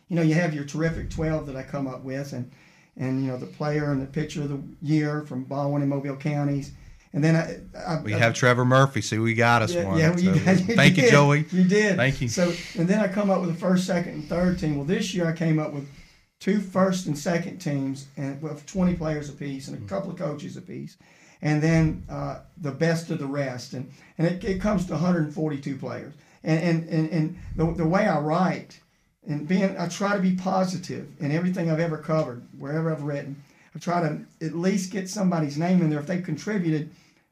you 0.09 0.17
know, 0.17 0.23
you 0.23 0.35
have 0.35 0.53
your 0.53 0.65
terrific 0.65 1.09
12 1.09 1.47
that 1.47 1.57
I 1.57 1.63
come 1.63 1.87
up 1.87 2.03
with, 2.03 2.33
and, 2.33 2.51
and 2.97 3.25
you 3.25 3.31
know, 3.31 3.37
the 3.39 3.47
player 3.47 3.93
and 3.93 4.03
the 4.03 4.07
pitcher 4.07 4.43
of 4.43 4.49
the 4.49 4.61
year 4.83 5.23
from 5.23 5.45
Baldwin 5.45 5.83
and 5.83 5.91
Mobile 5.91 6.17
counties 6.17 6.73
and 7.13 7.25
then 7.25 7.35
I, 7.35 7.79
I 7.79 8.01
we 8.03 8.15
I, 8.15 8.19
have 8.19 8.35
Trevor 8.35 8.65
Murphy, 8.65 9.01
so 9.01 9.21
we 9.21 9.35
got 9.35 9.63
us 9.63 9.75
yeah, 9.75 9.85
one. 9.85 9.99
Yeah, 9.99 10.17
you, 10.17 10.35
so, 10.35 10.45
got, 10.45 10.69
you 10.69 10.77
thank 10.77 10.95
did. 10.95 11.05
you, 11.05 11.11
Joey. 11.11 11.47
You 11.51 11.65
did. 11.65 11.97
Thank 11.97 12.21
you. 12.21 12.29
So 12.29 12.53
and 12.79 12.89
then 12.89 13.01
I 13.01 13.09
come 13.09 13.31
up 13.31 13.41
with 13.41 13.51
a 13.51 13.55
first, 13.55 13.85
second, 13.85 14.13
and 14.15 14.29
third 14.29 14.61
team. 14.61 14.77
Well, 14.77 14.85
this 14.85 15.13
year 15.13 15.27
I 15.27 15.33
came 15.33 15.59
up 15.59 15.73
with 15.73 15.89
two 16.39 16.61
first 16.61 17.07
and 17.07 17.19
second 17.19 17.59
teams, 17.59 18.07
and 18.17 18.41
with 18.41 18.65
20 18.67 18.95
players 18.95 19.29
apiece, 19.29 19.67
and 19.67 19.77
a 19.77 19.81
mm-hmm. 19.81 19.89
couple 19.89 20.11
of 20.11 20.19
coaches 20.19 20.57
apiece, 20.57 20.97
and 21.43 21.61
then 21.61 22.05
uh, 22.09 22.41
the 22.59 22.71
best 22.71 23.11
of 23.11 23.19
the 23.19 23.27
rest, 23.27 23.73
and 23.75 23.91
and 24.17 24.29
it, 24.29 24.45
it 24.45 24.61
comes 24.61 24.87
to 24.87 24.93
142 24.93 25.77
players. 25.79 26.15
And 26.45 26.63
and 26.63 26.89
and, 26.89 27.11
and 27.11 27.39
the, 27.57 27.73
the 27.73 27.89
way 27.89 28.07
I 28.07 28.21
write, 28.21 28.79
and 29.27 29.49
being 29.49 29.77
I 29.77 29.89
try 29.89 30.15
to 30.15 30.23
be 30.23 30.37
positive 30.37 31.09
in 31.19 31.33
everything 31.33 31.73
I've 31.73 31.81
ever 31.81 31.99
covered, 31.99 32.47
wherever 32.57 32.93
I've 32.93 33.03
written. 33.03 33.43
I 33.75 33.79
try 33.79 34.01
to 34.01 34.21
at 34.45 34.55
least 34.57 34.91
get 34.91 35.09
somebody's 35.09 35.57
name 35.57 35.81
in 35.81 35.91
there 35.91 36.01
if 36.01 36.07
they 36.07 36.21
contributed 36.21 36.91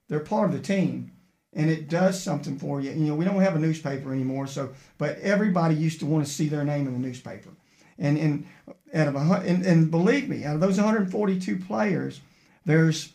they're 0.08 0.20
part 0.20 0.50
of 0.50 0.52
the 0.52 0.62
team 0.62 1.12
and 1.52 1.70
it 1.70 1.88
does 1.88 2.22
something 2.22 2.58
for 2.58 2.80
you. 2.80 2.90
You 2.90 3.06
know, 3.06 3.14
we 3.14 3.24
don't 3.24 3.40
have 3.40 3.56
a 3.56 3.60
newspaper 3.60 4.12
anymore, 4.12 4.46
so 4.46 4.70
but 4.98 5.18
everybody 5.20 5.74
used 5.74 6.00
to 6.00 6.06
want 6.06 6.26
to 6.26 6.32
see 6.32 6.48
their 6.48 6.64
name 6.64 6.86
in 6.86 6.92
the 6.92 6.98
newspaper. 6.98 7.50
And 7.98 8.18
and 8.18 8.46
out 8.94 9.08
of 9.08 9.16
a, 9.16 9.42
and, 9.44 9.64
and 9.64 9.90
believe 9.90 10.28
me, 10.28 10.44
out 10.44 10.54
of 10.54 10.60
those 10.60 10.76
142 10.76 11.58
players, 11.58 12.20
there's 12.64 13.12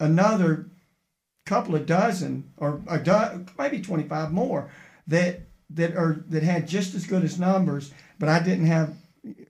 another 0.00 0.66
couple 1.46 1.74
of 1.74 1.86
dozen 1.86 2.52
or 2.58 2.82
a 2.88 2.98
do, 2.98 3.46
maybe 3.58 3.80
25 3.80 4.32
more 4.32 4.70
that 5.06 5.40
that 5.70 5.96
are 5.96 6.24
that 6.28 6.42
had 6.42 6.68
just 6.68 6.94
as 6.94 7.06
good 7.06 7.24
as 7.24 7.38
numbers, 7.38 7.92
but 8.18 8.28
I 8.28 8.40
didn't 8.40 8.66
have 8.66 8.94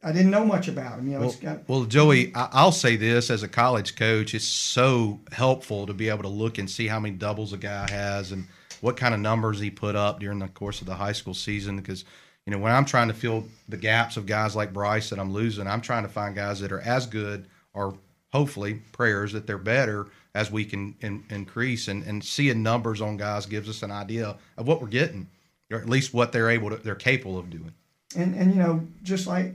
I 0.02 0.12
didn't 0.12 0.30
know 0.30 0.44
much 0.44 0.68
about 0.68 0.98
him. 0.98 1.08
You 1.08 1.14
know, 1.14 1.20
well, 1.20 1.36
got, 1.40 1.68
well, 1.68 1.84
Joey, 1.84 2.32
I'll 2.34 2.72
say 2.72 2.96
this 2.96 3.30
as 3.30 3.42
a 3.42 3.48
college 3.48 3.96
coach, 3.96 4.34
it's 4.34 4.44
so 4.44 5.20
helpful 5.32 5.86
to 5.86 5.94
be 5.94 6.08
able 6.08 6.22
to 6.22 6.28
look 6.28 6.58
and 6.58 6.70
see 6.70 6.86
how 6.86 7.00
many 7.00 7.14
doubles 7.14 7.52
a 7.52 7.58
guy 7.58 7.90
has 7.90 8.32
and 8.32 8.46
what 8.80 8.96
kind 8.96 9.14
of 9.14 9.20
numbers 9.20 9.58
he 9.58 9.70
put 9.70 9.96
up 9.96 10.20
during 10.20 10.38
the 10.38 10.48
course 10.48 10.80
of 10.80 10.86
the 10.86 10.94
high 10.94 11.12
school 11.12 11.34
season. 11.34 11.76
Because 11.76 12.04
you 12.46 12.52
know, 12.52 12.58
when 12.58 12.72
I'm 12.72 12.84
trying 12.84 13.08
to 13.08 13.14
fill 13.14 13.44
the 13.68 13.76
gaps 13.76 14.16
of 14.16 14.26
guys 14.26 14.56
like 14.56 14.72
Bryce 14.72 15.10
that 15.10 15.18
I'm 15.18 15.32
losing, 15.32 15.66
I'm 15.66 15.80
trying 15.80 16.04
to 16.04 16.08
find 16.08 16.34
guys 16.34 16.60
that 16.60 16.72
are 16.72 16.80
as 16.80 17.06
good 17.06 17.46
or 17.74 17.94
hopefully 18.32 18.82
prayers 18.92 19.32
that 19.32 19.46
they're 19.46 19.58
better 19.58 20.06
as 20.34 20.50
we 20.50 20.64
can 20.64 20.94
in, 21.00 21.24
increase 21.30 21.88
and, 21.88 22.02
and 22.04 22.22
seeing 22.22 22.62
numbers 22.62 23.00
on 23.00 23.16
guys 23.16 23.46
gives 23.46 23.68
us 23.68 23.82
an 23.82 23.90
idea 23.90 24.36
of 24.56 24.66
what 24.66 24.80
we're 24.80 24.88
getting 24.88 25.26
or 25.70 25.78
at 25.78 25.88
least 25.88 26.14
what 26.14 26.32
they're 26.32 26.50
able 26.50 26.70
to 26.70 26.76
they're 26.76 26.94
capable 26.94 27.38
of 27.38 27.50
doing 27.50 27.72
And 28.16 28.34
and 28.34 28.54
you 28.54 28.58
know, 28.62 28.86
just 29.02 29.26
like 29.26 29.54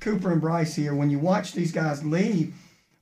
Cooper 0.00 0.32
and 0.32 0.40
Bryce 0.40 0.74
here, 0.74 0.94
when 0.94 1.10
you 1.10 1.18
watch 1.18 1.52
these 1.52 1.72
guys 1.72 2.04
leave, 2.04 2.54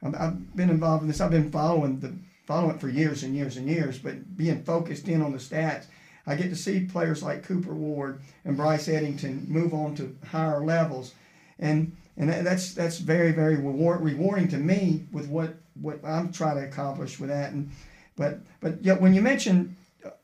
I've, 0.03 0.57
been 0.57 0.71
involved 0.71 1.03
in 1.03 1.09
this. 1.09 1.21
I've 1.21 1.31
been 1.31 1.51
following 1.51 2.01
the 2.01 2.13
following 2.47 2.75
it 2.77 2.81
for 2.81 2.89
years 2.89 3.23
and 3.23 3.37
years 3.37 3.57
and 3.57 3.69
years, 3.69 3.99
but 3.99 4.37
being 4.37 4.63
focused 4.63 5.07
in 5.07 5.21
on 5.21 5.33
the 5.33 5.39
stats, 5.39 5.85
I 6.27 6.35
get 6.35 6.49
to 6.49 6.57
see 6.57 6.81
players 6.81 7.23
like 7.23 7.43
Cooper 7.45 7.75
Ward 7.75 8.21
and 8.45 8.57
Bryce 8.57 8.89
Eddington 8.89 9.45
move 9.49 9.75
on 9.75 9.95
to 9.97 10.17
higher 10.31 10.65
levels, 10.65 11.15
and 11.59 11.97
and 12.17 12.29
that- 12.29 12.45
that's 12.45 12.75
that's 12.75 12.99
very 12.99 13.33
very 13.33 13.57
reward, 13.57 14.01
rewarding 14.01 14.49
to 14.49 14.59
me 14.59 15.05
with 15.13 15.29
what 15.29 15.57
what 15.81 16.01
I'm 16.05 16.33
trying 16.33 16.57
to 16.57 16.65
accomplish 16.65 17.21
with 17.21 17.31
that. 17.31 17.53
And 17.53 17.71
but 18.17 18.41
but 18.61 18.83
yet 18.85 19.01
when 19.01 19.15
you 19.15 19.23
mention 19.23 19.77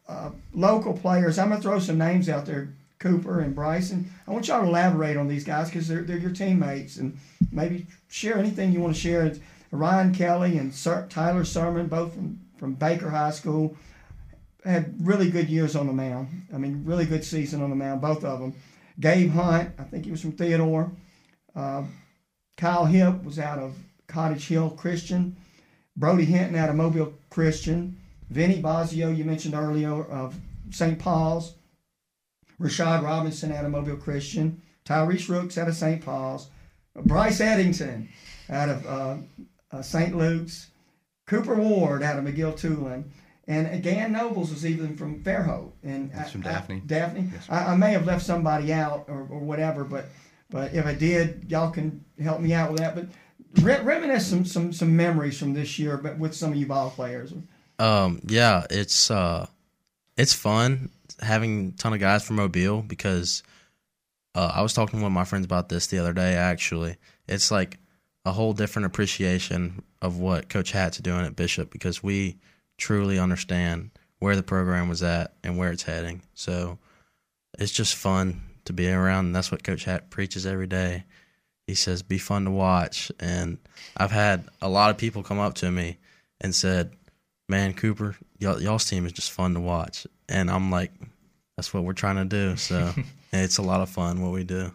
uh, 0.08 0.30
local 0.52 0.92
players, 0.92 1.38
I'm 1.38 1.50
gonna 1.50 1.60
throw 1.60 1.78
some 1.78 1.98
names 1.98 2.28
out 2.28 2.46
there. 2.46 2.74
Cooper 3.04 3.40
and 3.40 3.54
Bryson. 3.54 4.10
I 4.26 4.30
want 4.30 4.48
y'all 4.48 4.62
to 4.62 4.66
elaborate 4.66 5.18
on 5.18 5.28
these 5.28 5.44
guys 5.44 5.68
because 5.68 5.86
they're, 5.86 6.04
they're 6.04 6.16
your 6.16 6.30
teammates 6.30 6.96
and 6.96 7.18
maybe 7.52 7.86
share 8.08 8.38
anything 8.38 8.72
you 8.72 8.80
want 8.80 8.94
to 8.94 9.00
share. 9.00 9.30
Ryan 9.70 10.14
Kelly 10.14 10.56
and 10.56 10.74
Sir, 10.74 11.06
Tyler 11.10 11.44
Sermon, 11.44 11.86
both 11.86 12.14
from, 12.14 12.40
from 12.56 12.74
Baker 12.74 13.10
High 13.10 13.32
School, 13.32 13.76
had 14.64 14.94
really 15.06 15.30
good 15.30 15.50
years 15.50 15.76
on 15.76 15.86
the 15.86 15.92
mound. 15.92 16.46
I 16.54 16.56
mean, 16.56 16.82
really 16.86 17.04
good 17.04 17.24
season 17.24 17.62
on 17.62 17.68
the 17.68 17.76
mound, 17.76 18.00
both 18.00 18.24
of 18.24 18.40
them. 18.40 18.54
Gabe 18.98 19.30
Hunt, 19.32 19.72
I 19.78 19.82
think 19.82 20.06
he 20.06 20.10
was 20.10 20.22
from 20.22 20.32
Theodore. 20.32 20.90
Uh, 21.54 21.84
Kyle 22.56 22.86
Hip 22.86 23.22
was 23.22 23.38
out 23.38 23.58
of 23.58 23.76
Cottage 24.06 24.48
Hill 24.48 24.70
Christian. 24.70 25.36
Brody 25.94 26.24
Hinton 26.24 26.56
out 26.56 26.70
of 26.70 26.76
Mobile 26.76 27.12
Christian. 27.28 27.98
Vinny 28.30 28.62
Bazio, 28.62 29.14
you 29.14 29.24
mentioned 29.24 29.54
earlier, 29.54 30.04
of 30.04 30.34
St. 30.70 30.98
Paul's. 30.98 31.54
Rashad 32.64 33.02
Robinson 33.02 33.52
out 33.52 33.64
of 33.64 33.70
Mobile 33.70 33.96
Christian. 33.96 34.60
Tyrese 34.84 35.28
Rooks 35.28 35.58
out 35.58 35.68
of 35.68 35.74
St. 35.76 36.04
Paul's. 36.04 36.48
Bryce 36.96 37.40
Eddington 37.40 38.08
out 38.48 38.68
of 38.68 38.86
uh, 38.86 39.16
uh, 39.72 39.82
St. 39.82 40.16
Luke's. 40.16 40.70
Cooper 41.26 41.54
Ward 41.54 42.02
out 42.02 42.18
of 42.18 42.24
McGill-Toolen. 42.24 43.04
And 43.46 43.82
Dan 43.82 44.12
Nobles 44.12 44.50
was 44.50 44.64
even 44.64 44.96
from 44.96 45.22
Fairhope. 45.22 45.72
And 45.82 46.10
That's 46.12 46.30
from 46.32 46.44
I- 46.46 46.48
I- 46.48 46.52
Daphne. 46.52 46.82
Daphne. 46.86 47.30
Yes, 47.32 47.46
I, 47.50 47.72
I 47.72 47.76
may 47.76 47.92
have 47.92 48.06
left 48.06 48.24
somebody 48.24 48.72
out 48.72 49.04
or, 49.08 49.20
or 49.30 49.38
whatever, 49.40 49.84
but 49.84 50.06
but 50.50 50.72
if 50.74 50.86
I 50.86 50.94
did, 50.94 51.46
y'all 51.48 51.70
can 51.70 52.04
help 52.22 52.40
me 52.40 52.52
out 52.54 52.70
with 52.70 52.80
that. 52.80 52.94
But 52.94 53.06
re- 53.62 53.80
reminisce 53.82 54.26
some, 54.26 54.44
some 54.44 54.72
some 54.72 54.96
memories 54.96 55.38
from 55.38 55.52
this 55.54 55.78
year, 55.78 55.96
but 55.98 56.18
with 56.18 56.34
some 56.34 56.52
of 56.52 56.56
you 56.56 56.66
ball 56.66 56.90
players. 56.90 57.32
Um, 57.78 58.20
yeah, 58.26 58.64
it's 58.70 59.10
uh, 59.10 59.46
it's 60.16 60.32
fun 60.32 60.90
having 61.20 61.68
a 61.68 61.72
ton 61.72 61.92
of 61.92 62.00
guys 62.00 62.24
from 62.24 62.36
Mobile 62.36 62.82
because 62.82 63.42
uh, 64.34 64.52
I 64.54 64.62
was 64.62 64.72
talking 64.72 64.98
to 64.98 65.02
one 65.02 65.12
of 65.12 65.14
my 65.14 65.24
friends 65.24 65.44
about 65.44 65.68
this 65.68 65.86
the 65.86 65.98
other 65.98 66.12
day. 66.12 66.34
Actually, 66.34 66.96
it's 67.28 67.50
like 67.50 67.78
a 68.24 68.32
whole 68.32 68.52
different 68.52 68.86
appreciation 68.86 69.82
of 70.02 70.18
what 70.18 70.48
Coach 70.48 70.72
Hat's 70.72 70.98
doing 70.98 71.24
at 71.24 71.36
Bishop 71.36 71.70
because 71.70 72.02
we 72.02 72.38
truly 72.78 73.18
understand 73.18 73.90
where 74.18 74.36
the 74.36 74.42
program 74.42 74.88
was 74.88 75.02
at 75.02 75.34
and 75.42 75.58
where 75.58 75.70
it's 75.70 75.82
heading. 75.82 76.22
So 76.34 76.78
it's 77.58 77.72
just 77.72 77.94
fun 77.94 78.42
to 78.64 78.72
be 78.72 78.90
around, 78.90 79.26
and 79.26 79.36
that's 79.36 79.52
what 79.52 79.62
Coach 79.62 79.84
Hat 79.84 80.10
preaches 80.10 80.46
every 80.46 80.66
day. 80.66 81.04
He 81.66 81.74
says, 81.74 82.02
"Be 82.02 82.18
fun 82.18 82.44
to 82.44 82.50
watch," 82.50 83.12
and 83.20 83.58
I've 83.96 84.10
had 84.10 84.48
a 84.60 84.68
lot 84.68 84.90
of 84.90 84.98
people 84.98 85.22
come 85.22 85.38
up 85.38 85.54
to 85.56 85.70
me 85.70 85.98
and 86.40 86.54
said, 86.54 86.92
"Man, 87.48 87.74
Cooper, 87.74 88.16
y'all, 88.44 88.60
y'all's 88.60 88.84
team 88.84 89.06
is 89.06 89.12
just 89.12 89.32
fun 89.32 89.54
to 89.54 89.60
watch," 89.60 90.06
and 90.28 90.50
I'm 90.50 90.70
like, 90.70 90.92
"That's 91.56 91.72
what 91.72 91.82
we're 91.84 91.94
trying 91.94 92.16
to 92.16 92.24
do." 92.24 92.56
So 92.56 92.92
it's 93.32 93.58
a 93.58 93.62
lot 93.62 93.80
of 93.80 93.88
fun 93.88 94.22
what 94.22 94.32
we 94.32 94.44
do. 94.44 94.70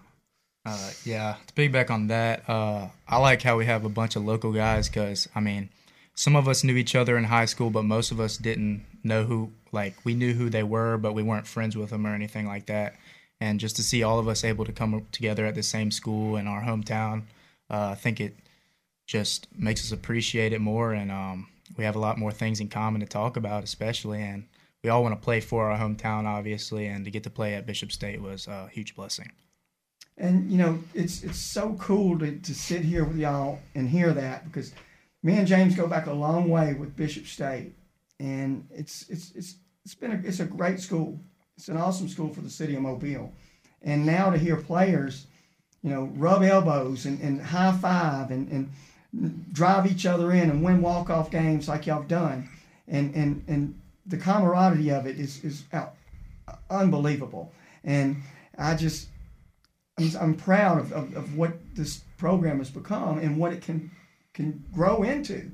Uh, 0.65 0.91
yeah, 1.05 1.35
to 1.47 1.53
piggyback 1.53 1.89
on 1.89 2.07
that, 2.07 2.47
uh, 2.49 2.89
I 3.07 3.17
like 3.17 3.41
how 3.41 3.57
we 3.57 3.65
have 3.65 3.85
a 3.85 3.89
bunch 3.89 4.15
of 4.15 4.25
local 4.25 4.51
guys 4.51 4.89
because 4.89 5.29
I 5.35 5.39
mean, 5.39 5.69
some 6.15 6.35
of 6.35 6.47
us 6.47 6.63
knew 6.63 6.75
each 6.75 6.95
other 6.95 7.17
in 7.17 7.23
high 7.23 7.45
school, 7.45 7.69
but 7.69 7.85
most 7.85 8.11
of 8.11 8.19
us 8.19 8.37
didn't 8.37 8.85
know 9.03 9.23
who. 9.23 9.51
Like 9.71 9.93
we 10.03 10.15
knew 10.15 10.33
who 10.33 10.49
they 10.49 10.63
were, 10.63 10.97
but 10.97 11.13
we 11.13 11.23
weren't 11.23 11.47
friends 11.47 11.77
with 11.77 11.91
them 11.91 12.05
or 12.05 12.15
anything 12.15 12.47
like 12.47 12.65
that. 12.65 12.95
And 13.39 13.59
just 13.59 13.75
to 13.77 13.83
see 13.83 14.03
all 14.03 14.19
of 14.19 14.27
us 14.27 14.43
able 14.43 14.65
to 14.65 14.71
come 14.71 15.05
together 15.11 15.45
at 15.45 15.55
the 15.55 15.63
same 15.63 15.91
school 15.91 16.35
in 16.35 16.47
our 16.47 16.61
hometown, 16.61 17.21
uh, 17.69 17.89
I 17.91 17.95
think 17.95 18.19
it 18.19 18.35
just 19.07 19.47
makes 19.55 19.81
us 19.81 19.91
appreciate 19.91 20.53
it 20.53 20.59
more, 20.59 20.91
and 20.93 21.11
um, 21.11 21.47
we 21.77 21.83
have 21.83 21.95
a 21.95 21.99
lot 21.99 22.17
more 22.17 22.31
things 22.31 22.59
in 22.59 22.67
common 22.67 23.01
to 23.01 23.07
talk 23.07 23.37
about, 23.37 23.63
especially. 23.63 24.21
And 24.21 24.47
we 24.83 24.89
all 24.89 25.03
want 25.03 25.19
to 25.19 25.23
play 25.23 25.41
for 25.41 25.71
our 25.71 25.77
hometown, 25.77 26.25
obviously, 26.25 26.87
and 26.87 27.05
to 27.05 27.11
get 27.11 27.23
to 27.23 27.29
play 27.29 27.55
at 27.55 27.65
Bishop 27.65 27.91
State 27.91 28.21
was 28.21 28.47
a 28.47 28.69
huge 28.71 28.95
blessing. 28.95 29.31
And 30.17 30.51
you 30.51 30.57
know, 30.57 30.79
it's 30.93 31.23
it's 31.23 31.39
so 31.39 31.75
cool 31.79 32.19
to, 32.19 32.37
to 32.37 32.53
sit 32.53 32.81
here 32.81 33.05
with 33.05 33.17
y'all 33.17 33.59
and 33.73 33.87
hear 33.87 34.11
that 34.13 34.45
because 34.45 34.73
me 35.23 35.37
and 35.37 35.47
James 35.47 35.75
go 35.75 35.87
back 35.87 36.07
a 36.07 36.13
long 36.13 36.49
way 36.49 36.73
with 36.73 36.95
Bishop 36.95 37.25
State, 37.25 37.73
and 38.19 38.67
it's 38.69 39.09
it's 39.09 39.31
it's 39.33 39.55
it's 39.85 39.95
been 39.95 40.11
a, 40.11 40.27
it's 40.27 40.41
a 40.41 40.45
great 40.45 40.81
school. 40.81 41.19
It's 41.57 41.69
an 41.69 41.77
awesome 41.77 42.09
school 42.09 42.33
for 42.33 42.41
the 42.41 42.49
city 42.49 42.75
of 42.75 42.81
Mobile, 42.81 43.31
and 43.81 44.05
now 44.05 44.29
to 44.29 44.37
hear 44.37 44.57
players, 44.57 45.27
you 45.83 45.89
know, 45.89 46.09
rub 46.15 46.43
elbows 46.43 47.05
and, 47.05 47.19
and 47.21 47.41
high 47.41 47.77
five 47.77 48.31
and, 48.31 48.49
and 48.49 48.71
drive 49.51 49.89
each 49.91 50.05
other 50.05 50.31
in 50.31 50.49
and 50.49 50.63
win 50.63 50.81
walk 50.81 51.09
off 51.09 51.31
games 51.31 51.67
like 51.67 51.85
y'all 51.87 51.99
have 51.99 52.07
done, 52.07 52.49
and 52.87 53.13
and 53.15 53.43
and 53.47 53.79
the 54.05 54.17
camaraderie 54.17 54.89
of 54.91 55.05
it 55.07 55.19
is 55.19 55.43
is 55.43 55.63
out, 55.73 55.95
unbelievable, 56.69 57.51
and 57.83 58.17
I 58.57 58.75
just 58.75 59.07
I'm, 59.97 60.11
I'm 60.19 60.35
proud 60.35 60.79
of, 60.79 60.91
of, 60.91 61.15
of 61.15 61.37
what 61.37 61.53
this 61.75 62.01
program 62.17 62.59
has 62.59 62.69
become 62.69 63.19
and 63.19 63.37
what 63.37 63.53
it 63.53 63.61
can 63.61 63.91
can 64.33 64.63
grow 64.73 65.03
into. 65.03 65.51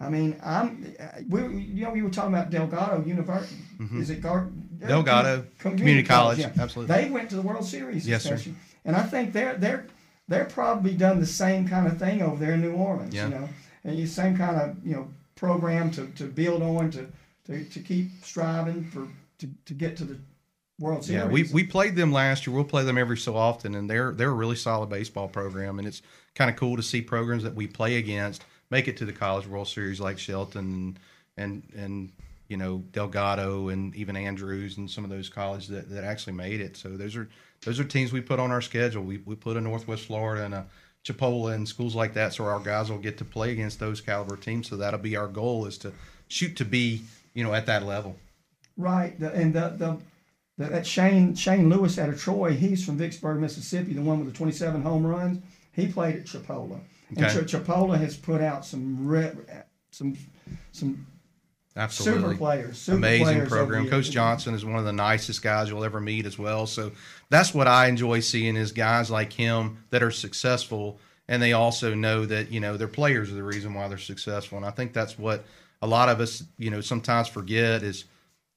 I 0.00 0.08
mean, 0.10 0.38
I'm 0.44 0.94
we 1.28 1.40
you 1.62 1.84
know 1.84 1.90
we 1.90 2.02
were 2.02 2.10
talking 2.10 2.32
about 2.34 2.50
Delgado 2.50 3.04
University. 3.04 3.60
Is 3.96 4.10
it 4.10 4.20
Gar- 4.20 4.48
Mm-hmm. 4.78 4.86
Delgado 4.90 5.44
Community 5.58 6.04
College, 6.04 6.38
absolutely. 6.56 6.94
They 6.94 7.10
went 7.10 7.30
to 7.30 7.34
the 7.34 7.42
World 7.42 7.64
Series. 7.64 8.06
Yes, 8.06 8.22
sir. 8.22 8.38
And 8.84 8.94
I 8.94 9.02
think 9.02 9.32
they're 9.32 9.54
they're 9.56 9.86
they're 10.28 10.44
probably 10.44 10.94
done 10.94 11.20
the 11.20 11.26
same 11.26 11.66
kind 11.66 11.86
of 11.86 11.98
thing 11.98 12.22
over 12.22 12.44
there 12.44 12.54
in 12.54 12.60
New 12.60 12.74
Orleans. 12.74 13.14
Yeah. 13.14 13.24
You 13.24 13.30
know, 13.30 13.48
and 13.84 13.98
the 13.98 14.06
same 14.06 14.36
kind 14.36 14.56
of 14.56 14.86
you 14.86 14.94
know 14.94 15.08
program 15.36 15.90
to, 15.92 16.06
to 16.08 16.24
build 16.24 16.62
on 16.62 16.90
to, 16.90 17.06
to, 17.46 17.64
to 17.64 17.80
keep 17.80 18.10
striving 18.22 18.84
for 18.84 19.08
to, 19.38 19.48
to 19.66 19.74
get 19.74 19.96
to 19.96 20.04
the 20.04 20.18
World 20.78 21.04
Series. 21.04 21.22
Yeah, 21.22 21.28
we, 21.28 21.44
we 21.52 21.64
played 21.64 21.96
them 21.96 22.12
last 22.12 22.46
year. 22.46 22.54
We'll 22.54 22.64
play 22.64 22.84
them 22.84 22.98
every 22.98 23.16
so 23.18 23.36
often, 23.36 23.74
and 23.74 23.88
they're 23.88 24.12
they're 24.12 24.30
a 24.30 24.34
really 24.34 24.56
solid 24.56 24.88
baseball 24.88 25.28
program, 25.28 25.78
and 25.78 25.88
it's 25.88 26.02
kind 26.34 26.50
of 26.50 26.56
cool 26.56 26.76
to 26.76 26.82
see 26.82 27.00
programs 27.00 27.42
that 27.42 27.54
we 27.54 27.66
play 27.66 27.96
against 27.96 28.44
make 28.70 28.88
it 28.88 28.96
to 28.98 29.04
the 29.04 29.12
College 29.12 29.46
World 29.46 29.68
Series, 29.68 30.00
like 30.00 30.18
Shelton 30.18 30.64
and 30.64 30.98
and, 31.36 31.62
and 31.76 32.12
you 32.48 32.56
know 32.56 32.78
Delgado 32.92 33.68
and 33.68 33.94
even 33.94 34.16
Andrews 34.16 34.78
and 34.78 34.90
some 34.90 35.04
of 35.04 35.10
those 35.10 35.28
colleges 35.28 35.68
that, 35.68 35.90
that 35.90 36.04
actually 36.04 36.34
made 36.34 36.60
it. 36.60 36.76
So 36.76 36.90
those 36.90 37.16
are 37.16 37.28
those 37.64 37.80
are 37.80 37.84
teams 37.84 38.12
we 38.12 38.20
put 38.20 38.40
on 38.40 38.50
our 38.50 38.62
schedule. 38.62 39.02
We 39.02 39.18
we 39.18 39.34
put 39.34 39.56
a 39.56 39.60
Northwest 39.60 40.06
Florida 40.06 40.44
and 40.44 40.54
a 40.54 40.66
Chipola 41.04 41.54
and 41.54 41.68
schools 41.68 41.94
like 41.94 42.14
that, 42.14 42.34
so 42.34 42.44
our 42.44 42.60
guys 42.60 42.90
will 42.90 42.98
get 42.98 43.18
to 43.18 43.24
play 43.24 43.52
against 43.52 43.78
those 43.78 44.00
caliber 44.00 44.36
teams. 44.36 44.68
So 44.68 44.76
that'll 44.76 45.00
be 45.00 45.16
our 45.16 45.28
goal 45.28 45.66
is 45.66 45.78
to 45.78 45.92
shoot 46.28 46.56
to 46.56 46.64
be 46.64 47.02
you 47.34 47.44
know 47.44 47.54
at 47.54 47.66
that 47.66 47.84
level. 47.84 48.16
Right, 48.76 49.18
the, 49.18 49.32
and 49.32 49.52
the, 49.52 49.74
the 49.76 49.98
the 50.58 50.70
that 50.70 50.86
Shane 50.86 51.34
Shane 51.34 51.68
Lewis 51.68 51.98
out 51.98 52.08
of 52.08 52.20
Troy, 52.20 52.52
he's 52.52 52.84
from 52.84 52.96
Vicksburg, 52.96 53.40
Mississippi, 53.40 53.92
the 53.92 54.02
one 54.02 54.18
with 54.18 54.32
the 54.32 54.36
27 54.36 54.82
home 54.82 55.06
runs. 55.06 55.42
He 55.72 55.86
played 55.86 56.16
at 56.16 56.24
Chipola, 56.24 56.80
and 57.16 57.26
Ch- 57.26 57.52
Chipola 57.52 57.98
has 57.98 58.16
put 58.16 58.40
out 58.40 58.64
some 58.64 59.06
re- 59.06 59.32
some 59.90 60.16
some 60.72 61.06
Absolutely. 61.78 62.22
super 62.22 62.36
players, 62.36 62.78
super 62.78 62.98
amazing 62.98 63.24
players 63.24 63.48
program. 63.48 63.88
Coach. 63.88 64.10
Johnson 64.10 64.52
is 64.54 64.64
one 64.64 64.80
of 64.80 64.84
the 64.84 64.92
nicest 64.92 65.42
guys 65.42 65.68
you'll 65.68 65.84
ever 65.84 66.00
meet 66.00 66.26
as 66.26 66.36
well. 66.36 66.66
So 66.66 66.90
that's 67.30 67.54
what 67.54 67.68
I 67.68 67.86
enjoy 67.86 68.18
seeing 68.18 68.56
is 68.56 68.72
guys 68.72 69.12
like 69.12 69.32
him 69.32 69.84
that 69.90 70.02
are 70.02 70.10
successful 70.10 70.98
and 71.28 71.40
they 71.40 71.52
also 71.52 71.94
know 71.94 72.26
that, 72.26 72.50
you 72.50 72.58
know, 72.58 72.76
their 72.76 72.88
players 72.88 73.30
are 73.30 73.36
the 73.36 73.44
reason 73.44 73.74
why 73.74 73.86
they're 73.86 73.98
successful. 73.98 74.58
And 74.58 74.66
I 74.66 74.70
think 74.70 74.92
that's 74.92 75.16
what 75.16 75.44
a 75.80 75.86
lot 75.86 76.08
of 76.08 76.20
us, 76.20 76.42
you 76.58 76.70
know, 76.70 76.80
sometimes 76.80 77.28
forget 77.28 77.84
is, 77.84 78.06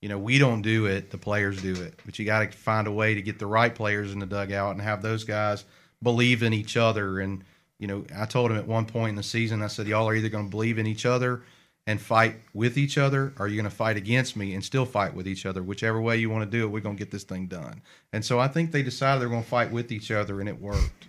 you 0.01 0.09
know, 0.09 0.17
we 0.17 0.39
don't 0.39 0.63
do 0.63 0.87
it, 0.87 1.11
the 1.11 1.17
players 1.19 1.61
do 1.61 1.73
it. 1.73 1.93
But 2.03 2.17
you 2.17 2.25
got 2.25 2.51
to 2.51 2.57
find 2.57 2.87
a 2.87 2.91
way 2.91 3.13
to 3.13 3.21
get 3.21 3.37
the 3.37 3.45
right 3.45 3.75
players 3.75 4.13
in 4.13 4.19
the 4.19 4.25
dugout 4.25 4.71
and 4.71 4.81
have 4.81 5.03
those 5.03 5.25
guys 5.25 5.63
believe 6.01 6.41
in 6.41 6.53
each 6.53 6.75
other 6.75 7.19
and 7.19 7.43
you 7.77 7.87
know, 7.87 8.05
I 8.15 8.25
told 8.25 8.51
him 8.51 8.57
at 8.57 8.67
one 8.67 8.85
point 8.85 9.09
in 9.09 9.15
the 9.15 9.23
season, 9.23 9.63
I 9.63 9.67
said, 9.67 9.87
y'all 9.87 10.07
are 10.07 10.13
either 10.13 10.29
going 10.29 10.45
to 10.45 10.51
believe 10.51 10.77
in 10.77 10.85
each 10.85 11.03
other 11.03 11.41
and 11.87 11.99
fight 11.99 12.35
with 12.53 12.77
each 12.77 12.97
other, 12.97 13.33
or 13.39 13.47
you're 13.47 13.61
going 13.61 13.69
to 13.69 13.75
fight 13.75 13.97
against 13.97 14.35
me 14.37 14.53
and 14.53 14.63
still 14.63 14.85
fight 14.85 15.13
with 15.15 15.27
each 15.27 15.45
other. 15.45 15.63
Whichever 15.63 15.99
way 15.99 16.17
you 16.17 16.29
want 16.29 16.49
to 16.49 16.57
do 16.57 16.63
it, 16.63 16.67
we're 16.67 16.79
going 16.81 16.95
to 16.95 16.99
get 16.99 17.11
this 17.11 17.23
thing 17.23 17.47
done. 17.47 17.81
And 18.13 18.23
so 18.23 18.39
I 18.39 18.47
think 18.47 18.71
they 18.71 18.83
decided 18.83 19.21
they're 19.21 19.29
going 19.29 19.43
to 19.43 19.49
fight 19.49 19.71
with 19.71 19.91
each 19.91 20.11
other, 20.11 20.39
and 20.39 20.47
it 20.47 20.61
worked. 20.61 21.07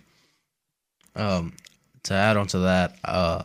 Um, 1.15 1.53
to 2.03 2.13
add 2.15 2.37
on 2.37 2.47
to 2.47 2.59
that, 2.59 2.97
uh, 3.05 3.43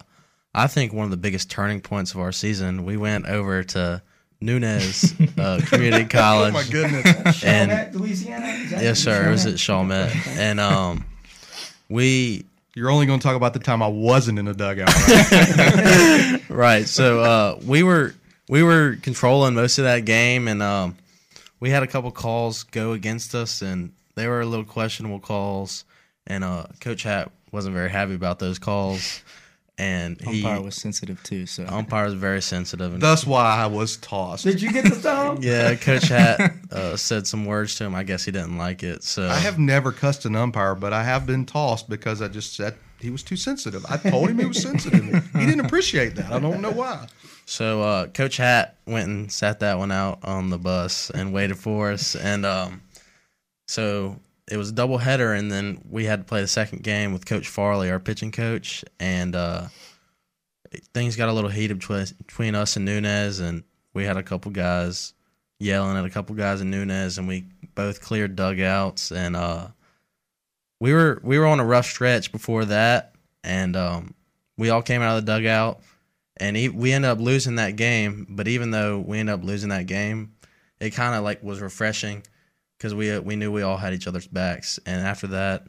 I 0.54 0.66
think 0.66 0.92
one 0.92 1.04
of 1.04 1.10
the 1.10 1.16
biggest 1.18 1.50
turning 1.50 1.80
points 1.80 2.14
of 2.14 2.20
our 2.20 2.32
season, 2.32 2.84
we 2.84 2.96
went 2.96 3.26
over 3.26 3.62
to 3.62 4.02
Nunez 4.40 5.14
uh, 5.38 5.60
Community 5.66 6.06
College. 6.06 6.54
Oh 6.56 6.62
my 6.64 6.64
goodness! 6.64 7.44
And- 7.44 7.94
Louisiana. 7.94 8.46
Yes, 8.70 9.00
sir. 9.00 9.28
It 9.28 9.30
was 9.30 9.44
at 9.46 9.54
Chalmette? 9.54 10.10
Chalmette, 10.10 10.38
and 10.38 10.60
um, 10.60 11.04
we 11.90 12.46
You're 12.74 12.90
only 12.90 13.06
going 13.06 13.18
to 13.18 13.22
talk 13.22 13.36
about 13.36 13.54
the 13.54 13.58
time 13.58 13.82
I 13.82 13.88
wasn't 13.88 14.38
in 14.38 14.44
the 14.44 14.54
dugout. 14.54 14.88
Right? 15.08 16.48
right. 16.48 16.86
So 16.86 17.20
uh, 17.20 17.60
we 17.66 17.82
were 17.82 18.14
we 18.48 18.62
were 18.62 18.96
controlling 19.02 19.54
most 19.54 19.78
of 19.78 19.84
that 19.84 20.04
game, 20.04 20.48
and 20.48 20.62
um, 20.62 20.96
we 21.60 21.70
had 21.70 21.82
a 21.82 21.86
couple 21.86 22.10
calls 22.10 22.62
go 22.64 22.92
against 22.92 23.34
us, 23.34 23.62
and 23.62 23.92
they 24.14 24.28
were 24.28 24.40
a 24.40 24.46
little 24.46 24.64
questionable 24.64 25.20
calls. 25.20 25.84
And 26.26 26.44
uh, 26.44 26.66
Coach 26.80 27.02
Hat 27.02 27.30
wasn't 27.52 27.74
very 27.74 27.90
happy 27.90 28.14
about 28.14 28.38
those 28.38 28.58
calls, 28.58 29.22
and 29.78 30.20
he 30.20 30.44
Umpire 30.44 30.60
was 30.60 30.74
sensitive 30.74 31.22
too, 31.22 31.46
so 31.46 31.64
umpire 31.68 32.06
was 32.06 32.14
very 32.14 32.42
sensitive. 32.42 32.94
And, 32.94 33.00
That's 33.00 33.24
why 33.24 33.44
I 33.44 33.66
was 33.66 33.96
tossed. 33.96 34.44
Did 34.44 34.60
you 34.60 34.72
get 34.72 34.84
the 34.84 34.90
thumb? 34.90 35.38
yeah, 35.40 35.76
Coach 35.76 36.08
Hat 36.08 36.52
uh, 36.72 36.96
said 36.96 37.28
some 37.28 37.46
words 37.46 37.76
to 37.76 37.84
him. 37.84 37.94
I 37.94 38.02
guess 38.02 38.24
he 38.24 38.32
didn't 38.32 38.58
like 38.58 38.82
it. 38.82 39.04
So 39.04 39.28
I 39.28 39.36
have 39.36 39.58
never 39.58 39.92
cussed 39.92 40.24
an 40.24 40.34
umpire, 40.34 40.74
but 40.74 40.92
I 40.92 41.04
have 41.04 41.26
been 41.26 41.46
tossed 41.46 41.88
because 41.88 42.20
I 42.20 42.26
just 42.26 42.56
said 42.56 42.76
he 43.00 43.10
was 43.10 43.22
too 43.22 43.36
sensitive. 43.36 43.86
I 43.88 43.96
told 43.96 44.28
him 44.28 44.38
he 44.38 44.46
was 44.46 44.60
sensitive. 44.60 45.00
He 45.32 45.46
didn't 45.46 45.64
appreciate 45.64 46.16
that. 46.16 46.32
I 46.32 46.40
don't 46.40 46.60
know 46.60 46.72
why. 46.72 47.06
So 47.46 47.82
uh, 47.82 48.06
Coach 48.08 48.36
Hat 48.36 48.76
went 48.86 49.08
and 49.08 49.30
sat 49.32 49.60
that 49.60 49.78
one 49.78 49.92
out 49.92 50.18
on 50.24 50.50
the 50.50 50.58
bus 50.58 51.10
and 51.10 51.32
waited 51.32 51.56
for 51.56 51.92
us, 51.92 52.14
and 52.16 52.44
um, 52.44 52.82
so 53.66 54.18
it 54.50 54.56
was 54.56 54.70
a 54.70 54.72
double 54.72 54.98
header, 54.98 55.32
and 55.32 55.50
then 55.50 55.82
we 55.88 56.04
had 56.04 56.20
to 56.20 56.24
play 56.24 56.40
the 56.40 56.48
second 56.48 56.82
game 56.82 57.12
with 57.12 57.26
Coach 57.26 57.48
Farley, 57.48 57.90
our 57.90 58.00
pitching 58.00 58.32
coach, 58.32 58.84
and 58.98 59.34
uh, 59.36 59.66
things 60.94 61.16
got 61.16 61.28
a 61.28 61.32
little 61.32 61.50
heated 61.50 61.78
between 61.78 62.54
us 62.54 62.76
and 62.76 62.84
Nunez, 62.84 63.40
and 63.40 63.64
we 63.94 64.04
had 64.04 64.16
a 64.16 64.22
couple 64.22 64.50
guys 64.50 65.12
yelling 65.58 65.96
at 65.96 66.04
a 66.04 66.10
couple 66.10 66.34
guys 66.34 66.60
in 66.60 66.70
Nunez, 66.70 67.18
and 67.18 67.28
we 67.28 67.44
both 67.74 68.00
cleared 68.00 68.36
dugouts, 68.36 69.12
and 69.12 69.36
uh, 69.36 69.68
we 70.80 70.92
were 70.92 71.20
we 71.22 71.38
were 71.38 71.46
on 71.46 71.60
a 71.60 71.64
rough 71.64 71.86
stretch 71.86 72.32
before 72.32 72.64
that, 72.66 73.14
and 73.44 73.76
um, 73.76 74.14
we 74.56 74.70
all 74.70 74.82
came 74.82 75.02
out 75.02 75.18
of 75.18 75.26
the 75.26 75.32
dugout 75.32 75.80
and 76.40 76.56
we 76.74 76.92
ended 76.92 77.10
up 77.10 77.18
losing 77.18 77.56
that 77.56 77.76
game. 77.76 78.26
But 78.28 78.48
even 78.48 78.70
though 78.70 78.98
we 78.98 79.18
ended 79.18 79.34
up 79.34 79.44
losing 79.44 79.70
that 79.70 79.86
game, 79.86 80.34
it 80.80 80.90
kind 80.90 81.14
of 81.14 81.24
like 81.24 81.42
was 81.42 81.60
refreshing 81.60 82.22
because 82.78 82.94
we 82.94 83.10
uh, 83.10 83.20
we 83.20 83.36
knew 83.36 83.50
we 83.52 83.62
all 83.62 83.76
had 83.76 83.92
each 83.92 84.06
other's 84.06 84.26
backs. 84.26 84.78
And 84.86 85.04
after 85.06 85.26
that, 85.28 85.66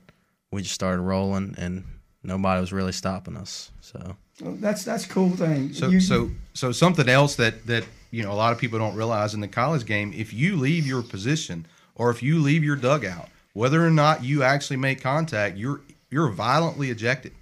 we 0.51 0.61
just 0.61 0.75
started 0.75 1.01
rolling, 1.01 1.55
and 1.57 1.83
nobody 2.23 2.61
was 2.61 2.71
really 2.71 2.91
stopping 2.91 3.35
us. 3.35 3.71
So 3.81 4.15
Well, 4.41 4.55
that's 4.59 4.83
that's 4.85 5.05
a 5.05 5.09
cool 5.09 5.31
thing. 5.31 5.73
So 5.73 5.89
You- 5.89 5.99
so 5.99 6.29
so 6.53 6.71
something 6.71 7.09
else 7.09 7.35
that 7.35 7.65
that 7.67 7.85
you 8.11 8.23
know 8.23 8.31
a 8.31 8.33
lot 8.33 8.53
of 8.53 8.59
people 8.59 8.79
don't 8.79 8.95
realize 8.95 9.33
in 9.33 9.41
the 9.41 9.47
college 9.47 9.85
game, 9.85 10.13
if 10.15 10.33
you 10.33 10.55
leave 10.55 10.85
your 10.87 11.01
position 11.03 11.65
or 11.95 12.09
if 12.11 12.23
you 12.23 12.39
leave 12.39 12.63
your 12.63 12.75
dugout, 12.75 13.29
whether 13.53 13.85
or 13.85 13.91
not 13.91 14.23
you 14.23 14.43
actually 14.43 14.77
make 14.77 15.01
contact, 15.01 15.57
you're 15.57 15.81
you're 16.09 16.29
violently 16.29 16.89
ejected. 16.89 17.33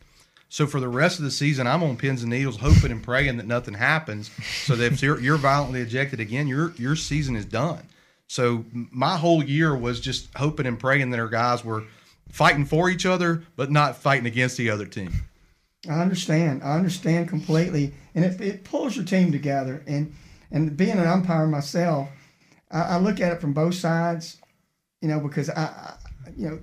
So 0.49 0.65
for 0.65 0.79
the 0.79 0.87
rest 0.87 1.19
of 1.19 1.25
the 1.25 1.31
season, 1.31 1.67
I'm 1.67 1.83
on 1.83 1.97
pins 1.97 2.21
and 2.23 2.29
needles, 2.31 2.55
hoping 2.57 2.91
and 2.91 3.03
praying 3.03 3.35
that 3.37 3.45
nothing 3.47 3.73
happens. 3.73 4.31
So 4.63 4.77
that 4.77 4.93
if 4.93 5.01
you're, 5.01 5.19
you're 5.19 5.35
violently 5.37 5.81
ejected 5.81 6.21
again, 6.21 6.47
your 6.47 6.71
your 6.77 6.95
season 6.95 7.35
is 7.35 7.43
done. 7.45 7.83
So 8.27 8.65
my 8.73 9.17
whole 9.17 9.43
year 9.43 9.75
was 9.75 9.99
just 9.99 10.29
hoping 10.35 10.65
and 10.65 10.79
praying 10.79 11.09
that 11.11 11.19
our 11.19 11.29
guys 11.29 11.63
were 11.63 11.85
fighting 12.29 12.65
for 12.65 12.89
each 12.89 13.05
other, 13.05 13.43
but 13.55 13.71
not 13.71 13.95
fighting 13.95 14.25
against 14.27 14.57
the 14.57 14.69
other 14.69 14.85
team. 14.85 15.11
I 15.89 16.01
understand. 16.01 16.63
I 16.63 16.75
understand 16.75 17.29
completely, 17.29 17.93
and 18.13 18.25
it, 18.25 18.41
it 18.41 18.63
pulls 18.63 18.95
your 18.95 19.05
team 19.05 19.31
together. 19.31 19.83
And 19.87 20.13
and 20.51 20.75
being 20.75 20.97
an 20.97 21.07
umpire 21.07 21.47
myself, 21.47 22.09
I, 22.69 22.81
I 22.81 22.97
look 22.97 23.21
at 23.21 23.31
it 23.31 23.41
from 23.41 23.53
both 23.53 23.75
sides. 23.75 24.37
You 25.01 25.07
know, 25.07 25.19
because 25.19 25.49
I, 25.49 25.63
I, 25.63 25.93
you 26.35 26.49
know, 26.49 26.59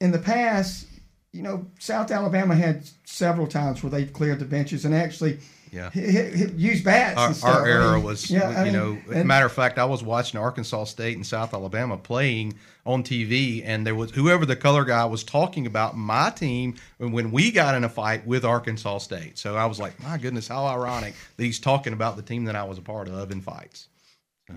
in 0.00 0.10
the 0.10 0.18
past, 0.18 0.86
you 1.32 1.42
know, 1.42 1.66
South 1.78 2.10
Alabama 2.10 2.54
had 2.54 2.88
several 3.04 3.46
times 3.46 3.82
where 3.82 3.90
they've 3.90 4.12
cleared 4.12 4.38
the 4.38 4.46
benches 4.46 4.84
and 4.84 4.94
actually 4.94 5.38
Yeah. 5.72 5.90
hit, 5.90 6.10
hit, 6.34 6.34
hit, 6.34 6.84
bats. 6.84 7.16
our, 7.18 7.26
and 7.28 7.36
stuff. 7.36 7.54
our 7.56 7.64
I 7.66 7.70
era 7.70 8.00
was, 8.00 8.30
yeah, 8.30 8.48
I 8.48 8.64
you 8.66 8.72
mean, 8.72 8.72
know, 8.72 8.98
and- 9.14 9.28
matter 9.28 9.46
of 9.46 9.52
fact, 9.52 9.78
I 9.78 9.84
was 9.84 10.02
watching 10.02 10.40
Arkansas 10.40 10.84
State 10.84 11.16
and 11.16 11.26
South 11.26 11.54
Alabama 11.54 11.96
playing 11.96 12.54
on 12.86 13.02
TV, 13.04 13.62
and 13.64 13.86
there 13.86 13.94
was 13.94 14.10
whoever 14.10 14.44
the 14.46 14.56
color 14.56 14.84
guy 14.84 15.04
was 15.04 15.22
talking 15.22 15.66
about 15.66 15.96
my 15.96 16.30
team 16.30 16.74
when 16.98 17.30
we 17.30 17.50
got 17.52 17.74
in 17.74 17.84
a 17.84 17.88
fight 17.88 18.26
with 18.26 18.44
Arkansas 18.44 18.98
State. 18.98 19.38
So 19.38 19.56
I 19.56 19.66
was 19.66 19.78
like, 19.78 20.00
my 20.02 20.18
goodness, 20.18 20.48
how 20.48 20.66
ironic 20.66 21.14
that 21.36 21.44
he's 21.44 21.60
talking 21.60 21.92
about 21.92 22.16
the 22.16 22.22
team 22.22 22.44
that 22.46 22.56
I 22.56 22.64
was 22.64 22.78
a 22.78 22.82
part 22.82 23.08
of 23.08 23.30
in 23.30 23.40
fights. 23.40 23.88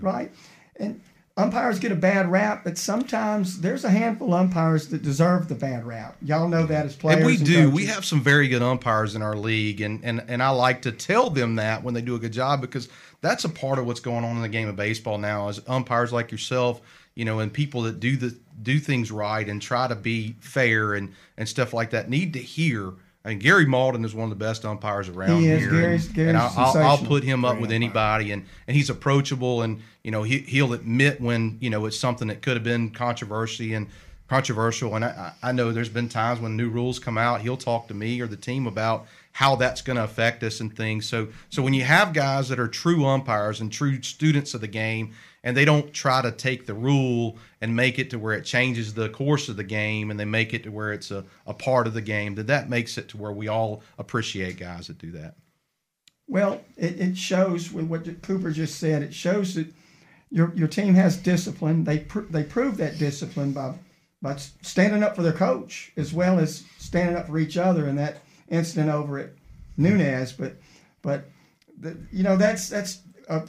right? 0.00 0.32
And 0.80 1.00
umpires 1.36 1.80
get 1.80 1.90
a 1.90 1.96
bad 1.96 2.30
rap, 2.30 2.62
but 2.62 2.78
sometimes 2.78 3.60
there's 3.60 3.84
a 3.84 3.90
handful 3.90 4.32
of 4.34 4.40
umpires 4.40 4.88
that 4.88 5.02
deserve 5.02 5.48
the 5.48 5.54
bad 5.54 5.84
rap. 5.84 6.16
Y'all 6.22 6.48
know 6.48 6.64
that 6.66 6.86
as 6.86 6.94
players. 6.94 7.18
And 7.18 7.26
we 7.26 7.36
and 7.36 7.44
do. 7.44 7.70
We 7.70 7.86
have 7.86 8.04
some 8.04 8.20
very 8.20 8.48
good 8.48 8.62
umpires 8.62 9.14
in 9.14 9.22
our 9.22 9.36
league, 9.36 9.80
and, 9.80 10.04
and 10.04 10.24
and 10.28 10.42
I 10.42 10.50
like 10.50 10.82
to 10.82 10.92
tell 10.92 11.30
them 11.30 11.56
that 11.56 11.82
when 11.82 11.94
they 11.94 12.02
do 12.02 12.14
a 12.14 12.18
good 12.18 12.32
job 12.32 12.60
because 12.60 12.88
that's 13.20 13.44
a 13.44 13.48
part 13.48 13.78
of 13.78 13.86
what's 13.86 14.00
going 14.00 14.24
on 14.24 14.36
in 14.36 14.42
the 14.42 14.48
game 14.48 14.68
of 14.68 14.76
baseball 14.76 15.18
now. 15.18 15.48
Is 15.48 15.60
umpires 15.66 16.12
like 16.12 16.30
yourself, 16.30 16.80
you 17.14 17.24
know, 17.24 17.40
and 17.40 17.52
people 17.52 17.82
that 17.82 17.98
do 17.98 18.16
the 18.16 18.36
do 18.62 18.78
things 18.78 19.10
right 19.10 19.48
and 19.48 19.60
try 19.60 19.88
to 19.88 19.96
be 19.96 20.36
fair 20.40 20.94
and 20.94 21.12
and 21.36 21.48
stuff 21.48 21.72
like 21.72 21.90
that 21.90 22.08
need 22.08 22.32
to 22.34 22.40
hear. 22.40 22.92
Mean, 23.30 23.38
Gary 23.38 23.64
Malden 23.64 24.04
is 24.04 24.14
one 24.14 24.24
of 24.24 24.30
the 24.38 24.44
best 24.44 24.64
umpires 24.64 25.08
around 25.08 25.40
He 25.40 25.48
is. 25.48 25.60
here. 25.60 25.70
Gary's- 25.70 26.06
and, 26.06 26.14
Gary's 26.14 26.28
and 26.30 26.38
I'll, 26.38 26.76
I'll, 26.76 26.98
put 26.98 27.24
him 27.24 27.44
up 27.44 27.52
Great 27.52 27.62
with 27.62 27.70
umpire. 27.70 27.74
anybody, 27.76 28.32
and 28.32 28.44
and 28.68 28.76
he's 28.76 28.90
approachable, 28.90 29.62
and 29.62 29.80
you 30.02 30.10
know 30.10 30.22
he 30.22 30.38
he'll 30.40 30.72
admit 30.74 31.20
when 31.20 31.56
you 31.60 31.70
know 31.70 31.86
it's 31.86 31.98
something 31.98 32.28
that 32.28 32.42
could 32.42 32.54
have 32.54 32.64
been 32.64 32.90
controversy 32.90 33.72
and 33.72 33.88
controversial. 34.28 34.94
And 34.94 35.04
I, 35.04 35.32
I 35.42 35.48
I 35.48 35.52
know 35.52 35.72
there's 35.72 35.88
been 35.88 36.08
times 36.08 36.40
when 36.40 36.56
new 36.56 36.68
rules 36.68 36.98
come 36.98 37.16
out, 37.16 37.40
he'll 37.40 37.56
talk 37.56 37.88
to 37.88 37.94
me 37.94 38.20
or 38.20 38.26
the 38.26 38.36
team 38.36 38.66
about 38.66 39.06
how 39.32 39.56
that's 39.56 39.82
going 39.82 39.96
to 39.96 40.04
affect 40.04 40.42
us 40.42 40.60
and 40.60 40.74
things. 40.76 41.06
So 41.06 41.28
so 41.48 41.62
when 41.62 41.72
you 41.74 41.84
have 41.84 42.12
guys 42.12 42.48
that 42.50 42.60
are 42.60 42.68
true 42.68 43.06
umpires 43.06 43.60
and 43.60 43.72
true 43.72 44.02
students 44.02 44.54
of 44.54 44.60
the 44.60 44.68
game, 44.68 45.12
and 45.44 45.56
they 45.56 45.64
don't 45.64 45.92
try 45.92 46.22
to 46.22 46.32
take 46.32 46.66
the 46.66 46.74
rule 46.74 47.36
and 47.60 47.76
make 47.76 47.98
it 47.98 48.10
to 48.10 48.18
where 48.18 48.32
it 48.32 48.44
changes 48.44 48.94
the 48.94 49.10
course 49.10 49.48
of 49.48 49.56
the 49.56 49.62
game, 49.62 50.10
and 50.10 50.18
they 50.18 50.24
make 50.24 50.52
it 50.52 50.64
to 50.64 50.70
where 50.70 50.92
it's 50.92 51.10
a, 51.10 51.22
a 51.46 51.54
part 51.54 51.86
of 51.86 51.94
the 51.94 52.00
game, 52.00 52.34
then 52.34 52.46
that 52.46 52.68
makes 52.68 52.98
it 52.98 53.08
to 53.10 53.16
where 53.16 53.30
we 53.30 53.46
all 53.46 53.82
appreciate 53.98 54.56
guys 54.58 54.88
that 54.88 54.98
do 54.98 55.12
that. 55.12 55.36
Well, 56.26 56.62
it, 56.76 56.98
it 56.98 57.16
shows 57.18 57.70
with 57.70 57.86
what 57.86 58.22
Cooper 58.22 58.50
just 58.50 58.80
said. 58.80 59.02
It 59.02 59.14
shows 59.14 59.54
that 59.54 59.68
your 60.30 60.52
your 60.56 60.68
team 60.68 60.94
has 60.94 61.16
discipline. 61.16 61.84
They 61.84 61.98
pr- 61.98 62.20
they 62.30 62.42
prove 62.42 62.78
that 62.78 62.98
discipline 62.98 63.52
by 63.52 63.74
by 64.22 64.36
standing 64.36 65.02
up 65.02 65.14
for 65.14 65.22
their 65.22 65.34
coach 65.34 65.92
as 65.98 66.14
well 66.14 66.38
as 66.38 66.64
standing 66.78 67.16
up 67.16 67.26
for 67.26 67.38
each 67.38 67.58
other 67.58 67.86
in 67.86 67.96
that 67.96 68.22
incident 68.48 68.88
over 68.88 69.18
at 69.18 69.30
Nunez. 69.76 70.32
But 70.32 70.56
but 71.02 71.28
the, 71.78 71.98
you 72.10 72.22
know 72.22 72.38
that's 72.38 72.70
that's 72.70 73.02
a, 73.28 73.46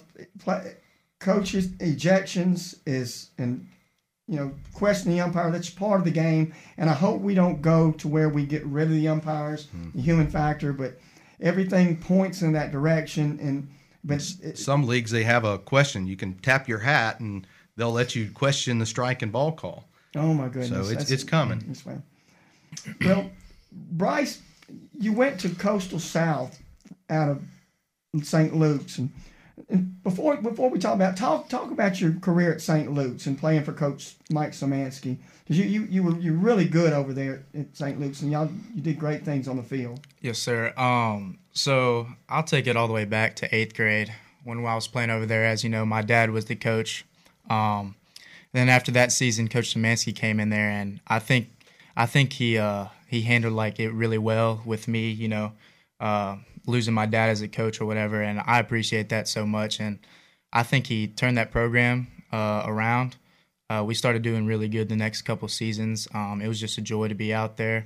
coaches 1.20 1.68
ejections 1.80 2.80
is 2.86 3.30
and 3.38 3.68
you 4.28 4.38
know 4.38 4.54
questioning 4.74 5.18
the 5.18 5.24
umpire. 5.24 5.52
That's 5.52 5.70
part 5.70 6.00
of 6.00 6.06
the 6.06 6.12
game, 6.12 6.54
and 6.78 6.90
I 6.90 6.94
hope 6.94 7.22
we 7.22 7.36
don't 7.36 7.62
go 7.62 7.92
to 7.94 8.08
where 8.08 8.30
we 8.30 8.46
get 8.46 8.66
rid 8.66 8.88
of 8.88 8.94
the 8.94 9.08
umpires, 9.08 9.68
the 9.68 9.78
hmm. 9.78 10.00
human 10.00 10.28
factor, 10.28 10.74
but 10.74 11.00
everything 11.42 11.98
points 11.98 12.42
in 12.42 12.54
that 12.54 12.72
direction 12.72 13.40
and 13.42 13.70
but 14.04 14.22
it, 14.44 14.58
Some 14.58 14.86
leagues 14.86 15.12
they 15.12 15.24
have 15.24 15.44
a 15.44 15.58
question. 15.58 16.06
You 16.06 16.16
can 16.16 16.36
tap 16.36 16.68
your 16.68 16.80
hat 16.80 17.20
and 17.20 17.46
they'll 17.76 17.92
let 17.92 18.16
you 18.16 18.30
question 18.32 18.78
the 18.78 18.86
strike 18.86 19.22
and 19.24 19.32
ball 19.32 19.52
call. 19.52 19.86
oh 20.16 20.34
my 20.34 20.48
goodness 20.48 20.70
So 20.70 20.80
it's 20.80 20.90
that's- 20.90 21.12
it's 21.12 21.24
coming. 21.24 21.76
Well 23.02 23.30
bryce 23.92 24.42
you 24.98 25.12
went 25.12 25.40
to 25.42 25.50
coastal 25.50 26.00
south 26.00 26.62
out 27.10 27.30
of 27.30 27.44
st 28.24 28.56
luke's 28.56 28.98
and 28.98 29.12
before 30.04 30.38
before 30.38 30.70
we 30.70 30.80
talk 30.80 30.96
about 30.96 31.16
talk 31.18 31.50
talk 31.50 31.72
about 31.72 32.02
your 32.02 32.14
career 32.20 32.52
at 32.54 32.62
st 32.62 32.92
luke's 32.92 33.26
and 33.26 33.40
playing 33.40 33.64
for 33.64 33.72
coach 33.72 34.16
mike 34.30 34.52
Samansky 34.52 35.18
because 35.44 35.58
you, 35.58 35.66
you 35.66 35.84
you 35.84 36.04
were 36.04 36.18
you're 36.20 36.34
really 36.34 36.66
good 36.66 36.92
over 36.94 37.14
there 37.14 37.46
at 37.58 37.76
st 37.76 38.00
luke's 38.00 38.22
and 38.22 38.32
y'all 38.32 38.50
you 38.74 38.82
did 38.82 39.00
great 39.00 39.24
things 39.24 39.48
on 39.48 39.56
the 39.56 39.64
field 39.64 40.02
Yes, 40.26 40.40
sir. 40.40 40.74
Um, 40.76 41.38
so 41.54 42.08
I'll 42.28 42.42
take 42.42 42.66
it 42.66 42.76
all 42.76 42.88
the 42.88 42.94
way 42.94 43.06
back 43.06 43.36
to 43.36 43.56
eighth 43.56 43.76
grade 43.76 44.12
when 44.44 44.66
I 44.66 44.74
was 44.74 44.88
playing 44.88 45.12
over 45.12 45.28
there. 45.28 45.46
As 45.46 45.64
you 45.64 45.70
know, 45.70 45.86
my 45.86 46.02
dad 46.02 46.32
was 46.32 46.46
the 46.46 46.56
coach. 46.56 47.06
Um, 47.48 47.94
then 48.52 48.68
after 48.68 48.92
that 48.94 49.12
season, 49.12 49.48
Coach 49.48 49.76
Samansky 49.76 50.16
came 50.16 50.40
in 50.40 50.50
there, 50.50 50.72
and 50.72 51.00
I 51.06 51.20
think 51.20 51.50
I 51.96 52.08
think 52.08 52.34
he 52.34 52.58
uh, 52.58 52.88
he 53.08 53.22
handled 53.22 53.54
like 53.54 53.80
it 53.80 53.92
really 53.92 54.18
well 54.18 54.64
with 54.66 54.88
me. 54.88 55.12
You 55.12 55.28
know, 55.28 55.52
uh, 56.00 56.38
losing 56.68 56.94
my 56.94 57.06
dad 57.06 57.30
as 57.30 57.42
a 57.42 57.48
coach 57.48 57.80
or 57.80 57.86
whatever, 57.86 58.22
and 58.22 58.42
I 58.46 58.60
appreciate 58.60 59.10
that 59.10 59.28
so 59.28 59.46
much. 59.46 59.80
And 59.80 60.00
I 60.52 60.64
think 60.64 60.88
he 60.88 61.08
turned 61.08 61.38
that 61.38 61.52
program 61.52 62.08
uh, 62.32 62.64
around. 62.66 63.16
Uh, 63.70 63.84
we 63.86 63.96
started 63.96 64.22
doing 64.22 64.46
really 64.46 64.68
good 64.68 64.90
the 64.90 64.96
next 64.96 65.24
couple 65.24 65.48
seasons. 65.48 66.08
Um, 66.14 66.42
it 66.42 66.48
was 66.48 66.60
just 66.60 66.78
a 66.78 66.82
joy 66.82 67.08
to 67.08 67.16
be 67.16 67.34
out 67.34 67.58
there. 67.58 67.86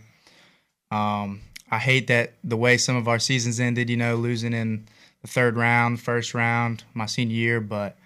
Um, 0.91 1.41
I 1.71 1.77
hate 1.77 2.07
that 2.07 2.33
the 2.43 2.57
way 2.57 2.77
some 2.77 2.95
of 2.95 3.07
our 3.07 3.19
seasons 3.19 3.59
ended. 3.59 3.89
You 3.89 3.97
know, 3.97 4.15
losing 4.15 4.53
in 4.53 4.87
the 5.21 5.27
third 5.27 5.55
round, 5.55 6.01
first 6.01 6.33
round, 6.33 6.83
my 6.93 7.05
senior 7.05 7.35
year. 7.35 7.61
But 7.61 7.97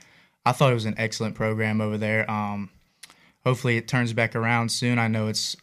I 0.46 0.52
thought 0.52 0.72
it 0.72 0.76
was 0.76 0.86
an 0.86 0.96
excellent 0.98 1.36
program 1.36 1.82
over 1.82 1.98
there. 1.98 2.30
Um, 2.30 2.70
hopefully, 3.44 3.78
it 3.78 3.88
turns 3.88 4.14
back 4.14 4.36
around 4.36 4.70
soon. 4.70 5.00
I 5.00 5.08
know 5.08 5.28
it's 5.28 5.58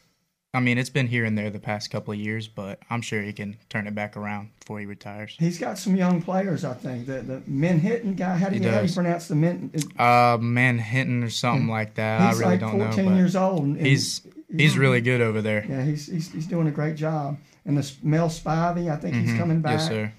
I 0.53 0.59
mean, 0.59 0.79
it's 0.79 0.91
been 0.91 1.07
here 1.07 1.25
and 1.25 1.39
there 1.39 1.49
the 1.49 1.61
past 1.61 1.91
couple 1.93 2.13
of 2.13 2.19
years, 2.19 2.49
but 2.49 2.81
I'm 2.91 3.03
sure 3.03 3.23
he 3.23 3.33
can 3.33 3.57
turn 3.69 3.87
it 3.87 3.95
back 3.95 4.17
around 4.17 4.51
before 4.59 4.81
he 4.81 4.87
retires. 4.87 5.37
He's 5.39 5.59
got 5.61 5.79
some 5.79 5.95
young 5.95 6.21
players, 6.23 6.65
I 6.65 6.75
think. 6.75 7.07
The 7.07 7.21
the 7.21 7.43
Manhattan 7.47 8.15
guy, 8.15 8.37
how 8.37 8.49
do 8.49 8.57
He 8.57 8.65
you, 8.65 8.69
how 8.71 8.81
do 8.81 8.87
you 8.89 8.93
pronounce 8.93 9.29
the 9.29 9.37
Min? 9.37 9.71
Uh, 9.97 10.39
Manhattan 10.41 11.23
or 11.23 11.31
something 11.31 11.69
like 11.69 11.95
that. 11.95 12.21
He's 12.21 12.37
I 12.37 12.41
really 12.41 12.51
like 12.53 12.61
don't 12.61 12.81
14 12.81 13.05
know. 13.05 13.17
years 13.17 13.37
old. 13.37 13.63
and- 13.63 13.81
he's 13.87 14.23
he's 14.55 14.77
really 14.77 15.01
good 15.01 15.21
over 15.21 15.41
there. 15.41 15.65
yeah, 15.69 15.85
he's, 15.85 16.07
he's 16.07 16.33
he's 16.33 16.47
doing 16.47 16.67
a 16.67 16.73
great 16.73 16.97
job. 16.97 17.39
And 17.65 17.77
the 17.79 17.93
Mel 18.03 18.29
Spivey, 18.29 18.91
I 18.91 18.97
think 18.97 19.15
he's 19.15 19.35
coming 19.39 19.61
back. 19.61 19.79
Mm-hmm. 19.79 19.79
Yes, 19.81 19.89
sir. 19.89 20.13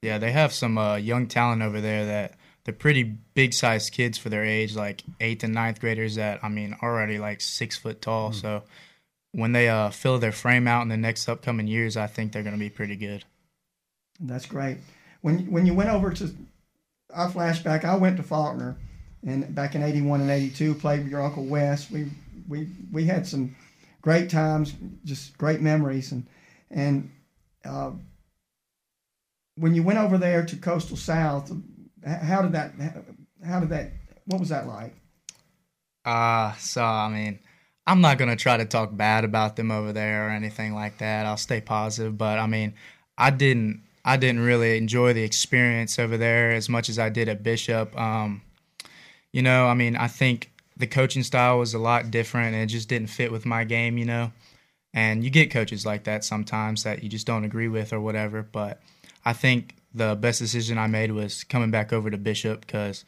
Yeah, 0.00 0.16
they 0.18 0.30
have 0.32 0.52
some 0.52 0.78
uh, 0.78 0.96
young 0.96 1.26
talent 1.26 1.60
over 1.60 1.80
there 1.80 2.06
that 2.06 2.36
they're 2.64 2.72
pretty 2.72 3.02
big 3.34 3.52
sized 3.52 3.92
kids 3.92 4.16
for 4.16 4.28
their 4.30 4.44
age, 4.44 4.76
like 4.76 5.02
eighth 5.20 5.42
and 5.44 5.52
ninth 5.52 5.80
graders 5.80 6.14
that 6.14 6.38
I 6.42 6.48
mean 6.48 6.74
already 6.82 7.18
like 7.18 7.40
six 7.42 7.76
foot 7.76 8.00
tall. 8.00 8.32
So 8.32 8.62
when 9.32 9.52
they 9.52 9.68
uh, 9.68 9.90
fill 9.90 10.18
their 10.18 10.32
frame 10.32 10.66
out 10.66 10.82
in 10.82 10.88
the 10.88 10.96
next 10.96 11.28
upcoming 11.28 11.66
years, 11.66 11.96
I 11.96 12.06
think 12.06 12.32
they're 12.32 12.42
going 12.42 12.54
to 12.54 12.58
be 12.58 12.70
pretty 12.70 12.96
good. 12.96 13.24
That's 14.20 14.46
great. 14.46 14.78
When 15.20 15.50
when 15.50 15.66
you 15.66 15.74
went 15.74 15.90
over 15.90 16.10
to, 16.12 16.34
I 17.14 17.26
flashback. 17.26 17.84
I 17.84 17.96
went 17.96 18.16
to 18.16 18.22
Faulkner, 18.22 18.76
and 19.26 19.54
back 19.54 19.74
in 19.74 19.82
'81 19.82 20.22
and 20.22 20.30
'82, 20.30 20.74
played 20.74 21.02
with 21.02 21.10
your 21.10 21.22
uncle 21.22 21.44
Wes. 21.44 21.90
We 21.90 22.10
we 22.48 22.68
we 22.90 23.04
had 23.04 23.26
some 23.26 23.54
great 24.02 24.30
times, 24.30 24.74
just 25.04 25.36
great 25.38 25.60
memories, 25.60 26.12
and 26.12 26.26
and 26.70 27.10
uh, 27.64 27.92
when 29.56 29.74
you 29.74 29.82
went 29.82 29.98
over 29.98 30.18
there 30.18 30.44
to 30.44 30.56
Coastal 30.56 30.96
South, 30.96 31.52
how 32.04 32.42
did 32.42 32.52
that 32.52 32.72
how 33.44 33.60
did 33.60 33.68
that 33.70 33.92
what 34.26 34.40
was 34.40 34.48
that 34.48 34.66
like? 34.66 34.94
Uh, 36.04 36.54
so 36.54 36.82
I 36.82 37.08
mean, 37.08 37.38
I'm 37.88 38.02
not 38.02 38.18
gonna 38.18 38.36
try 38.36 38.58
to 38.58 38.66
talk 38.66 38.94
bad 38.94 39.24
about 39.24 39.56
them 39.56 39.70
over 39.70 39.94
there 39.94 40.26
or 40.26 40.30
anything 40.30 40.74
like 40.74 40.98
that. 40.98 41.24
I'll 41.24 41.38
stay 41.38 41.62
positive, 41.62 42.18
but 42.18 42.38
I 42.38 42.46
mean, 42.46 42.74
I 43.16 43.30
didn't 43.30 43.82
I 44.04 44.18
didn't 44.18 44.42
really 44.42 44.76
enjoy 44.76 45.14
the 45.14 45.22
experience 45.22 45.98
over 45.98 46.18
there 46.18 46.52
as 46.52 46.68
much 46.68 46.90
as 46.90 46.98
I 46.98 47.08
did 47.08 47.30
at 47.30 47.42
Bishop. 47.42 47.98
Um, 47.98 48.42
you 49.32 49.40
know, 49.40 49.66
I 49.68 49.74
mean, 49.74 49.96
I 49.96 50.06
think 50.06 50.52
the 50.76 50.86
coaching 50.86 51.22
style 51.22 51.58
was 51.58 51.72
a 51.72 51.78
lot 51.78 52.10
different 52.10 52.54
and 52.54 52.62
it 52.62 52.66
just 52.66 52.90
didn't 52.90 53.08
fit 53.08 53.32
with 53.32 53.46
my 53.46 53.64
game, 53.64 53.96
you 53.96 54.04
know. 54.04 54.32
And 54.92 55.24
you 55.24 55.30
get 55.30 55.50
coaches 55.50 55.86
like 55.86 56.04
that 56.04 56.24
sometimes 56.24 56.82
that 56.82 57.02
you 57.02 57.08
just 57.08 57.26
don't 57.26 57.44
agree 57.44 57.68
with 57.68 57.94
or 57.94 58.00
whatever, 58.00 58.42
but 58.42 58.82
I 59.24 59.32
think 59.32 59.76
the 59.94 60.14
best 60.14 60.40
decision 60.40 60.76
I 60.76 60.88
made 60.88 61.12
was 61.12 61.42
coming 61.42 61.70
back 61.70 61.92
over 61.94 62.10
to 62.10 62.18
Bishop 62.18 62.66
because 62.66 63.06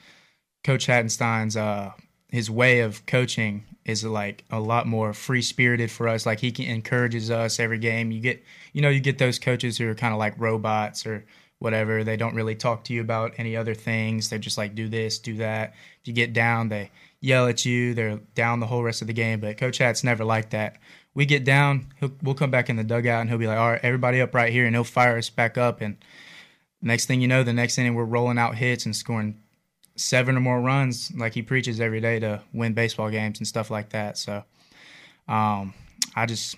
Coach 0.65 0.87
Hattenstein's 0.87 1.57
uh 1.57 1.93
his 2.31 2.51
way 2.51 2.81
of 2.81 3.05
coaching 3.07 3.65
is 3.85 4.05
like 4.05 4.45
a 4.51 4.61
lot 4.61 4.87
more 4.87 5.13
free 5.13 5.43
spirited 5.43 5.91
for 5.91 6.09
us. 6.09 6.27
Like 6.27 6.41
he 6.41 6.53
can, 6.53 6.67
encourages 6.67 7.31
us 7.31 7.59
every 7.59 7.79
game. 7.79 8.11
You 8.11 8.21
get 8.21 8.43
you 8.73 8.83
know 8.83 8.89
you 8.89 9.01
get 9.01 9.19
those 9.19 9.39
coaches 9.39 9.79
who 9.79 9.89
are 9.89 9.95
kind 9.95 10.13
of 10.13 10.19
like 10.19 10.35
robots 10.39 11.07
or 11.07 11.25
whatever. 11.59 12.05
They 12.05 12.17
don't 12.17 12.35
really 12.35 12.55
talk 12.55 12.85
to 12.85 12.93
you 12.93 13.01
about 13.01 13.35
any 13.37 13.57
other 13.57 13.75
things. 13.75 14.29
They're 14.29 14.39
just 14.39 14.59
like 14.59 14.75
do 14.75 14.89
this, 14.89 15.19
do 15.19 15.37
that. 15.37 15.75
If 16.01 16.09
you 16.09 16.15
get 16.15 16.33
down, 16.33 16.69
they 16.69 16.91
yell 17.21 17.47
at 17.47 17.65
you. 17.65 17.95
They're 17.95 18.21
down 18.35 18.61
the 18.61 18.67
whole 18.67 18.83
rest 18.83 19.03
of 19.03 19.07
the 19.07 19.13
game. 19.13 19.41
But 19.41 19.59
Coach 19.59 19.79
Hat's 19.79 20.05
never 20.05 20.25
like 20.25 20.51
that. 20.51 20.79
We 21.15 21.27
get 21.27 21.45
down, 21.45 21.89
we'll 22.23 22.37
come 22.37 22.53
back 22.53 22.71
in 22.71 22.77
the 22.77 22.85
dugout 22.85 23.21
and 23.21 23.29
he'll 23.29 23.39
be 23.39 23.49
like, 23.49 23.59
"All 23.59 23.73
right, 23.73 23.81
everybody 23.83 24.21
up 24.21 24.33
right 24.35 24.53
here," 24.53 24.65
and 24.65 24.75
he'll 24.75 24.85
fire 24.85 25.19
us 25.19 25.29
back 25.29 25.59
up. 25.59 25.81
And 25.81 25.97
next 26.81 27.07
thing 27.07 27.21
you 27.21 27.29
know, 27.29 27.43
the 27.43 27.53
next 27.53 27.79
inning 27.79 27.95
we're 27.95 28.05
rolling 28.05 28.39
out 28.39 28.55
hits 28.55 28.87
and 28.87 28.95
scoring 28.95 29.41
seven 29.97 30.37
or 30.37 30.41
more 30.41 30.61
runs 30.61 31.13
like 31.17 31.35
he 31.35 31.43
preaches 31.43 31.81
every 31.81 32.01
day 32.01 32.19
to 32.21 32.41
win 32.53 32.73
baseball 32.73 33.11
games 33.11 33.39
and 33.39 33.47
stuff 33.47 33.71
like 33.71 33.91
that. 33.91 34.17
So 34.19 34.45
um, 35.29 35.75
I 36.17 36.27
just 36.27 36.57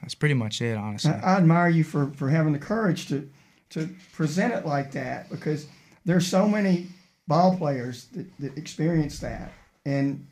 that's 0.00 0.14
pretty 0.14 0.34
much 0.34 0.62
it, 0.62 0.76
honestly. 0.76 1.10
I, 1.10 1.34
I 1.34 1.36
admire 1.36 1.68
you 1.68 1.84
for, 1.84 2.10
for 2.12 2.28
having 2.28 2.52
the 2.52 2.58
courage 2.58 3.08
to 3.08 3.28
to 3.70 3.88
present 4.12 4.54
it 4.54 4.64
like 4.64 4.92
that 4.92 5.28
because 5.28 5.66
there's 6.06 6.26
so 6.26 6.48
many 6.48 6.86
ball 7.26 7.54
players 7.56 8.06
that, 8.14 8.26
that 8.38 8.56
experience 8.56 9.18
that 9.18 9.52
and 9.84 10.26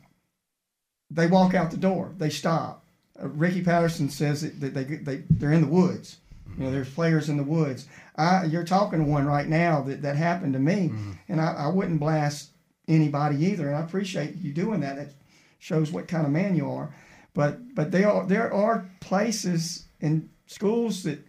they 1.11 1.27
walk 1.27 1.53
out 1.53 1.71
the 1.71 1.77
door, 1.77 2.11
they 2.17 2.29
stop. 2.29 2.83
Uh, 3.21 3.27
Ricky 3.29 3.63
Patterson 3.63 4.09
says 4.09 4.41
that 4.41 4.59
that 4.59 4.73
they, 4.73 4.83
they 4.83 5.23
they're 5.29 5.53
in 5.53 5.61
the 5.61 5.67
woods. 5.67 6.17
You 6.57 6.65
know, 6.65 6.71
there's 6.71 6.89
players 6.89 7.29
in 7.29 7.37
the 7.37 7.43
woods. 7.43 7.87
I, 8.17 8.45
you're 8.45 8.63
talking 8.63 8.99
to 8.99 9.05
one 9.05 9.25
right 9.25 9.47
now 9.47 9.81
that, 9.83 10.01
that 10.01 10.15
happened 10.15 10.53
to 10.53 10.59
me, 10.59 10.89
mm-hmm. 10.89 11.11
and 11.29 11.39
I, 11.39 11.53
I 11.53 11.67
wouldn't 11.67 11.99
blast 11.99 12.51
anybody 12.87 13.45
either. 13.45 13.67
And 13.67 13.75
I 13.75 13.81
appreciate 13.81 14.35
you 14.37 14.53
doing 14.53 14.79
that. 14.81 14.97
It 14.97 15.13
shows 15.59 15.91
what 15.91 16.07
kind 16.07 16.25
of 16.25 16.31
man 16.31 16.55
you 16.55 16.71
are. 16.71 16.93
But 17.33 17.75
but 17.75 17.91
there 17.91 18.11
are 18.11 18.25
there 18.25 18.51
are 18.51 18.89
places 18.99 19.85
in 19.99 20.29
schools 20.47 21.03
that 21.03 21.19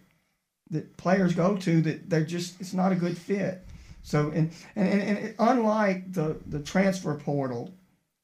that 0.71 0.97
players 0.97 1.35
go 1.35 1.55
to 1.57 1.81
that 1.81 2.09
they're 2.09 2.25
just 2.25 2.59
it's 2.59 2.73
not 2.73 2.91
a 2.91 2.95
good 2.95 3.17
fit. 3.17 3.65
So 4.01 4.31
and 4.33 4.51
and, 4.75 4.87
and, 4.89 5.01
and 5.01 5.17
it, 5.19 5.35
unlike 5.37 6.11
the 6.11 6.37
the 6.47 6.61
transfer 6.61 7.13
portal 7.13 7.71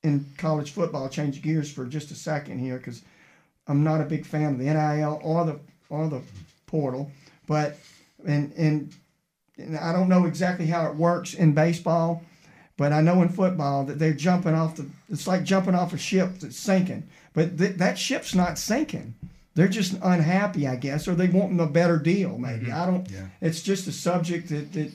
in 0.04 0.26
college 0.38 0.72
football, 0.72 1.10
change 1.10 1.42
gears 1.42 1.72
for 1.72 1.86
just 1.86 2.12
a 2.12 2.16
second 2.16 2.60
here 2.60 2.78
because 2.78 3.04
I'm 3.68 3.84
not 3.84 4.02
a 4.02 4.06
big 4.06 4.26
fan 4.26 4.54
of 4.54 4.58
the 4.60 4.66
NIL 4.66 5.20
or 5.24 5.46
the 5.46 5.60
or 5.90 6.08
the 6.08 6.22
portal, 6.66 7.12
but 7.46 7.78
and 8.26 8.52
and, 8.54 8.94
and 9.58 9.78
I 9.78 9.92
don't 9.92 10.10
know 10.10 10.26
exactly 10.26 10.66
how 10.66 10.88
it 10.88 10.96
works 10.96 11.34
in 11.34 11.54
baseball, 11.54 12.24
but 12.78 12.92
I 12.92 13.02
know 13.02 13.22
in 13.22 13.30
football 13.30 13.86
that 13.86 14.00
they're 14.00 14.14
jumping 14.14 14.54
off 14.54 14.76
the. 14.76 14.90
It's 15.10 15.28
like 15.28 15.44
jumping 15.44 15.76
off 15.76 15.94
a 15.94 15.98
ship 15.98 16.40
that's 16.40 16.58
sinking, 16.58 17.08
but 17.34 17.58
th- 17.58 17.78
that 17.78 17.98
ship's 17.98 18.36
not 18.36 18.58
sinking. 18.58 19.16
They're 19.54 19.68
just 19.70 19.94
unhappy, 20.04 20.68
I 20.68 20.76
guess, 20.76 21.08
or 21.08 21.16
they 21.16 21.28
want 21.28 21.60
a 21.62 21.66
better 21.66 21.98
deal. 21.98 22.38
Maybe 22.38 22.72
I 22.72 22.86
don't. 22.86 23.10
Yeah. 23.10 23.28
It's 23.42 23.62
just 23.62 23.88
a 23.88 23.92
subject 23.92 24.50
that 24.50 24.74
that 24.74 24.92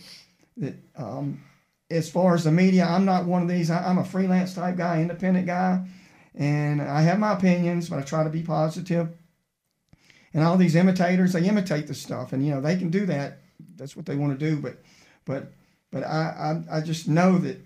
that. 0.58 0.74
Um, 0.96 1.42
as 1.90 2.08
far 2.08 2.34
as 2.34 2.44
the 2.44 2.52
media, 2.52 2.86
I'm 2.86 3.04
not 3.04 3.24
one 3.24 3.42
of 3.42 3.48
these. 3.48 3.70
I, 3.70 3.84
I'm 3.84 3.98
a 3.98 4.04
freelance 4.04 4.54
type 4.54 4.76
guy, 4.76 5.00
independent 5.00 5.46
guy, 5.46 5.84
and 6.34 6.80
I 6.80 7.02
have 7.02 7.18
my 7.18 7.32
opinions, 7.32 7.88
but 7.88 7.98
I 7.98 8.02
try 8.02 8.22
to 8.22 8.30
be 8.30 8.42
positive. 8.42 9.08
And 10.32 10.44
all 10.44 10.56
these 10.56 10.76
imitators, 10.76 11.32
they 11.32 11.46
imitate 11.46 11.86
the 11.86 11.94
stuff, 11.94 12.32
and 12.32 12.44
you 12.44 12.52
know 12.52 12.60
they 12.60 12.76
can 12.76 12.90
do 12.90 13.06
that. 13.06 13.38
That's 13.76 13.96
what 13.96 14.06
they 14.06 14.16
want 14.16 14.38
to 14.38 14.50
do. 14.50 14.56
But, 14.56 14.76
but, 15.24 15.52
but 15.90 16.04
I, 16.04 16.62
I, 16.70 16.78
I 16.78 16.80
just 16.80 17.08
know 17.08 17.38
that 17.38 17.60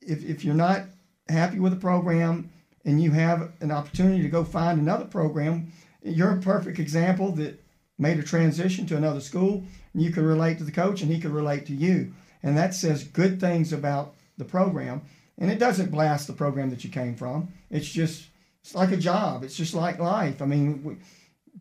if 0.00 0.24
if 0.24 0.44
you're 0.44 0.54
not 0.54 0.84
happy 1.28 1.58
with 1.58 1.72
a 1.72 1.76
program 1.76 2.50
and 2.84 3.02
you 3.02 3.10
have 3.10 3.52
an 3.60 3.70
opportunity 3.70 4.22
to 4.22 4.28
go 4.28 4.44
find 4.44 4.80
another 4.80 5.04
program, 5.04 5.72
you're 6.02 6.30
a 6.30 6.40
perfect 6.40 6.78
example 6.78 7.32
that 7.32 7.62
made 7.98 8.18
a 8.18 8.22
transition 8.22 8.86
to 8.86 8.96
another 8.96 9.20
school. 9.20 9.64
And 9.92 10.02
you 10.02 10.12
can 10.12 10.24
relate 10.24 10.58
to 10.58 10.64
the 10.64 10.72
coach, 10.72 11.02
and 11.02 11.10
he 11.10 11.20
can 11.20 11.32
relate 11.32 11.66
to 11.66 11.74
you, 11.74 12.14
and 12.42 12.56
that 12.56 12.74
says 12.74 13.04
good 13.04 13.38
things 13.38 13.72
about 13.72 14.14
the 14.38 14.44
program. 14.44 15.02
And 15.38 15.50
it 15.50 15.58
doesn't 15.58 15.90
blast 15.90 16.26
the 16.26 16.32
program 16.32 16.70
that 16.70 16.84
you 16.84 16.90
came 16.90 17.14
from. 17.14 17.48
It's 17.70 17.88
just 17.88 18.28
it's 18.62 18.74
like 18.74 18.92
a 18.92 18.96
job. 18.96 19.44
It's 19.44 19.56
just 19.56 19.74
like 19.74 19.98
life. 19.98 20.40
I 20.40 20.46
mean, 20.46 20.82
we, 20.82 20.96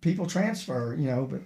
people 0.02 0.26
transfer, 0.26 0.96
you 0.98 1.08
know, 1.08 1.26
but 1.30 1.42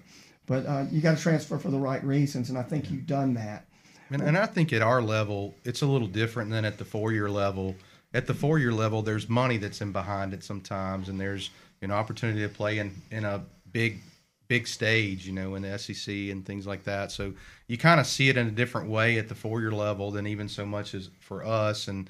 but 0.46 0.66
uh, 0.66 0.86
you 0.92 1.00
got 1.00 1.16
to 1.16 1.22
transfer 1.22 1.58
for 1.60 1.70
the 1.70 1.78
right 1.78 2.04
reasons, 2.04 2.50
and 2.50 2.58
I 2.58 2.64
think 2.64 2.90
you've 2.90 3.06
done 3.06 3.36
that. 3.36 3.66
And, 4.10 4.22
and 4.22 4.36
I 4.36 4.48
think 4.48 4.74
at 4.74 4.82
our 4.82 5.02
level, 5.02 5.54
it's 5.64 5.84
a 5.84 5.86
little 5.86 6.08
different 6.08 6.50
than 6.50 6.66
at 6.66 6.80
the 6.80 6.86
four 6.86 7.12
year 7.12 7.30
level. 7.30 7.76
At 8.14 8.26
the 8.26 8.34
four 8.34 8.58
year 8.58 8.72
level, 8.72 9.04
there's 9.04 9.30
money 9.30 9.58
that's 9.58 9.82
in 9.82 9.92
behind 9.92 10.34
it 10.34 10.44
sometimes, 10.44 11.10
and 11.10 11.20
there's 11.20 11.52
an 11.82 11.92
opportunity 11.92 12.42
to 12.42 12.50
play 12.50 12.80
in 12.80 12.96
in 13.12 13.26
a 13.26 13.44
big 13.72 14.00
big 14.48 14.68
stage, 14.68 15.28
you 15.28 15.34
know, 15.34 15.54
in 15.54 15.62
the 15.62 15.78
SEC 15.78 16.14
and 16.14 16.44
things 16.44 16.66
like 16.66 16.84
that. 16.84 17.12
So 17.12 17.34
you 17.68 17.78
kind 17.78 18.00
of 18.00 18.08
see 18.08 18.30
it 18.30 18.38
in 18.38 18.48
a 18.48 18.52
different 18.52 18.90
way 18.90 19.20
at 19.20 19.30
the 19.30 19.36
four 19.36 19.62
year 19.62 19.72
level 19.72 20.10
than 20.10 20.26
even 20.26 20.50
so 20.50 20.66
much 20.66 20.96
as 20.96 21.12
for 21.20 21.46
us. 21.46 21.88
And 21.88 22.10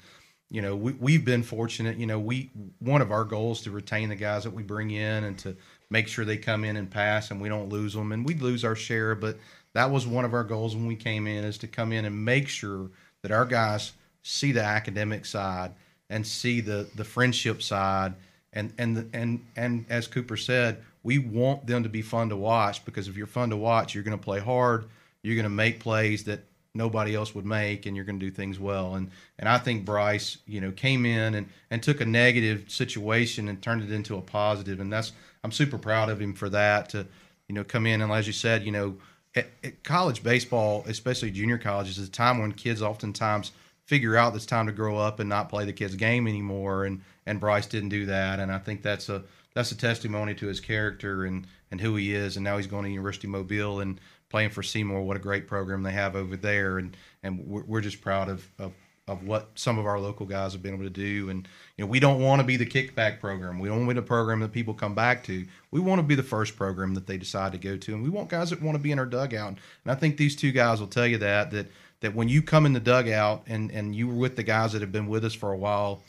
you 0.50 0.62
know, 0.62 0.74
we 0.74 0.92
we've 0.92 1.24
been 1.24 1.42
fortunate. 1.42 1.98
You 1.98 2.06
know, 2.06 2.18
we 2.18 2.50
one 2.80 3.02
of 3.02 3.12
our 3.12 3.24
goals 3.24 3.60
to 3.62 3.70
retain 3.70 4.08
the 4.08 4.16
guys 4.16 4.44
that 4.44 4.52
we 4.52 4.62
bring 4.62 4.90
in 4.90 5.24
and 5.24 5.38
to 5.40 5.56
make 5.90 6.08
sure 6.08 6.24
they 6.24 6.36
come 6.36 6.64
in 6.64 6.76
and 6.76 6.90
pass 6.90 7.30
and 7.30 7.40
we 7.40 7.48
don't 7.48 7.68
lose 7.68 7.94
them. 7.94 8.12
And 8.12 8.24
we 8.24 8.34
lose 8.34 8.64
our 8.64 8.76
share, 8.76 9.14
but 9.14 9.36
that 9.74 9.90
was 9.90 10.06
one 10.06 10.24
of 10.24 10.34
our 10.34 10.44
goals 10.44 10.74
when 10.74 10.86
we 10.86 10.96
came 10.96 11.26
in 11.26 11.44
is 11.44 11.58
to 11.58 11.66
come 11.66 11.92
in 11.92 12.04
and 12.04 12.24
make 12.24 12.48
sure 12.48 12.90
that 13.22 13.32
our 13.32 13.44
guys 13.44 13.92
see 14.22 14.52
the 14.52 14.62
academic 14.62 15.24
side 15.26 15.72
and 16.08 16.26
see 16.26 16.60
the 16.60 16.88
the 16.96 17.04
friendship 17.04 17.62
side. 17.62 18.14
And 18.52 18.72
and 18.78 19.10
and 19.12 19.44
and 19.56 19.84
as 19.88 20.06
Cooper 20.06 20.36
said, 20.36 20.82
we 21.02 21.18
want 21.18 21.66
them 21.66 21.82
to 21.82 21.88
be 21.88 22.02
fun 22.02 22.28
to 22.30 22.36
watch 22.36 22.84
because 22.84 23.08
if 23.08 23.16
you're 23.16 23.26
fun 23.26 23.50
to 23.50 23.56
watch, 23.56 23.94
you're 23.94 24.04
going 24.04 24.18
to 24.18 24.22
play 24.22 24.40
hard, 24.40 24.86
you're 25.22 25.36
going 25.36 25.44
to 25.44 25.50
make 25.50 25.80
plays 25.80 26.24
that 26.24 26.40
nobody 26.74 27.14
else 27.14 27.34
would 27.34 27.44
make 27.44 27.86
and 27.86 27.96
you're 27.96 28.04
going 28.04 28.18
to 28.18 28.26
do 28.26 28.30
things 28.32 28.58
well. 28.58 28.94
And 28.94 29.10
and 29.38 29.48
I 29.48 29.58
think 29.58 29.84
Bryce 29.84 30.38
you 30.46 30.60
know 30.60 30.72
came 30.72 31.06
in 31.06 31.34
and 31.34 31.48
and 31.70 31.82
took 31.82 32.00
a 32.00 32.06
negative 32.06 32.70
situation 32.70 33.48
and 33.48 33.62
turned 33.62 33.82
it 33.82 33.92
into 33.92 34.16
a 34.16 34.20
positive. 34.20 34.80
And 34.80 34.92
that's 34.92 35.12
I'm 35.42 35.52
super 35.52 35.78
proud 35.78 36.08
of 36.08 36.20
him 36.20 36.34
for 36.34 36.48
that 36.50 36.90
to 36.90 37.06
you 37.50 37.54
know, 37.54 37.64
come 37.64 37.84
in 37.84 38.00
and 38.00 38.12
as 38.12 38.28
you 38.28 38.32
said, 38.32 38.62
you 38.62 38.70
know, 38.70 38.96
at, 39.34 39.48
at 39.64 39.82
college 39.82 40.22
baseball, 40.22 40.84
especially 40.86 41.32
junior 41.32 41.58
colleges, 41.58 41.98
is 41.98 42.06
a 42.06 42.10
time 42.12 42.38
when 42.38 42.52
kids 42.52 42.80
oftentimes 42.80 43.50
figure 43.86 44.16
out 44.16 44.36
it's 44.36 44.46
time 44.46 44.66
to 44.66 44.72
grow 44.72 44.98
up 44.98 45.18
and 45.18 45.28
not 45.28 45.48
play 45.48 45.64
the 45.64 45.72
kids' 45.72 45.96
game 45.96 46.28
anymore. 46.28 46.84
And 46.84 47.00
and 47.26 47.40
Bryce 47.40 47.66
didn't 47.66 47.88
do 47.88 48.06
that, 48.06 48.38
and 48.38 48.52
I 48.52 48.58
think 48.58 48.82
that's 48.82 49.08
a 49.08 49.24
that's 49.52 49.72
a 49.72 49.76
testimony 49.76 50.32
to 50.36 50.46
his 50.46 50.60
character 50.60 51.24
and 51.24 51.44
and 51.72 51.80
who 51.80 51.96
he 51.96 52.14
is. 52.14 52.36
And 52.36 52.44
now 52.44 52.56
he's 52.56 52.68
going 52.68 52.84
to 52.84 52.90
University 52.90 53.26
Mobile 53.26 53.80
and 53.80 54.00
playing 54.28 54.50
for 54.50 54.62
Seymour. 54.62 55.02
What 55.02 55.16
a 55.16 55.20
great 55.20 55.48
program 55.48 55.82
they 55.82 55.90
have 55.90 56.14
over 56.14 56.36
there, 56.36 56.78
and 56.78 56.96
and 57.24 57.44
we're, 57.48 57.64
we're 57.64 57.80
just 57.80 58.00
proud 58.00 58.28
of, 58.28 58.48
of 58.60 58.72
of 59.10 59.24
what 59.24 59.50
some 59.56 59.76
of 59.76 59.86
our 59.86 59.98
local 59.98 60.24
guys 60.24 60.52
have 60.52 60.62
been 60.62 60.72
able 60.72 60.84
to 60.84 60.90
do. 60.90 61.30
And 61.30 61.48
you 61.76 61.84
know, 61.84 61.90
we 61.90 61.98
don't 61.98 62.22
want 62.22 62.40
to 62.40 62.46
be 62.46 62.56
the 62.56 62.64
kickback 62.64 63.18
program. 63.18 63.58
We 63.58 63.68
don't 63.68 63.78
want 63.78 63.90
to 63.90 63.94
be 63.94 64.00
the 64.00 64.06
program 64.06 64.38
that 64.40 64.52
people 64.52 64.72
come 64.72 64.94
back 64.94 65.24
to. 65.24 65.44
We 65.72 65.80
want 65.80 65.98
to 65.98 66.04
be 66.04 66.14
the 66.14 66.22
first 66.22 66.56
program 66.56 66.94
that 66.94 67.08
they 67.08 67.18
decide 67.18 67.50
to 67.52 67.58
go 67.58 67.76
to, 67.76 67.94
and 67.94 68.04
we 68.04 68.08
want 68.08 68.28
guys 68.28 68.50
that 68.50 68.62
want 68.62 68.76
to 68.76 68.82
be 68.82 68.92
in 68.92 69.00
our 69.00 69.06
dugout. 69.06 69.48
And 69.84 69.92
I 69.92 69.96
think 69.96 70.16
these 70.16 70.36
two 70.36 70.52
guys 70.52 70.78
will 70.78 70.86
tell 70.86 71.08
you 71.08 71.18
that 71.18 71.50
that 71.50 71.66
that 72.00 72.14
when 72.14 72.28
you 72.28 72.40
come 72.40 72.66
in 72.66 72.72
the 72.72 72.80
dugout 72.80 73.42
and 73.48 73.72
and 73.72 73.96
you 73.96 74.06
were 74.06 74.14
with 74.14 74.36
the 74.36 74.44
guys 74.44 74.72
that 74.72 74.80
have 74.80 74.92
been 74.92 75.08
with 75.08 75.24
us 75.24 75.34
for 75.34 75.52
a 75.52 75.58
while. 75.58 76.02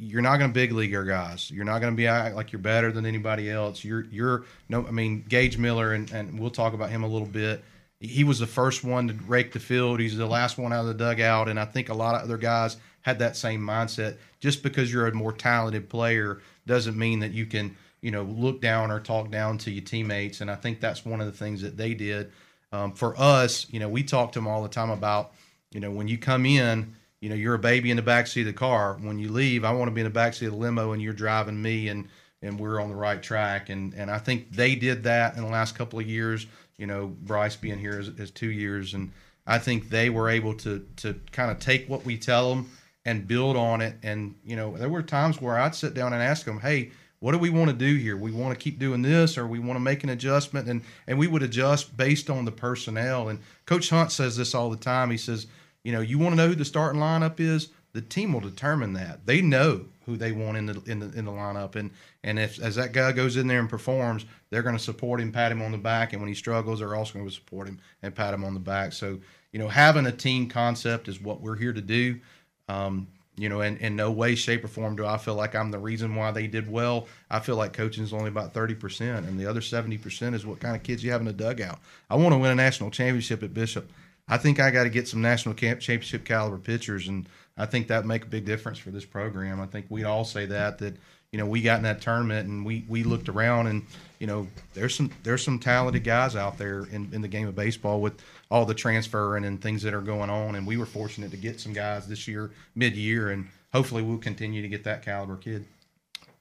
You're 0.00 0.22
not 0.22 0.38
going 0.38 0.50
to 0.50 0.54
big 0.54 0.72
league 0.72 0.90
your 0.90 1.04
guys. 1.04 1.52
You're 1.52 1.64
not 1.64 1.78
going 1.78 1.92
to 1.92 1.96
be 1.96 2.08
like 2.08 2.50
you're 2.50 2.60
better 2.60 2.90
than 2.90 3.06
anybody 3.06 3.48
else. 3.48 3.84
You're 3.84 4.04
you're 4.06 4.44
no. 4.68 4.84
I 4.84 4.90
mean 4.90 5.24
Gage 5.28 5.56
Miller, 5.56 5.92
and, 5.92 6.10
and 6.10 6.38
we'll 6.38 6.50
talk 6.50 6.74
about 6.74 6.90
him 6.90 7.04
a 7.04 7.06
little 7.06 7.28
bit 7.28 7.62
he 8.06 8.24
was 8.24 8.38
the 8.38 8.46
first 8.46 8.84
one 8.84 9.08
to 9.08 9.14
rake 9.26 9.52
the 9.52 9.60
field. 9.60 10.00
He's 10.00 10.16
the 10.16 10.26
last 10.26 10.58
one 10.58 10.72
out 10.72 10.80
of 10.80 10.86
the 10.86 10.94
dugout, 10.94 11.48
and 11.48 11.58
I 11.58 11.64
think 11.64 11.88
a 11.88 11.94
lot 11.94 12.14
of 12.14 12.22
other 12.22 12.38
guys 12.38 12.76
had 13.02 13.18
that 13.18 13.36
same 13.36 13.60
mindset. 13.60 14.18
Just 14.40 14.62
because 14.62 14.92
you're 14.92 15.06
a 15.06 15.14
more 15.14 15.32
talented 15.32 15.88
player 15.88 16.40
doesn't 16.66 16.96
mean 16.96 17.20
that 17.20 17.32
you 17.32 17.46
can, 17.46 17.76
you 18.00 18.10
know, 18.10 18.22
look 18.22 18.60
down 18.60 18.90
or 18.90 19.00
talk 19.00 19.30
down 19.30 19.58
to 19.58 19.70
your 19.70 19.84
teammates. 19.84 20.40
And 20.40 20.50
I 20.50 20.54
think 20.54 20.80
that's 20.80 21.04
one 21.04 21.20
of 21.20 21.26
the 21.26 21.32
things 21.32 21.62
that 21.62 21.76
they 21.76 21.94
did. 21.94 22.32
Um, 22.72 22.92
for 22.92 23.14
us, 23.18 23.66
you 23.70 23.78
know, 23.78 23.88
we 23.88 24.02
talk 24.02 24.32
to 24.32 24.38
them 24.38 24.48
all 24.48 24.62
the 24.62 24.68
time 24.68 24.90
about, 24.90 25.32
you 25.70 25.80
know, 25.80 25.90
when 25.90 26.08
you 26.08 26.18
come 26.18 26.46
in, 26.46 26.94
you 27.20 27.28
know, 27.28 27.36
you're 27.36 27.54
a 27.54 27.58
baby 27.58 27.90
in 27.90 27.96
the 27.96 28.02
backseat 28.02 28.40
of 28.40 28.46
the 28.46 28.52
car. 28.52 28.98
When 29.00 29.18
you 29.18 29.30
leave, 29.30 29.64
I 29.64 29.72
want 29.72 29.88
to 29.88 29.94
be 29.94 30.00
in 30.00 30.12
the 30.12 30.18
backseat 30.18 30.46
of 30.46 30.52
the 30.52 30.58
limo, 30.58 30.92
and 30.92 31.00
you're 31.00 31.12
driving 31.12 31.60
me, 31.60 31.88
and 31.88 32.08
and 32.42 32.60
we're 32.60 32.80
on 32.80 32.90
the 32.90 32.96
right 32.96 33.22
track. 33.22 33.70
And 33.70 33.94
and 33.94 34.10
I 34.10 34.18
think 34.18 34.52
they 34.52 34.74
did 34.74 35.04
that 35.04 35.36
in 35.36 35.42
the 35.42 35.48
last 35.48 35.74
couple 35.74 35.98
of 35.98 36.06
years 36.06 36.46
you 36.78 36.86
know, 36.86 37.06
Bryce 37.06 37.56
being 37.56 37.78
here 37.78 37.98
is, 37.98 38.08
is 38.08 38.30
two 38.30 38.50
years, 38.50 38.94
and 38.94 39.12
I 39.46 39.58
think 39.58 39.90
they 39.90 40.10
were 40.10 40.28
able 40.28 40.54
to 40.54 40.86
to 40.96 41.14
kind 41.32 41.50
of 41.50 41.58
take 41.58 41.88
what 41.88 42.04
we 42.04 42.16
tell 42.16 42.50
them 42.50 42.70
and 43.04 43.26
build 43.28 43.56
on 43.56 43.80
it. 43.80 43.96
And 44.02 44.34
you 44.44 44.56
know, 44.56 44.76
there 44.76 44.88
were 44.88 45.02
times 45.02 45.40
where 45.40 45.58
I'd 45.58 45.74
sit 45.74 45.94
down 45.94 46.12
and 46.12 46.22
ask 46.22 46.44
them, 46.44 46.60
"Hey, 46.60 46.90
what 47.20 47.32
do 47.32 47.38
we 47.38 47.50
want 47.50 47.70
to 47.70 47.76
do 47.76 47.94
here? 47.96 48.16
We 48.16 48.32
want 48.32 48.58
to 48.58 48.62
keep 48.62 48.78
doing 48.78 49.02
this, 49.02 49.38
or 49.38 49.46
we 49.46 49.58
want 49.58 49.76
to 49.76 49.80
make 49.80 50.02
an 50.02 50.10
adjustment?" 50.10 50.68
And 50.68 50.82
and 51.06 51.18
we 51.18 51.26
would 51.26 51.42
adjust 51.42 51.96
based 51.96 52.30
on 52.30 52.44
the 52.44 52.52
personnel. 52.52 53.28
And 53.28 53.40
Coach 53.66 53.90
Hunt 53.90 54.12
says 54.12 54.36
this 54.36 54.54
all 54.54 54.70
the 54.70 54.76
time. 54.76 55.10
He 55.10 55.16
says, 55.16 55.46
"You 55.84 55.92
know, 55.92 56.00
you 56.00 56.18
want 56.18 56.32
to 56.32 56.36
know 56.36 56.48
who 56.48 56.54
the 56.54 56.64
starting 56.64 57.00
lineup 57.00 57.38
is? 57.38 57.68
The 57.92 58.00
team 58.00 58.32
will 58.32 58.40
determine 58.40 58.94
that. 58.94 59.26
They 59.26 59.40
know 59.40 59.86
who 60.06 60.16
they 60.16 60.32
want 60.32 60.56
in 60.56 60.66
the 60.66 60.82
in 60.86 60.98
the 61.00 61.10
in 61.18 61.24
the 61.24 61.32
lineup. 61.32 61.76
And 61.76 61.90
and 62.22 62.38
if 62.38 62.60
as 62.60 62.76
that 62.76 62.92
guy 62.92 63.12
goes 63.12 63.36
in 63.36 63.46
there 63.46 63.60
and 63.60 63.68
performs, 63.68 64.24
they're 64.50 64.62
going 64.62 64.76
to 64.76 64.82
support 64.82 65.20
him, 65.20 65.32
pat 65.32 65.52
him 65.52 65.62
on 65.62 65.72
the 65.72 65.78
back, 65.78 66.12
and 66.12 66.22
when 66.22 66.28
he 66.28 66.34
struggles, 66.34 66.78
they're 66.78 66.94
also 66.94 67.14
going 67.14 67.26
to 67.26 67.34
support 67.34 67.68
him 67.68 67.80
and 68.02 68.14
pat 68.14 68.34
him 68.34 68.44
on 68.44 68.54
the 68.54 68.60
back. 68.60 68.92
So 68.92 69.18
you 69.52 69.60
know, 69.60 69.68
having 69.68 70.06
a 70.06 70.12
team 70.12 70.48
concept 70.48 71.06
is 71.06 71.20
what 71.20 71.40
we're 71.40 71.56
here 71.56 71.72
to 71.72 71.80
do. 71.80 72.18
Um, 72.68 73.06
you 73.36 73.48
know, 73.48 73.62
in, 73.62 73.76
in 73.78 73.96
no 73.96 74.10
way, 74.10 74.34
shape, 74.34 74.64
or 74.64 74.68
form 74.68 74.96
do 74.96 75.04
I 75.06 75.16
feel 75.16 75.34
like 75.34 75.54
I'm 75.54 75.70
the 75.70 75.78
reason 75.78 76.14
why 76.14 76.30
they 76.30 76.46
did 76.46 76.70
well. 76.70 77.08
I 77.30 77.40
feel 77.40 77.56
like 77.56 77.72
coaching 77.72 78.04
is 78.04 78.12
only 78.12 78.28
about 78.28 78.54
30%, 78.54 79.18
and 79.18 79.38
the 79.38 79.46
other 79.46 79.60
70% 79.60 80.34
is 80.34 80.46
what 80.46 80.60
kind 80.60 80.76
of 80.76 80.82
kids 80.82 81.02
you 81.02 81.10
have 81.10 81.20
in 81.20 81.26
the 81.26 81.32
dugout. 81.32 81.80
I 82.08 82.16
want 82.16 82.32
to 82.32 82.38
win 82.38 82.52
a 82.52 82.54
national 82.54 82.90
championship 82.90 83.42
at 83.42 83.54
Bishop. 83.54 83.90
I 84.28 84.38
think 84.38 84.60
I 84.60 84.70
got 84.70 84.84
to 84.84 84.90
get 84.90 85.08
some 85.08 85.20
national 85.20 85.54
championship 85.54 86.24
caliber 86.24 86.58
pitchers, 86.58 87.08
and 87.08 87.28
I 87.56 87.66
think 87.66 87.88
that 87.88 88.04
make 88.04 88.24
a 88.24 88.26
big 88.26 88.44
difference 88.44 88.78
for 88.78 88.90
this 88.90 89.04
program. 89.04 89.60
I 89.60 89.66
think 89.66 89.86
we'd 89.88 90.04
all 90.04 90.24
say 90.24 90.46
that 90.46 90.78
that 90.78 90.96
you 91.30 91.38
know 91.38 91.46
we 91.46 91.62
got 91.62 91.76
in 91.78 91.84
that 91.84 92.00
tournament 92.00 92.48
and 92.48 92.64
we 92.64 92.84
we 92.88 93.04
looked 93.04 93.28
around 93.28 93.68
and 93.68 93.86
you 94.18 94.26
know 94.26 94.46
there's 94.74 94.94
some 94.94 95.10
there's 95.22 95.44
some 95.44 95.58
talented 95.58 96.04
guys 96.04 96.34
out 96.34 96.58
there 96.58 96.86
in, 96.86 97.08
in 97.12 97.22
the 97.22 97.28
game 97.28 97.46
of 97.46 97.54
baseball 97.54 98.00
with 98.00 98.14
all 98.50 98.64
the 98.64 98.74
transferring 98.74 99.44
and 99.44 99.60
things 99.62 99.82
that 99.82 99.94
are 99.94 100.00
going 100.00 100.30
on, 100.30 100.54
and 100.56 100.66
we 100.66 100.76
were 100.76 100.86
fortunate 100.86 101.30
to 101.30 101.36
get 101.36 101.60
some 101.60 101.72
guys 101.72 102.06
this 102.06 102.26
year 102.26 102.50
mid 102.74 102.96
year, 102.96 103.30
and 103.30 103.48
hopefully 103.72 104.02
we'll 104.02 104.18
continue 104.18 104.62
to 104.62 104.68
get 104.68 104.84
that 104.84 105.04
caliber 105.04 105.36
kid. 105.36 105.64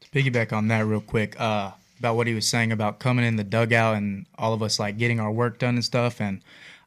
To 0.02 0.10
piggyback 0.10 0.52
on 0.52 0.68
that 0.68 0.86
real 0.86 1.02
quick, 1.02 1.40
uh, 1.40 1.72
about 2.00 2.16
what 2.16 2.28
he 2.28 2.34
was 2.34 2.48
saying 2.48 2.72
about 2.72 3.00
coming 3.00 3.26
in 3.26 3.36
the 3.36 3.44
dugout 3.44 3.96
and 3.96 4.26
all 4.38 4.54
of 4.54 4.62
us 4.62 4.80
like 4.80 4.98
getting 4.98 5.20
our 5.20 5.32
work 5.32 5.60
done 5.60 5.76
and 5.76 5.86
stuff, 5.86 6.20
and 6.20 6.42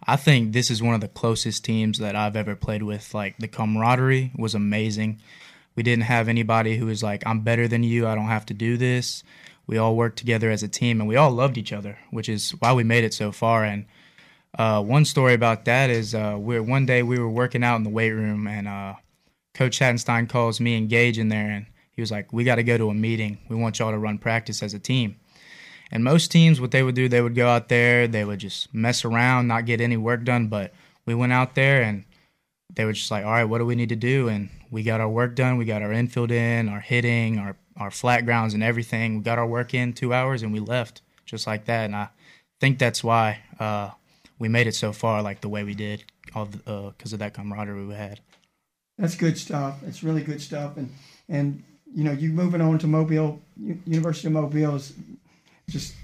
I 0.04 0.16
think 0.16 0.52
this 0.52 0.70
is 0.70 0.82
one 0.82 0.94
of 0.94 1.00
the 1.00 1.08
closest 1.08 1.64
teams 1.64 1.98
that 1.98 2.16
I've 2.16 2.36
ever 2.36 2.56
played 2.56 2.82
with. 2.82 3.14
Like 3.14 3.38
the 3.38 3.48
camaraderie 3.48 4.32
was 4.36 4.54
amazing. 4.54 5.20
We 5.74 5.82
didn't 5.82 6.04
have 6.04 6.28
anybody 6.28 6.76
who 6.76 6.86
was 6.86 7.02
like, 7.02 7.22
I'm 7.26 7.40
better 7.40 7.68
than 7.68 7.82
you. 7.82 8.06
I 8.06 8.14
don't 8.14 8.26
have 8.26 8.46
to 8.46 8.54
do 8.54 8.76
this. 8.76 9.22
We 9.66 9.78
all 9.78 9.96
worked 9.96 10.18
together 10.18 10.50
as 10.50 10.62
a 10.62 10.68
team 10.68 11.00
and 11.00 11.08
we 11.08 11.16
all 11.16 11.30
loved 11.30 11.58
each 11.58 11.72
other, 11.72 11.98
which 12.10 12.28
is 12.28 12.52
why 12.60 12.72
we 12.72 12.84
made 12.84 13.04
it 13.04 13.14
so 13.14 13.32
far. 13.32 13.64
And 13.64 13.86
uh, 14.58 14.82
one 14.82 15.04
story 15.04 15.34
about 15.34 15.64
that 15.64 15.90
is 15.90 16.14
uh, 16.14 16.36
we're, 16.38 16.62
one 16.62 16.86
day 16.86 17.02
we 17.02 17.18
were 17.18 17.28
working 17.28 17.64
out 17.64 17.76
in 17.76 17.82
the 17.82 17.90
weight 17.90 18.12
room 18.12 18.46
and 18.46 18.68
uh, 18.68 18.94
Coach 19.54 19.78
Hattenstein 19.78 20.28
calls 20.28 20.60
me 20.60 20.76
and 20.76 20.88
Gage 20.88 21.18
in 21.18 21.28
there 21.28 21.50
and 21.50 21.66
he 21.92 22.02
was 22.02 22.10
like, 22.10 22.32
We 22.32 22.44
got 22.44 22.56
to 22.56 22.62
go 22.62 22.76
to 22.78 22.90
a 22.90 22.94
meeting. 22.94 23.38
We 23.48 23.56
want 23.56 23.78
y'all 23.78 23.90
to 23.90 23.98
run 23.98 24.18
practice 24.18 24.62
as 24.62 24.74
a 24.74 24.78
team. 24.78 25.16
And 25.90 26.02
most 26.02 26.30
teams, 26.32 26.60
what 26.60 26.72
they 26.72 26.82
would 26.82 26.94
do, 26.94 27.08
they 27.08 27.20
would 27.20 27.34
go 27.34 27.48
out 27.48 27.68
there, 27.68 28.08
they 28.08 28.24
would 28.24 28.40
just 28.40 28.74
mess 28.74 29.04
around, 29.04 29.46
not 29.46 29.66
get 29.66 29.80
any 29.80 29.96
work 29.96 30.24
done. 30.24 30.48
But 30.48 30.72
we 31.04 31.14
went 31.14 31.32
out 31.32 31.54
there 31.54 31.82
and 31.82 32.04
they 32.74 32.84
were 32.84 32.92
just 32.92 33.10
like, 33.10 33.24
all 33.24 33.30
right, 33.30 33.44
what 33.44 33.58
do 33.58 33.66
we 33.66 33.76
need 33.76 33.90
to 33.90 33.96
do? 33.96 34.28
And 34.28 34.50
we 34.70 34.82
got 34.82 35.00
our 35.00 35.08
work 35.08 35.36
done. 35.36 35.56
We 35.56 35.64
got 35.64 35.82
our 35.82 35.92
infield 35.92 36.32
in, 36.32 36.68
our 36.68 36.80
hitting, 36.80 37.38
our, 37.38 37.56
our 37.76 37.90
flat 37.90 38.24
grounds, 38.24 38.54
and 38.54 38.62
everything. 38.62 39.18
We 39.18 39.22
got 39.22 39.38
our 39.38 39.46
work 39.46 39.74
in 39.74 39.92
two 39.92 40.12
hours 40.12 40.42
and 40.42 40.52
we 40.52 40.60
left 40.60 41.02
just 41.24 41.46
like 41.46 41.66
that. 41.66 41.84
And 41.84 41.94
I 41.94 42.08
think 42.60 42.78
that's 42.78 43.04
why 43.04 43.40
uh, 43.60 43.90
we 44.38 44.48
made 44.48 44.66
it 44.66 44.74
so 44.74 44.92
far, 44.92 45.22
like 45.22 45.40
the 45.40 45.48
way 45.48 45.64
we 45.64 45.74
did, 45.74 46.04
all 46.34 46.46
because 46.46 47.12
uh, 47.12 47.16
of 47.16 47.18
that 47.20 47.34
camaraderie 47.34 47.86
we 47.86 47.94
had. 47.94 48.20
That's 48.98 49.14
good 49.14 49.38
stuff. 49.38 49.82
It's 49.86 50.02
really 50.02 50.22
good 50.22 50.40
stuff. 50.40 50.76
And 50.76 50.92
and 51.28 51.62
you 51.94 52.04
know, 52.04 52.12
you 52.12 52.30
moving 52.30 52.60
on 52.60 52.78
to 52.78 52.86
Mobile, 52.86 53.40
University 53.86 54.28
of 54.28 54.32
Mobile 54.32 54.76
is 54.76 54.94
just 55.68 55.94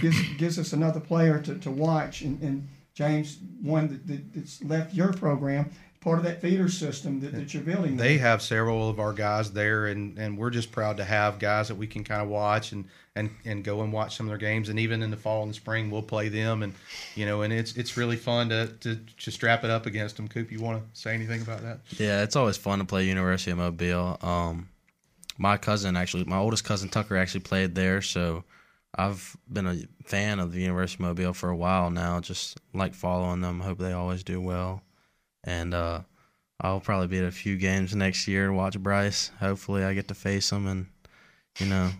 gives 0.00 0.16
gives 0.36 0.58
us 0.58 0.72
another 0.72 1.00
player 1.00 1.40
to, 1.40 1.58
to 1.58 1.70
watch. 1.70 2.22
And, 2.22 2.40
and 2.42 2.68
James, 2.94 3.38
one 3.62 3.88
that, 3.88 4.06
that, 4.06 4.34
that's 4.34 4.62
left 4.64 4.94
your 4.94 5.12
program, 5.12 5.70
part 6.00 6.18
of 6.18 6.24
that 6.24 6.40
feeder 6.40 6.68
system 6.68 7.20
that, 7.20 7.32
that 7.32 7.54
you're 7.54 7.62
building. 7.62 7.96
There. 7.96 8.08
They 8.08 8.18
have 8.18 8.42
several 8.42 8.88
of 8.88 8.98
our 8.98 9.12
guys 9.12 9.52
there, 9.52 9.86
and, 9.86 10.18
and 10.18 10.36
we're 10.36 10.50
just 10.50 10.72
proud 10.72 10.96
to 10.96 11.04
have 11.04 11.38
guys 11.38 11.68
that 11.68 11.76
we 11.76 11.86
can 11.86 12.02
kind 12.02 12.22
of 12.22 12.28
watch 12.28 12.72
and, 12.72 12.86
and, 13.14 13.30
and 13.44 13.62
go 13.62 13.82
and 13.82 13.92
watch 13.92 14.16
some 14.16 14.26
of 14.26 14.30
their 14.30 14.38
games. 14.38 14.68
And 14.68 14.80
even 14.80 15.02
in 15.02 15.10
the 15.10 15.16
fall 15.16 15.42
and 15.42 15.50
the 15.50 15.54
spring, 15.54 15.90
we'll 15.90 16.02
play 16.02 16.28
them. 16.28 16.62
And 16.64 16.74
you 17.14 17.24
know, 17.24 17.42
and 17.42 17.52
it's 17.52 17.76
it's 17.76 17.96
really 17.96 18.16
fun 18.16 18.48
to 18.48 18.66
to, 18.80 18.96
to 18.96 19.30
strap 19.30 19.62
it 19.64 19.70
up 19.70 19.86
against 19.86 20.16
them. 20.16 20.26
Coop, 20.26 20.50
you 20.50 20.60
want 20.60 20.82
to 20.82 21.00
say 21.00 21.14
anything 21.14 21.42
about 21.42 21.62
that? 21.62 21.80
Yeah, 21.90 22.22
it's 22.22 22.34
always 22.36 22.56
fun 22.56 22.80
to 22.80 22.84
play 22.84 23.06
University 23.06 23.52
of 23.52 23.58
Mobile. 23.58 24.18
Um, 24.22 24.68
my 25.36 25.56
cousin 25.56 25.96
actually, 25.96 26.24
my 26.24 26.38
oldest 26.38 26.64
cousin 26.64 26.88
Tucker 26.88 27.16
actually 27.16 27.40
played 27.40 27.76
there, 27.76 28.02
so 28.02 28.42
I've 28.96 29.36
been 29.50 29.66
a 29.66 29.76
fan 30.04 30.38
of 30.38 30.52
the 30.52 30.60
University 30.60 31.02
of 31.02 31.08
Mobile 31.08 31.34
for 31.34 31.50
a 31.50 31.56
while 31.56 31.90
now. 31.90 32.20
Just 32.20 32.58
like 32.74 32.94
following 32.94 33.40
them. 33.40 33.60
Hope 33.60 33.78
they 33.78 33.92
always 33.92 34.24
do 34.24 34.40
well, 34.40 34.82
and 35.44 35.74
uh, 35.74 36.00
I'll 36.60 36.80
probably 36.80 37.06
be 37.06 37.18
at 37.18 37.24
a 37.24 37.30
few 37.30 37.56
games 37.56 37.94
next 37.94 38.26
year. 38.26 38.48
To 38.48 38.52
watch 38.52 38.78
Bryce. 38.78 39.30
Hopefully, 39.40 39.84
I 39.84 39.94
get 39.94 40.08
to 40.08 40.14
face 40.14 40.50
him, 40.50 40.66
and 40.66 40.86
you 41.58 41.66
know, 41.66 41.90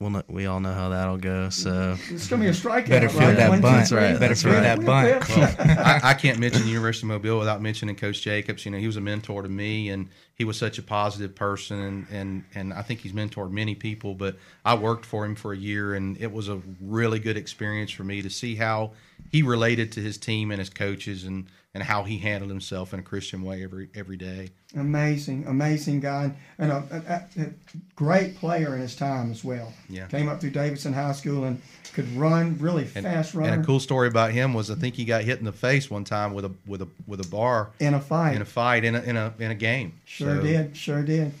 we'll 0.00 0.10
know, 0.10 0.22
we 0.28 0.46
all 0.46 0.60
know 0.60 0.72
how 0.72 0.88
that'll 0.88 1.18
go. 1.18 1.50
So 1.50 1.96
it's 2.08 2.26
gonna 2.26 2.42
be 2.42 2.48
a 2.48 2.52
strikeout. 2.52 2.88
Better 2.88 3.08
feel 3.08 3.20
right? 3.20 3.36
that 3.36 3.62
bunt. 3.62 3.88
Two, 3.88 3.96
right. 3.96 4.12
Better 4.14 4.28
That's 4.28 4.42
feel 4.42 4.52
right. 4.54 4.62
that 4.62 4.84
bunt. 4.84 5.28
Well, 5.28 5.54
I, 5.58 6.00
I 6.02 6.14
can't 6.14 6.38
mention 6.38 6.62
the 6.62 6.68
University 6.68 7.04
of 7.04 7.08
Mobile 7.08 7.38
without 7.38 7.60
mentioning 7.60 7.94
Coach 7.94 8.22
Jacobs. 8.22 8.64
You 8.64 8.72
know, 8.72 8.78
he 8.78 8.86
was 8.86 8.96
a 8.96 9.00
mentor 9.00 9.42
to 9.42 9.48
me, 9.48 9.90
and 9.90 10.08
he 10.34 10.44
was 10.44 10.56
such 10.56 10.78
a 10.78 10.82
positive 10.82 11.34
person, 11.34 11.78
and 11.78 12.06
and 12.10 12.44
and 12.54 12.72
I 12.72 12.82
think 12.82 13.00
he's 13.00 13.12
mentored 13.12 13.50
many 13.50 13.74
people. 13.74 14.14
But 14.14 14.36
I 14.64 14.74
worked 14.74 15.04
for 15.04 15.24
him 15.24 15.34
for 15.34 15.52
a 15.52 15.56
year, 15.56 15.94
and 15.94 16.16
it 16.18 16.32
was 16.32 16.48
a 16.48 16.60
really 16.80 17.18
good 17.18 17.36
experience 17.36 17.90
for 17.90 18.04
me 18.04 18.22
to 18.22 18.30
see 18.30 18.56
how 18.56 18.92
he 19.30 19.42
related 19.42 19.92
to 19.92 20.00
his 20.00 20.16
team 20.16 20.50
and 20.50 20.58
his 20.58 20.70
coaches, 20.70 21.24
and 21.24 21.46
and 21.72 21.84
how 21.84 22.02
he 22.02 22.18
handled 22.18 22.50
himself 22.50 22.92
in 22.92 23.00
a 23.00 23.02
Christian 23.02 23.42
way 23.42 23.62
every 23.62 23.88
every 23.94 24.16
day. 24.16 24.50
Amazing, 24.76 25.46
amazing 25.46 26.00
guy, 26.00 26.32
and 26.58 26.72
a, 26.72 27.28
a, 27.38 27.42
a, 27.42 27.46
great 27.94 28.36
player 28.36 28.74
in 28.74 28.80
his 28.80 28.96
time 28.96 29.30
as 29.30 29.44
well. 29.44 29.72
Yeah. 29.88 30.06
Came 30.06 30.28
up 30.28 30.40
through 30.40 30.50
Davidson 30.50 30.92
High 30.92 31.12
School 31.12 31.44
and 31.44 31.60
could 31.92 32.08
run 32.16 32.56
really 32.58 32.88
And, 32.94 33.04
fast 33.04 33.34
runner 33.34 33.52
and 33.52 33.62
a 33.62 33.66
cool 33.66 33.80
story 33.80 34.08
about 34.08 34.32
him 34.32 34.54
was 34.54 34.70
I 34.70 34.74
think 34.74 34.94
he 34.94 35.04
got 35.04 35.24
hit 35.24 35.38
in 35.38 35.44
the 35.44 35.52
face 35.52 35.90
one 35.90 36.04
time 36.04 36.34
with 36.34 36.44
a 36.44 36.52
with 36.66 36.82
a 36.82 36.88
with 37.06 37.24
a 37.24 37.28
bar 37.28 37.70
in 37.78 37.94
a 37.94 38.00
fight. 38.00 38.36
in 38.36 38.42
a 38.42 38.46
fight 38.46 38.84
in 38.84 38.94
a 38.94 39.02
in 39.02 39.16
a 39.16 39.34
in 39.38 39.50
a 39.50 39.56
game. 39.56 39.94
Sure 40.04 40.36
So, 40.36 40.42
did, 40.42 40.76
sure 40.76 41.02
did. 41.02 41.32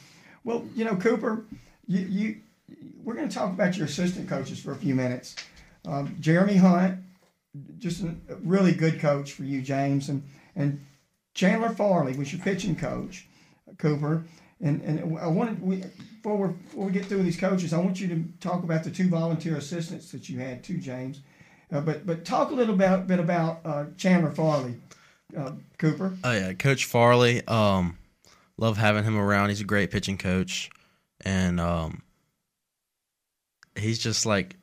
Well, 0.44 0.64
you 0.74 0.84
know, 0.84 0.96
Cooper, 0.96 1.44
you, 1.86 2.00
you 2.00 2.36
we're 3.04 3.14
going 3.14 3.28
to 3.28 3.34
talk 3.34 3.50
about 3.50 3.76
your 3.76 3.86
assistant 3.86 4.28
coaches 4.28 4.60
for 4.60 4.72
a 4.72 4.76
few 4.76 4.94
minutes. 4.94 5.36
um, 5.86 6.16
Jeremy 6.20 6.56
Hunt, 6.56 6.98
just 7.78 8.02
a 8.02 8.14
really 8.42 8.72
good 8.72 9.00
coach 9.00 9.32
for 9.32 9.44
you, 9.44 9.62
James, 9.62 10.08
and 10.08 10.22
and 10.54 10.84
Chandler 11.34 11.70
Farley 11.70 12.16
was 12.16 12.32
your 12.32 12.42
pitching 12.42 12.76
coach, 12.76 13.26
Cooper. 13.78 14.24
And 14.60 14.82
and 14.82 15.18
I 15.18 15.26
wanted 15.26 15.62
we 15.62 15.84
before 16.22 16.36
we 16.36 16.52
before 16.52 16.86
we 16.86 16.92
get 16.92 17.06
through 17.06 17.22
these 17.22 17.38
coaches, 17.38 17.72
I 17.72 17.78
want 17.78 18.00
you 18.00 18.08
to 18.08 18.24
talk 18.40 18.62
about 18.62 18.84
the 18.84 18.90
two 18.90 19.08
volunteer 19.08 19.56
assistants 19.56 20.12
that 20.12 20.28
you 20.28 20.38
had 20.38 20.62
too, 20.62 20.78
James. 20.78 21.20
Uh, 21.72 21.80
but 21.80 22.04
but 22.04 22.24
talk 22.24 22.50
a 22.50 22.54
little 22.54 22.76
bit, 22.76 23.06
bit 23.06 23.20
about 23.20 23.60
uh, 23.64 23.84
Chandler 23.96 24.30
Farley, 24.30 24.74
uh, 25.36 25.52
Cooper. 25.78 26.16
Oh 26.24 26.32
yeah, 26.32 26.52
Coach 26.52 26.84
Farley. 26.84 27.46
Um, 27.46 27.96
love 28.58 28.76
having 28.76 29.04
him 29.04 29.16
around. 29.16 29.48
He's 29.48 29.60
a 29.60 29.64
great 29.64 29.90
pitching 29.90 30.18
coach, 30.18 30.70
and 31.24 31.60
um, 31.60 32.02
he's 33.76 33.98
just 33.98 34.26
like 34.26 34.56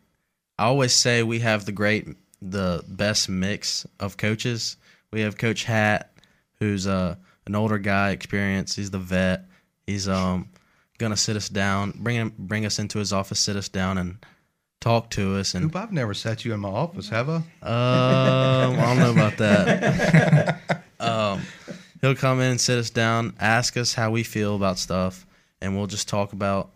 I 0.59 0.65
always 0.65 0.93
say. 0.93 1.23
We 1.23 1.39
have 1.39 1.65
the 1.65 1.71
great, 1.71 2.07
the 2.41 2.83
best 2.87 3.29
mix 3.29 3.85
of 3.99 4.17
coaches. 4.17 4.77
We 5.11 5.21
have 5.21 5.37
Coach 5.37 5.63
Hat, 5.63 6.11
who's 6.59 6.87
uh, 6.87 7.15
an 7.45 7.55
older 7.55 7.77
guy, 7.77 8.11
experienced. 8.11 8.75
He's 8.75 8.91
the 8.91 8.99
vet. 8.99 9.45
He's 9.85 10.07
um 10.07 10.49
gonna 10.97 11.17
sit 11.17 11.35
us 11.35 11.49
down, 11.49 11.93
bring 11.95 12.15
him, 12.15 12.33
bring 12.37 12.65
us 12.65 12.79
into 12.79 12.99
his 12.99 13.13
office, 13.13 13.39
sit 13.39 13.55
us 13.55 13.69
down, 13.69 13.97
and 13.97 14.17
talk 14.79 15.09
to 15.11 15.35
us. 15.35 15.53
And 15.53 15.65
Coop, 15.65 15.75
I've 15.75 15.91
never 15.91 16.13
sat 16.13 16.45
you 16.45 16.53
in 16.53 16.59
my 16.59 16.69
office, 16.69 17.09
have 17.09 17.29
I? 17.29 17.35
um, 17.35 17.43
I 17.61 18.75
don't 18.75 18.99
know 18.99 19.11
about 19.11 19.37
that. 19.37 20.83
um, 20.99 21.41
he'll 22.01 22.15
come 22.15 22.41
in, 22.41 22.57
sit 22.57 22.79
us 22.79 22.89
down, 22.89 23.35
ask 23.39 23.77
us 23.77 23.93
how 23.93 24.11
we 24.11 24.23
feel 24.23 24.55
about 24.55 24.79
stuff, 24.79 25.25
and 25.61 25.77
we'll 25.77 25.87
just 25.87 26.07
talk 26.07 26.33
about 26.33 26.71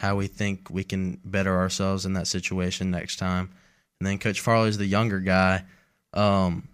how 0.00 0.16
we 0.16 0.26
think 0.26 0.68
we 0.68 0.82
can 0.82 1.20
better 1.24 1.56
ourselves 1.56 2.04
in 2.04 2.14
that 2.14 2.26
situation 2.26 2.90
next 2.90 3.16
time. 3.16 3.50
And 4.02 4.06
then 4.08 4.18
Coach 4.18 4.40
Farley's 4.40 4.78
the 4.78 4.84
younger 4.84 5.20
guy. 5.20 5.62
Um, 6.12 6.66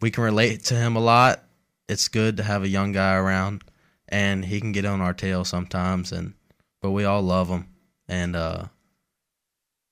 we 0.00 0.12
can 0.12 0.22
relate 0.22 0.62
to 0.66 0.76
him 0.76 0.94
a 0.94 1.00
lot. 1.00 1.42
It's 1.88 2.06
good 2.06 2.36
to 2.36 2.44
have 2.44 2.62
a 2.62 2.68
young 2.68 2.92
guy 2.92 3.16
around, 3.16 3.64
and 4.08 4.44
he 4.44 4.60
can 4.60 4.70
get 4.70 4.84
on 4.84 5.00
our 5.00 5.12
tail 5.12 5.44
sometimes. 5.44 6.12
And 6.12 6.34
but 6.80 6.92
we 6.92 7.04
all 7.04 7.20
love 7.20 7.48
him, 7.48 7.66
and 8.06 8.36
uh, 8.36 8.66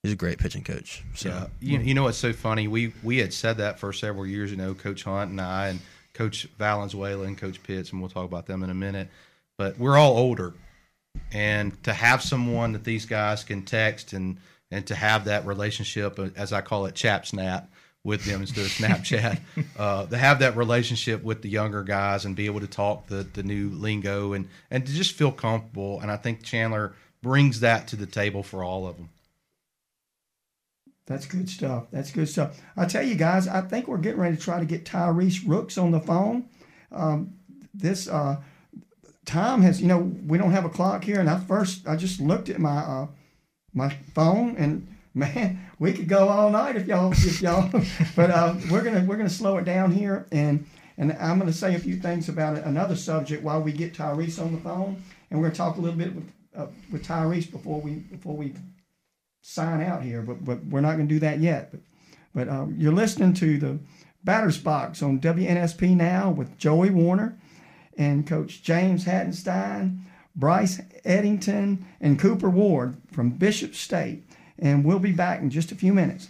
he's 0.05 0.13
a 0.13 0.17
great 0.17 0.39
pitching 0.39 0.63
coach. 0.63 1.03
So. 1.17 1.31
Yeah, 1.31 1.47
you, 1.59 1.81
you 1.81 1.95
know 1.95 2.05
what's 2.05 2.19
so 2.19 2.33
funny? 2.33 2.69
We 2.69 2.93
we 3.03 3.19
had 3.19 3.33
said 3.33 3.57
that 3.57 3.81
for 3.81 3.93
several 3.93 4.25
years. 4.25 4.53
You 4.53 4.57
know, 4.57 4.73
Coach 4.73 5.03
Hunt 5.03 5.33
and 5.33 5.41
I, 5.41 5.71
and 5.71 5.81
Coach 6.15 6.47
Valenzuela 6.57 7.25
and 7.25 7.37
Coach 7.37 7.61
Pitts, 7.65 7.91
and 7.91 8.01
we'll 8.01 8.11
talk 8.11 8.27
about 8.27 8.47
them 8.47 8.63
in 8.63 8.71
a 8.71 8.75
minute. 8.75 9.09
But 9.59 9.77
we're 9.77 9.99
all 9.99 10.17
older, 10.17 10.55
and 11.33 11.83
to 11.83 11.93
have 11.93 12.23
someone 12.23 12.75
that 12.75 12.85
these 12.85 13.07
guys 13.07 13.43
can 13.43 13.63
text 13.63 14.13
and 14.13 14.37
and 14.71 14.87
to 14.87 14.95
have 14.95 15.25
that 15.25 15.47
relationship, 15.47 16.19
uh, 16.19 16.29
as 16.37 16.53
I 16.53 16.61
call 16.61 16.87
it, 16.87 16.95
chap 16.95 17.27
snap 17.27 17.71
with 18.03 18.25
them 18.25 18.41
instead 18.41 18.65
of 18.65 18.71
Snapchat, 18.71 19.41
uh, 19.79 20.07
to 20.07 20.17
have 20.17 20.39
that 20.39 20.57
relationship 20.57 21.23
with 21.23 21.43
the 21.43 21.49
younger 21.49 21.83
guys 21.83 22.25
and 22.25 22.35
be 22.35 22.47
able 22.47 22.61
to 22.61 22.67
talk 22.67 23.07
the 23.07 23.27
the 23.35 23.43
new 23.43 23.71
lingo 23.71 24.33
and 24.33 24.49
and 24.71 24.87
to 24.87 24.93
just 24.93 25.13
feel 25.13 25.33
comfortable. 25.33 26.01
And 26.01 26.11
I 26.11 26.17
think 26.17 26.43
Chandler 26.43 26.95
brings 27.23 27.61
that 27.61 27.89
to 27.89 27.97
the 27.97 28.07
table 28.07 28.43
for 28.43 28.65
all 28.65 28.87
of 28.87 28.97
them. 28.97 29.11
That's 31.07 31.27
good 31.27 31.51
stuff. 31.51 31.87
That's 31.91 32.13
good 32.13 32.29
stuff. 32.29 32.61
I 32.77 32.87
tell 32.87 33.03
you 33.03 33.17
guys, 33.17 33.49
I 33.49 33.63
think 33.63 33.89
we're 33.89 33.99
getting 33.99 34.21
ready 34.21 34.37
to 34.37 34.43
try 34.43 34.61
to 34.61 34.65
get 34.65 34.85
Tyrese 34.85 35.43
Rooks 35.45 35.77
on 35.77 35.91
the 35.91 35.99
phone. 35.99 36.49
Um, 36.93 37.35
this 37.75 38.09
uh, 38.09 38.37
time 39.25 39.63
has, 39.63 39.81
you 39.81 39.89
know, 39.89 39.99
we 39.99 40.39
don't 40.39 40.53
have 40.53 40.65
a 40.65 40.69
clock 40.69 41.03
here, 41.03 41.19
and 41.19 41.29
I 41.29 41.39
first 41.39 41.87
I 41.89 41.97
just 41.97 42.21
looked 42.21 42.49
at 42.49 42.61
my 42.61 42.79
uh, 42.79 43.07
my 43.75 43.89
phone, 44.15 44.57
and 44.57 44.87
man, 45.15 45.67
we 45.79 45.93
could 45.93 46.09
go 46.09 46.29
all 46.29 46.51
night 46.51 46.77
if 46.77 46.87
y'all 46.87 47.13
if 47.13 47.43
y'all. 47.43 47.71
but 48.17 48.31
uh, 48.31 48.55
we're 48.71 48.83
gonna 48.83 49.05
we're 49.05 49.17
gonna 49.17 49.29
slow 49.29 49.59
it 49.59 49.65
down 49.65 49.93
here, 49.93 50.27
and 50.33 50.67
and 50.99 51.13
I'm 51.15 51.39
gonna 51.39 51.53
say 51.53 51.75
a 51.75 51.79
few 51.79 51.97
things 51.97 52.29
about 52.29 52.59
another 52.59 52.97
subject 52.97 53.43
while 53.43 53.61
we 53.61 53.73
get 53.73 53.95
Tyrese 53.95 54.41
on 54.41 54.53
the 54.55 54.61
phone, 54.61 55.03
and 55.31 55.41
we're 55.41 55.47
gonna 55.47 55.57
talk 55.57 55.77
a 55.77 55.81
little 55.81 55.99
bit 55.99 56.15
with 56.15 56.31
uh, 56.57 56.67
with 56.91 57.07
Tyrese 57.07 57.51
before 57.51 57.81
we 57.81 57.95
before 57.95 58.37
we 58.37 58.55
sign 59.43 59.83
out 59.83 60.03
here, 60.03 60.23
but 60.23 60.45
but 60.45 60.65
we're 60.67 60.81
not 60.81 60.97
to 60.97 61.05
do 61.05 61.19
that 61.21 61.41
yet. 61.41 61.71
But 61.71 61.81
but 62.35 62.49
um, 62.49 62.75
you're 62.79 62.93
listening 62.93 63.35
to 63.35 63.59
the 63.59 63.79
Batter's 64.23 64.59
Box 64.59 65.03
on 65.03 65.21
WNSP 65.21 65.97
now 65.97 66.31
with 66.31 66.59
Joey 66.59 66.91
Warner 66.91 67.39
and 67.97 68.27
Coach 68.27 68.63
James 68.63 69.05
Hattenstein, 69.05 70.01
Bryce 70.41 70.81
Eddington, 71.05 71.85
and 72.01 72.19
Cooper 72.19 72.51
Ward 72.51 72.97
from 73.13 73.31
Bishop 73.31 73.75
State, 73.75 74.25
and 74.59 74.85
we'll 74.85 74.99
be 74.99 75.13
back 75.13 75.41
in 75.41 75.51
just 75.51 75.71
a 75.71 75.77
few 75.77 75.93
minutes. 75.93 76.29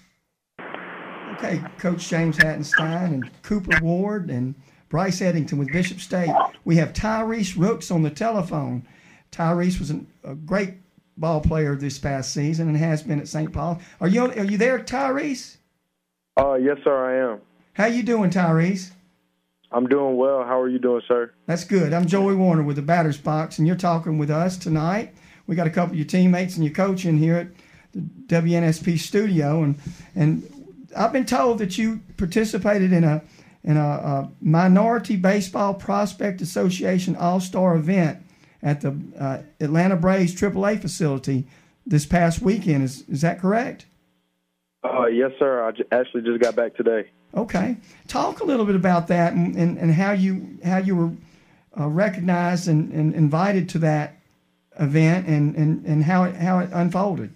Okay, 1.35 1.63
Coach 1.79 2.09
James 2.09 2.37
Hattenstein 2.37 3.15
and 3.15 3.43
Cooper 3.43 3.79
Ward 3.81 4.29
and 4.29 4.55
Bryce 4.89 5.23
Eddington 5.23 5.59
with 5.59 5.73
Bishop 5.73 6.01
State. 6.01 6.35
We 6.65 6.77
have 6.77 6.93
Tyrese 6.93 7.57
Rooks 7.57 7.91
on 7.91 8.03
the 8.03 8.11
telephone. 8.11 8.87
Tyrese 9.33 9.79
was 9.79 9.91
an, 9.91 10.09
a 10.25 10.35
great 10.35 10.75
ball 11.17 11.41
player 11.41 11.77
this 11.77 11.99
past 11.99 12.35
season 12.35 12.69
and 12.69 12.77
has 12.77 13.03
been 13.03 13.21
at 13.21 13.29
St. 13.29 13.53
Paul. 13.53 13.81
Are 14.01 14.09
you 14.09 14.25
are 14.25 14.45
you 14.45 14.59
there, 14.59 14.81
Tyrese? 14.81 15.57
Uh, 16.37 16.55
yes, 16.55 16.79
sir, 16.83 16.97
I 16.97 17.33
am. 17.33 17.41
How 17.75 17.87
you 17.87 18.03
doing, 18.03 18.31
Tyrese? 18.31 18.91
I'm 19.73 19.87
doing 19.87 20.17
well. 20.17 20.43
How 20.45 20.61
are 20.61 20.69
you 20.69 20.79
doing, 20.79 21.03
sir? 21.07 21.33
That's 21.47 21.65
good. 21.65 21.93
I'm 21.93 22.07
Joey 22.07 22.35
Warner 22.35 22.63
with 22.63 22.77
the 22.77 22.83
Batter's 22.83 23.19
Box, 23.19 23.59
and 23.59 23.67
you're 23.67 23.77
talking 23.77 24.19
with 24.19 24.31
us 24.31 24.57
tonight. 24.57 25.15
We 25.47 25.55
got 25.55 25.67
a 25.67 25.71
couple 25.71 25.93
of 25.93 25.99
your 25.99 26.07
teammates 26.07 26.57
and 26.57 26.65
your 26.65 26.75
coach 26.75 27.05
in 27.05 27.19
here 27.19 27.37
at 27.37 27.49
the 27.93 28.01
WNSP 28.27 28.99
studio, 28.99 29.63
and 29.63 29.79
and 30.15 30.43
I've 30.97 31.13
been 31.13 31.27
told 31.27 31.59
that 31.59 31.79
you 31.79 32.01
participated 32.17 32.93
in 32.93 33.05
a 33.05 33.23
in 33.63 33.77
a, 33.77 33.81
a 33.81 34.31
Minority 34.41 35.17
Baseball 35.17 35.75
Prospect 35.75 36.41
Association 36.41 37.15
All 37.15 37.41
Star 37.41 37.77
event 37.77 38.19
at 38.63 38.81
the 38.81 38.97
uh, 39.19 39.39
Atlanta 39.61 39.97
Braves 39.97 40.35
AAA 40.35 40.81
facility 40.81 41.47
this 41.87 42.07
past 42.07 42.43
weekend. 42.43 42.85
Is 42.85 43.09
is 43.09 43.21
that 43.21 43.41
correct? 43.41 43.87
Uh, 44.83 45.07
yes, 45.07 45.31
sir. 45.39 45.63
I 45.63 45.73
j- 45.73 45.85
actually 45.93 46.23
just 46.23 46.41
got 46.41 46.57
back 46.57 46.75
today. 46.75 47.11
Okay, 47.35 47.77
talk 48.09 48.41
a 48.41 48.45
little 48.45 48.67
bit 48.67 48.75
about 48.75 49.07
that 49.09 49.35
and, 49.35 49.55
and, 49.55 49.79
and 49.79 49.93
how 49.95 50.13
you 50.13 50.59
how 50.65 50.79
you 50.79 50.97
were 50.97 51.11
uh, 51.79 51.89
recognized 51.89 52.67
and, 52.67 52.93
and 52.93 53.15
invited 53.15 53.69
to 53.71 53.79
that 53.79 54.17
event 54.81 55.29
and, 55.29 55.55
and, 55.55 55.85
and 55.87 56.05
how 56.05 56.25
it 56.25 56.35
how 56.35 56.59
it 56.59 56.71
unfolded. 56.73 57.33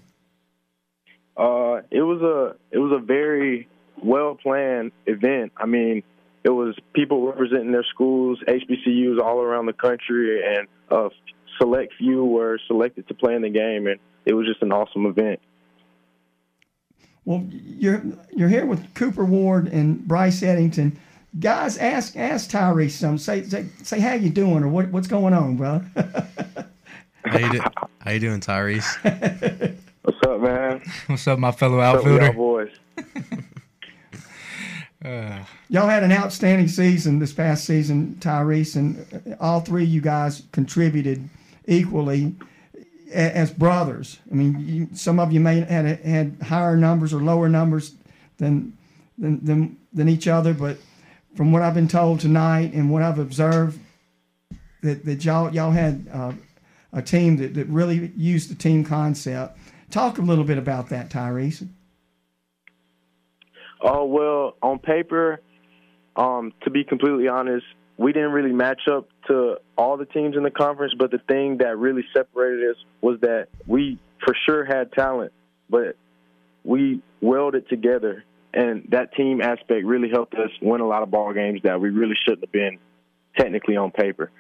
Uh, 1.36 1.82
it 1.90 2.02
was 2.02 2.22
a 2.22 2.56
it 2.74 2.78
was 2.78 2.92
a 2.92 3.04
very 3.04 3.68
well 4.02 4.34
planned 4.34 4.92
event. 5.06 5.52
I 5.56 5.66
mean, 5.66 6.02
it 6.42 6.50
was 6.50 6.76
people 6.92 7.26
representing 7.26 7.72
their 7.72 7.84
schools, 7.84 8.40
HBCUs 8.46 9.20
all 9.20 9.40
around 9.40 9.66
the 9.66 9.72
country, 9.72 10.42
and 10.44 10.66
a 10.90 11.10
select 11.60 11.94
few 11.98 12.24
were 12.24 12.58
selected 12.66 13.06
to 13.08 13.14
play 13.14 13.34
in 13.34 13.42
the 13.42 13.50
game, 13.50 13.86
and 13.86 14.00
it 14.26 14.34
was 14.34 14.46
just 14.46 14.62
an 14.62 14.72
awesome 14.72 15.06
event. 15.06 15.40
Well, 17.24 17.46
you're 17.50 18.02
you're 18.34 18.48
here 18.48 18.66
with 18.66 18.92
Cooper 18.94 19.24
Ward 19.24 19.68
and 19.68 20.06
Bryce 20.06 20.42
Eddington. 20.42 20.98
Guys, 21.40 21.78
ask 21.78 22.16
ask 22.16 22.50
Tyrese 22.50 22.92
some. 22.92 23.18
Say 23.18 23.42
say 23.44 23.66
say 23.82 23.98
how 24.00 24.14
you 24.14 24.30
doing 24.30 24.62
or 24.62 24.68
what 24.68 24.88
what's 24.90 25.06
going 25.08 25.32
on, 25.34 25.56
brother. 25.56 25.84
How 27.26 27.38
you, 27.38 27.52
do, 27.52 27.60
how 28.00 28.10
you 28.10 28.20
doing, 28.20 28.38
Tyrese? 28.40 28.84
What's 30.02 30.22
up, 30.26 30.40
man? 30.42 30.82
What's 31.06 31.26
up, 31.26 31.38
my 31.38 31.52
fellow 31.52 31.78
What's 31.78 32.00
up 32.00 32.04
y'all 32.04 32.12
outfielder? 32.20 32.32
boys? 32.34 32.70
Uh, 35.04 35.42
Y'all 35.68 35.86
had 35.88 36.02
an 36.02 36.12
outstanding 36.12 36.66
season 36.68 37.18
this 37.18 37.32
past 37.32 37.64
season, 37.66 38.16
Tyrese, 38.20 38.76
and 38.76 39.36
all 39.38 39.60
three 39.60 39.82
of 39.84 39.88
you 39.90 40.00
guys 40.00 40.42
contributed 40.52 41.28
equally 41.66 42.34
a- 42.40 42.44
as 43.14 43.50
brothers. 43.50 44.18
I 44.30 44.34
mean, 44.34 44.64
you, 44.66 44.88
some 44.94 45.18
of 45.18 45.32
you 45.32 45.40
may 45.40 45.60
had 45.60 46.00
had 46.00 46.36
higher 46.42 46.76
numbers 46.76 47.14
or 47.14 47.22
lower 47.22 47.48
numbers 47.48 47.94
than 48.38 48.76
than 49.18 49.44
than, 49.44 49.76
than 49.92 50.08
each 50.08 50.28
other, 50.28 50.52
but 50.52 50.78
from 51.36 51.52
what 51.52 51.62
I've 51.62 51.74
been 51.74 51.88
told 51.88 52.20
tonight 52.20 52.72
and 52.74 52.90
what 52.90 53.02
I've 53.02 53.18
observed, 53.18 53.78
that, 54.82 55.04
that 55.04 55.24
y'all 55.24 55.52
y'all 55.54 55.70
had 55.70 56.06
uh, 56.12 56.32
a 56.92 57.02
team 57.02 57.36
that, 57.38 57.54
that 57.54 57.66
really 57.68 58.12
used 58.16 58.50
the 58.50 58.54
team 58.54 58.84
concept. 58.84 59.58
Talk 59.90 60.18
a 60.18 60.22
little 60.22 60.44
bit 60.44 60.58
about 60.58 60.88
that, 60.88 61.10
Tyrese. 61.10 61.68
Oh 63.80 64.04
well, 64.04 64.56
on 64.62 64.78
paper, 64.78 65.40
um, 66.16 66.52
to 66.62 66.70
be 66.70 66.84
completely 66.84 67.28
honest, 67.28 67.66
we 67.96 68.12
didn't 68.12 68.32
really 68.32 68.52
match 68.52 68.82
up 68.90 69.08
to 69.28 69.56
all 69.76 69.96
the 69.96 70.06
teams 70.06 70.36
in 70.36 70.42
the 70.42 70.50
conference. 70.50 70.94
But 70.98 71.10
the 71.10 71.18
thing 71.18 71.58
that 71.58 71.78
really 71.78 72.04
separated 72.14 72.70
us 72.70 72.76
was 73.00 73.20
that 73.20 73.48
we 73.66 73.98
for 74.24 74.34
sure 74.46 74.64
had 74.64 74.92
talent, 74.92 75.32
but 75.70 75.96
we 76.64 77.00
welded 77.20 77.68
together, 77.68 78.24
and 78.52 78.88
that 78.90 79.14
team 79.14 79.40
aspect 79.40 79.84
really 79.84 80.08
helped 80.10 80.34
us 80.34 80.50
win 80.62 80.80
a 80.80 80.86
lot 80.86 81.02
of 81.02 81.10
ball 81.10 81.32
games 81.32 81.60
that 81.62 81.80
we 81.80 81.90
really 81.90 82.16
shouldn't 82.24 82.42
have 82.42 82.52
been 82.52 82.78
technically 83.36 83.76
on 83.76 83.90
paper. 83.90 84.30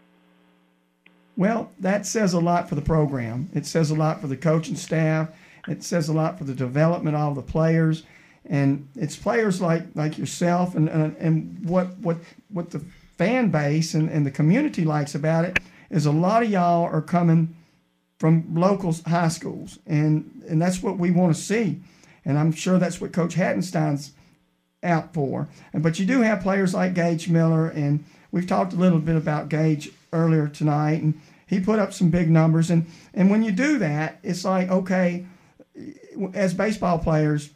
Well, 1.36 1.70
that 1.80 2.06
says 2.06 2.32
a 2.32 2.40
lot 2.40 2.68
for 2.68 2.76
the 2.76 2.82
program. 2.82 3.50
It 3.54 3.66
says 3.66 3.90
a 3.90 3.94
lot 3.94 4.20
for 4.20 4.28
the 4.28 4.36
coaching 4.36 4.76
staff. 4.76 5.30
It 5.66 5.82
says 5.82 6.08
a 6.08 6.12
lot 6.12 6.38
for 6.38 6.44
the 6.44 6.54
development 6.54 7.16
of 7.16 7.34
the 7.34 7.42
players. 7.42 8.04
and 8.46 8.88
it's 8.94 9.16
players 9.16 9.60
like 9.60 9.84
like 9.94 10.18
yourself 10.18 10.74
and 10.74 10.88
and, 10.88 11.16
and 11.16 11.68
what 11.68 11.96
what 11.98 12.18
what 12.50 12.70
the 12.70 12.84
fan 13.16 13.50
base 13.50 13.94
and, 13.94 14.08
and 14.08 14.26
the 14.26 14.30
community 14.30 14.84
likes 14.84 15.14
about 15.14 15.44
it 15.44 15.58
is 15.90 16.06
a 16.06 16.12
lot 16.12 16.42
of 16.42 16.50
y'all 16.50 16.84
are 16.84 17.02
coming 17.02 17.54
from 18.18 18.54
local 18.54 18.94
high 19.06 19.28
schools 19.28 19.78
and 19.86 20.42
and 20.48 20.60
that's 20.60 20.82
what 20.82 20.98
we 20.98 21.10
want 21.10 21.34
to 21.34 21.40
see 21.40 21.80
and 22.24 22.38
I'm 22.38 22.52
sure 22.52 22.78
that's 22.78 23.00
what 23.00 23.12
Coach 23.12 23.34
Hattenstein's 23.34 24.12
out 24.82 25.14
for. 25.14 25.48
And 25.72 25.82
but 25.82 25.98
you 25.98 26.06
do 26.06 26.20
have 26.20 26.42
players 26.42 26.74
like 26.74 26.94
Gage 26.94 27.28
Miller, 27.28 27.68
and 27.68 28.04
we've 28.30 28.46
talked 28.46 28.72
a 28.72 28.76
little 28.76 28.98
bit 28.98 29.16
about 29.16 29.48
Gage 29.48 29.90
earlier 30.12 30.48
tonight, 30.48 31.02
and 31.02 31.20
he 31.46 31.60
put 31.60 31.78
up 31.78 31.92
some 31.92 32.10
big 32.10 32.30
numbers. 32.30 32.70
And 32.70 32.86
and 33.12 33.30
when 33.30 33.42
you 33.42 33.52
do 33.52 33.78
that, 33.78 34.18
it's 34.22 34.44
like 34.44 34.70
okay, 34.70 35.26
as 36.32 36.54
baseball 36.54 36.98
players, 36.98 37.50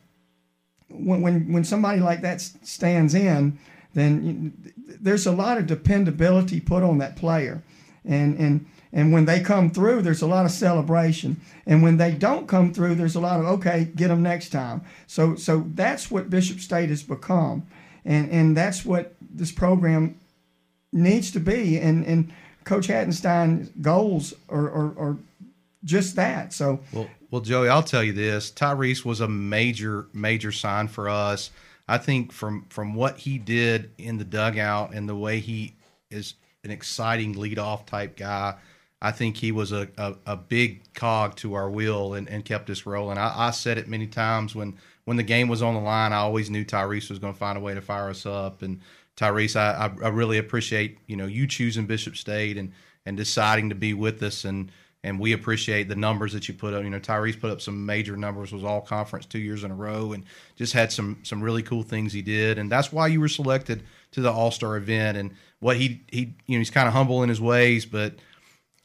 when 0.89 1.23
when 1.23 1.53
when 1.53 1.65
somebody 1.65 2.01
like 2.01 2.23
that 2.23 2.41
stands 2.41 3.15
in, 3.15 3.59
then 3.95 4.72
there's 5.01 5.26
a 5.26 5.32
lot 5.32 5.59
of 5.59 5.66
dependability 5.66 6.61
put 6.61 6.82
on 6.82 6.99
that 6.99 7.16
player, 7.16 7.62
and 8.05 8.39
and 8.39 8.66
and 8.93 9.12
when 9.12 9.26
they 9.26 9.41
come 9.41 9.70
through, 9.70 10.03
there's 10.03 10.22
a 10.22 10.26
lot 10.26 10.47
of 10.47 10.51
celebration. 10.51 11.41
And 11.66 11.82
when 11.82 11.99
they 11.99 12.12
don't 12.12 12.49
come 12.49 12.72
through, 12.72 12.95
there's 12.95 13.14
a 13.14 13.20
lot 13.20 13.41
of 13.41 13.47
okay, 13.47 13.89
get 13.95 14.09
them 14.09 14.22
next 14.22 14.51
time. 14.51 14.82
So 15.07 15.34
so 15.34 15.64
that's 15.74 16.11
what 16.11 16.30
Bishop 16.30 16.61
State 16.61 16.89
has 16.89 17.03
become, 17.03 17.66
and 18.05 18.30
and 18.30 18.57
that's 18.57 18.84
what 18.84 19.14
this 19.20 19.53
program 19.53 20.18
needs 20.93 21.30
to 21.32 21.41
be. 21.41 21.78
And 21.78 22.05
and 22.07 22.32
Coach 22.64 22.89
Hattenstein's 22.89 23.70
goals 23.80 24.34
are, 24.49 24.70
are, 24.70 24.99
are 24.99 25.16
just 25.84 26.16
that. 26.16 26.53
So 26.53 26.80
well, 26.93 27.09
well, 27.30 27.43
Joey, 27.43 27.68
I'll 27.68 27.82
tell 27.82 28.05
you 28.05 28.12
this: 28.12 28.51
Tyrese 28.51 29.05
was 29.05 29.20
a 29.20 29.28
major 29.28 30.07
major 30.12 30.53
sign 30.53 30.89
for 30.89 31.09
us. 31.09 31.51
I 31.89 31.99
think 31.99 32.32
from 32.32 32.66
from 32.68 32.95
what 32.95 33.18
he 33.18 33.39
did 33.39 33.91
in 33.99 34.18
the 34.18 34.24
dugout 34.24 34.95
and 34.95 35.09
the 35.09 35.16
way 35.16 35.41
he 35.41 35.74
is 36.11 36.34
an 36.64 36.70
exciting 36.70 37.34
leadoff 37.34 37.86
type 37.86 38.16
guy 38.16 38.57
I 39.01 39.12
think 39.12 39.36
he 39.36 39.53
was 39.53 39.70
a, 39.70 39.89
a, 39.97 40.14
a, 40.26 40.36
big 40.36 40.93
cog 40.93 41.36
to 41.36 41.55
our 41.55 41.70
wheel 41.70 42.14
and, 42.14 42.28
and 42.28 42.45
kept 42.45 42.68
us 42.68 42.84
rolling. 42.84 43.16
I, 43.16 43.47
I, 43.47 43.51
said 43.53 43.78
it 43.78 43.86
many 43.86 44.09
times 44.09 44.57
when, 44.57 44.76
when 45.05 45.16
the 45.16 45.22
game 45.22 45.47
was 45.47 45.62
on 45.62 45.74
the 45.74 45.80
line, 45.80 46.12
I 46.12 46.16
always 46.16 46.51
knew 46.51 46.64
Tyrese 46.64 47.09
was 47.09 47.20
going 47.20 47.32
to 47.32 47.39
find 47.39 47.57
a 47.57 47.61
way 47.61 47.74
to 47.74 47.80
fire 47.80 48.11
us 48.11 48.26
up. 48.26 48.62
And 48.62 48.80
Tyrese, 49.16 49.55
I, 49.55 49.93
I, 50.03 50.09
really 50.09 50.39
appreciate 50.39 50.99
you 51.07 51.16
know 51.16 51.26
you 51.26 51.47
choosing 51.47 51.86
Bishop 51.86 52.16
State 52.16 52.59
and, 52.59 52.72
and 53.07 53.16
deciding 53.16 53.68
to 53.68 53.76
be 53.76 53.95
with 53.95 54.20
us 54.22 54.45
and 54.45 54.72
and 55.05 55.20
we 55.20 55.32
appreciate 55.32 55.88
the 55.88 55.96
numbers 55.96 56.32
that 56.32 56.49
you 56.49 56.55
put 56.55 56.74
up. 56.74 56.82
You 56.82 56.90
know, 56.90 57.01
Tyrese 57.01 57.40
put 57.40 57.51
up 57.51 57.61
some 57.61 57.86
major 57.86 58.16
numbers, 58.16 58.53
was 58.53 58.64
all 58.64 58.80
conference 58.80 59.26
two 59.26 59.38
years 59.38 59.64
in 59.64 59.70
a 59.70 59.74
row, 59.74 60.12
and 60.12 60.24
just 60.57 60.72
had 60.72 60.92
some 60.92 61.18
some 61.22 61.42
really 61.42 61.62
cool 61.62 61.82
things 61.82 62.12
he 62.12 62.22
did, 62.22 62.59
and 62.59 62.70
that's 62.70 62.92
why 62.92 63.07
you 63.07 63.20
were 63.20 63.28
selected 63.28 63.84
to 64.12 64.20
the 64.20 64.30
All 64.30 64.51
Star 64.51 64.76
event. 64.76 65.18
And 65.18 65.34
what 65.61 65.76
he 65.76 66.03
he 66.09 66.34
you 66.46 66.57
know 66.57 66.59
he's 66.59 66.70
kind 66.70 66.88
of 66.88 66.94
humble 66.94 67.22
in 67.22 67.28
his 67.28 67.40
ways, 67.40 67.86
but 67.86 68.14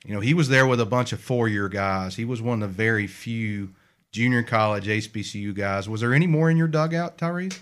you 0.05 0.14
know, 0.14 0.20
he 0.20 0.34
was 0.34 0.49
there 0.49 0.68
with 0.68 0.82
a 0.82 0.86
bunch 0.86 1.14
of 1.14 1.20
four 1.20 1.47
year 1.47 1.70
guys. 1.70 2.16
He 2.16 2.26
was 2.26 2.41
one 2.41 2.61
of 2.61 2.70
the 2.70 2.76
very 2.76 3.07
few 3.07 3.74
junior 4.11 4.43
college 4.43 4.86
HBCU 4.86 5.55
guys. 5.55 5.88
Was 5.88 6.01
there 6.01 6.14
any 6.14 6.28
more 6.28 6.49
in 6.49 6.57
your 6.57 6.68
dugout, 6.68 7.18
Tyrese? 7.18 7.59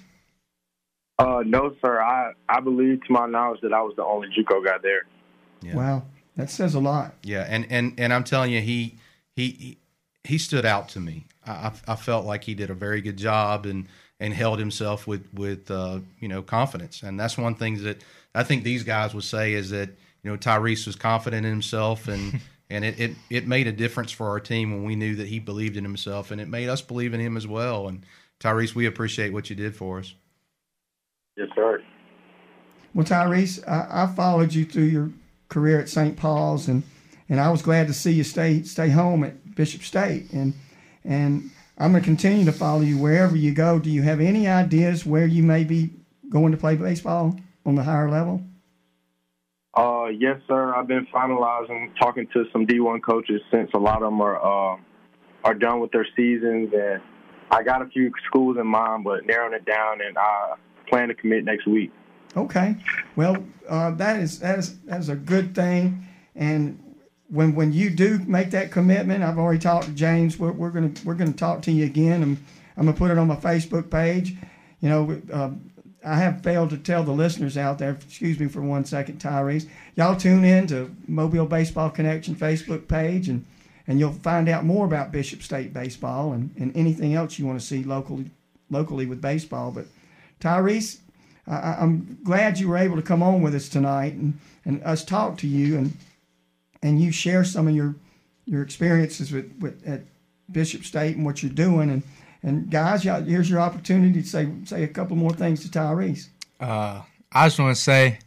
Uh, 1.20 1.44
no, 1.46 1.76
sir. 1.82 2.02
I, 2.02 2.32
I 2.50 2.60
believe, 2.60 3.06
to 3.06 3.14
my 3.14 3.28
knowledge, 3.28 3.62
that 3.62 3.74
I 3.74 3.82
was 3.82 3.94
the 3.96 4.04
only 4.04 4.28
JUCO 4.30 4.66
guy 4.66 4.78
there. 4.82 5.06
Yeah. 5.62 5.76
Wow, 5.76 6.04
that 6.42 6.50
says 6.50 6.74
a 6.74 6.80
lot. 6.80 7.14
Yeah, 7.24 7.46
and 7.48 7.68
and 7.70 7.94
and 8.00 8.12
I'm 8.12 8.24
telling 8.24 8.52
you, 8.52 8.62
he 8.62 8.98
he 9.36 9.78
he 10.24 10.38
stood 10.38 10.66
out 10.66 10.90
to 10.90 11.00
me. 11.00 11.26
I, 11.46 11.72
I 11.88 11.96
felt 11.96 12.26
like 12.26 12.44
he 12.44 12.56
did 12.56 12.70
a 12.70 12.74
very 12.74 13.02
good 13.02 13.18
job 13.18 13.66
and 13.66 13.88
and 14.20 14.34
held 14.34 14.58
himself 14.58 15.06
with 15.06 15.32
with 15.34 15.70
uh, 15.70 16.00
you 16.20 16.28
know 16.28 16.42
confidence. 16.42 17.04
And 17.04 17.20
that's 17.20 17.38
one 17.38 17.54
thing 17.54 17.84
that 17.84 18.04
I 18.34 18.44
think 18.44 18.64
these 18.64 18.84
guys 18.84 19.14
would 19.14 19.24
say 19.24 19.54
is 19.54 19.70
that 19.70 19.90
you 20.24 20.32
know 20.32 20.38
Tyrese 20.38 20.88
was 20.88 20.96
confident 20.96 21.46
in 21.46 21.52
himself 21.52 22.08
and 22.08 22.42
and 22.72 22.84
it, 22.86 23.00
it 23.00 23.16
it 23.30 23.48
made 23.48 23.68
a 23.68 23.72
difference 23.72 24.12
for 24.12 24.30
our 24.30 24.40
team 24.40 24.72
when 24.72 24.84
we 24.84 24.96
knew 24.96 25.16
that 25.18 25.28
he 25.28 25.38
believed 25.38 25.78
in 25.78 25.84
himself 25.84 26.32
and 26.32 26.42
it 26.42 26.48
made 26.48 26.70
us 26.70 26.82
believe 26.82 27.14
in 27.14 27.20
him 27.20 27.38
as 27.38 27.46
well 27.46 27.88
and 27.88 28.04
Tyrese 28.40 28.74
we 28.74 28.88
appreciate 28.88 29.34
what 29.34 29.50
you 29.50 29.56
did 29.56 29.76
for 29.76 30.00
us 30.00 30.14
yes 31.36 31.50
sir 31.54 31.84
well 32.94 33.06
Tyrese 33.06 33.68
I, 33.68 34.04
I 34.04 34.08
followed 34.08 34.54
you 34.54 34.64
through 34.66 34.84
your 34.84 35.12
career 35.52 35.80
at 35.80 35.90
St. 35.90 36.18
Paul's 36.18 36.68
and 36.68 36.82
and 37.30 37.40
I 37.40 37.52
was 37.52 37.62
glad 37.62 37.88
to 37.88 37.94
see 37.94 38.12
you 38.14 38.24
stay 38.24 38.64
stay 38.64 38.90
home 38.90 39.24
at 39.24 39.56
Bishop 39.56 39.84
State 39.84 40.32
and 40.34 40.54
and 41.04 41.52
I'm 41.78 41.92
going 41.92 42.04
to 42.04 42.06
continue 42.08 42.46
to 42.46 42.52
follow 42.52 42.82
you 42.82 42.98
wherever 42.98 43.36
you 43.36 43.54
go 43.54 43.78
do 43.78 43.92
you 43.92 44.02
have 44.02 44.20
any 44.20 44.48
ideas 44.48 45.06
where 45.06 45.28
you 45.28 45.44
may 45.44 45.64
be 45.64 45.92
going 46.30 46.52
to 46.52 46.58
play 46.58 46.76
baseball 46.76 47.40
on 47.66 47.76
the 47.76 47.84
higher 47.84 48.10
level 48.10 48.42
uh, 49.74 50.08
yes, 50.08 50.38
sir. 50.48 50.76
I've 50.76 50.88
been 50.88 51.08
finalizing, 51.14 51.96
talking 51.98 52.28
to 52.34 52.44
some 52.52 52.68
D1 52.68 53.02
coaches 53.04 53.42
since 53.50 53.72
a 53.74 53.78
lot 53.78 54.04
of 54.04 54.10
them 54.12 54.20
are 54.20 54.36
uh, 54.36 54.78
are 55.46 55.54
done 55.54 55.80
with 55.80 55.92
their 55.92 56.06
seasons, 56.16 56.74
and 56.74 57.02
I 57.50 57.64
got 57.64 57.82
a 57.82 57.86
few 57.86 58.12
schools 58.28 58.58
in 58.60 58.68
mind, 58.68 59.06
but 59.06 59.26
narrowing 59.26 59.54
it 59.54 59.66
down, 59.66 60.02
and 60.02 60.18
I 60.18 60.56
plan 60.90 61.08
to 61.08 61.14
commit 61.14 61.46
next 61.46 61.68
week. 61.68 61.92
Okay, 62.36 62.76
well, 63.16 63.38
uh, 63.68 63.92
that 63.92 64.20
is 64.20 64.40
that 64.40 64.60
is 64.60 64.80
that 64.82 65.00
is 65.00 65.10
a 65.10 65.16
good 65.16 65.54
thing, 65.54 66.08
and 66.36 66.82
when 67.28 67.56
when 67.56 67.74
you 67.74 67.90
do 67.90 68.20
make 68.20 68.52
that 68.52 68.72
commitment, 68.72 69.24
I've 69.24 69.38
already 69.38 69.60
talked 69.60 69.86
to 69.86 69.92
James. 69.92 70.40
We're, 70.40 70.52
we're 70.52 70.70
gonna 70.70 70.92
we're 71.04 71.16
gonna 71.16 71.34
talk 71.34 71.62
to 71.64 71.72
you 71.72 71.86
again, 71.86 72.24
and 72.24 72.38
I'm 72.78 72.86
gonna 72.86 72.98
put 72.98 73.12
it 73.12 73.18
on 73.18 73.28
my 73.28 73.36
Facebook 73.36 73.90
page. 73.90 74.36
You 74.80 74.90
know, 74.90 75.22
uh, 75.32 75.52
I 76.04 76.16
have 76.16 76.42
failed 76.42 76.72
to 76.72 76.78
tell 76.78 77.04
the 77.04 77.12
listeners 77.12 77.58
out 77.58 77.78
there, 77.78 77.92
excuse 77.92 78.40
me 78.40 78.48
for 78.48 78.62
one 78.62 78.86
second, 78.86 79.20
Tyrese. 79.20 79.68
Y'all 79.96 80.16
tune 80.16 80.44
in 80.44 80.68
to 80.68 80.94
Mobile 81.08 81.46
Baseball 81.46 81.90
Connection 81.90 82.36
Facebook 82.36 82.88
page 82.88 83.30
and, 83.30 83.46
and 83.88 84.00
you'll 84.00 84.14
find 84.14 84.50
out 84.50 84.66
more 84.66 84.86
about 84.86 85.12
Bishop 85.12 85.44
State 85.44 85.74
baseball 85.74 86.34
and, 86.34 86.52
and 86.58 86.76
anything 86.76 87.14
else 87.14 87.38
you 87.38 87.46
want 87.46 87.60
to 87.60 87.66
see 87.66 87.84
locally 87.84 88.32
locally 88.72 89.06
with 89.06 89.22
baseball. 89.22 89.72
But 89.72 89.86
Tyrese, 90.40 91.00
I, 91.48 91.78
I'm 91.80 92.18
glad 92.24 92.60
you 92.60 92.70
were 92.70 92.78
able 92.78 92.96
to 92.96 93.02
come 93.02 93.24
on 93.24 93.42
with 93.42 93.56
us 93.56 93.70
tonight 93.70 94.14
and, 94.14 94.40
and 94.66 94.84
us 94.84 95.04
talk 95.04 95.38
to 95.40 95.48
you 95.48 95.78
and 95.78 95.98
and 96.84 97.02
you 97.02 97.12
share 97.12 97.44
some 97.44 97.68
of 97.68 97.76
your 97.76 97.96
your 98.46 98.62
experiences 98.62 99.32
with, 99.32 99.52
with 99.60 99.88
at 99.88 100.02
Bishop 100.52 100.84
State 100.84 101.16
and 101.16 101.26
what 101.26 101.42
you're 101.44 101.52
doing 101.52 101.90
and 101.90 102.04
and 102.44 102.72
guys, 102.72 103.04
here's 103.04 103.50
your 103.50 103.60
opportunity 103.60 104.22
to 104.22 104.28
say 104.28 104.50
say 104.66 104.84
a 104.84 104.88
couple 104.88 105.16
more 105.16 105.34
things 105.34 105.62
to 105.62 105.70
Tyrese. 105.70 106.28
Uh, 106.60 107.02
I 107.32 107.46
just 107.48 107.60
want 107.60 107.76
to 107.76 107.82
say, 107.82 108.20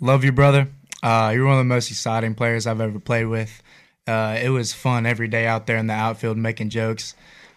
love 0.00 0.24
you, 0.24 0.32
brother. 0.32 0.68
Uh, 1.02 1.32
you're 1.34 1.44
one 1.44 1.54
of 1.54 1.58
the 1.58 1.64
most 1.64 1.90
exciting 1.90 2.34
players 2.34 2.66
I've 2.66 2.80
ever 2.80 2.98
played 2.98 3.26
with. 3.26 3.62
Uh, 4.06 4.38
it 4.40 4.50
was 4.50 4.72
fun 4.72 5.04
every 5.04 5.26
day 5.26 5.46
out 5.46 5.66
there 5.66 5.76
in 5.76 5.88
the 5.88 5.94
outfield 5.94 6.36
making 6.36 6.70
jokes. 6.70 7.14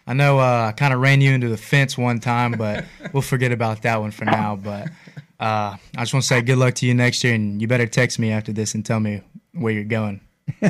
I 0.09 0.13
know 0.13 0.39
uh, 0.39 0.69
I 0.69 0.71
kind 0.71 0.91
of 0.91 1.01
ran 1.01 1.21
you 1.21 1.31
into 1.31 1.49
the 1.49 1.57
fence 1.57 1.95
one 1.95 2.19
time, 2.19 2.53
but 2.53 2.83
we'll 3.13 3.21
forget 3.21 3.51
about 3.51 3.83
that 3.83 4.01
one 4.01 4.09
for 4.09 4.25
now. 4.25 4.55
But 4.55 4.87
uh, 5.39 5.77
I 5.95 5.99
just 5.99 6.15
want 6.15 6.23
to 6.23 6.27
say 6.27 6.41
good 6.41 6.57
luck 6.57 6.73
to 6.75 6.87
you 6.87 6.95
next 6.95 7.23
year, 7.23 7.35
and 7.35 7.61
you 7.61 7.67
better 7.67 7.85
text 7.85 8.17
me 8.17 8.31
after 8.31 8.51
this 8.51 8.73
and 8.73 8.83
tell 8.83 8.99
me 8.99 9.21
where 9.53 9.71
you're 9.71 9.83
going. 9.83 10.19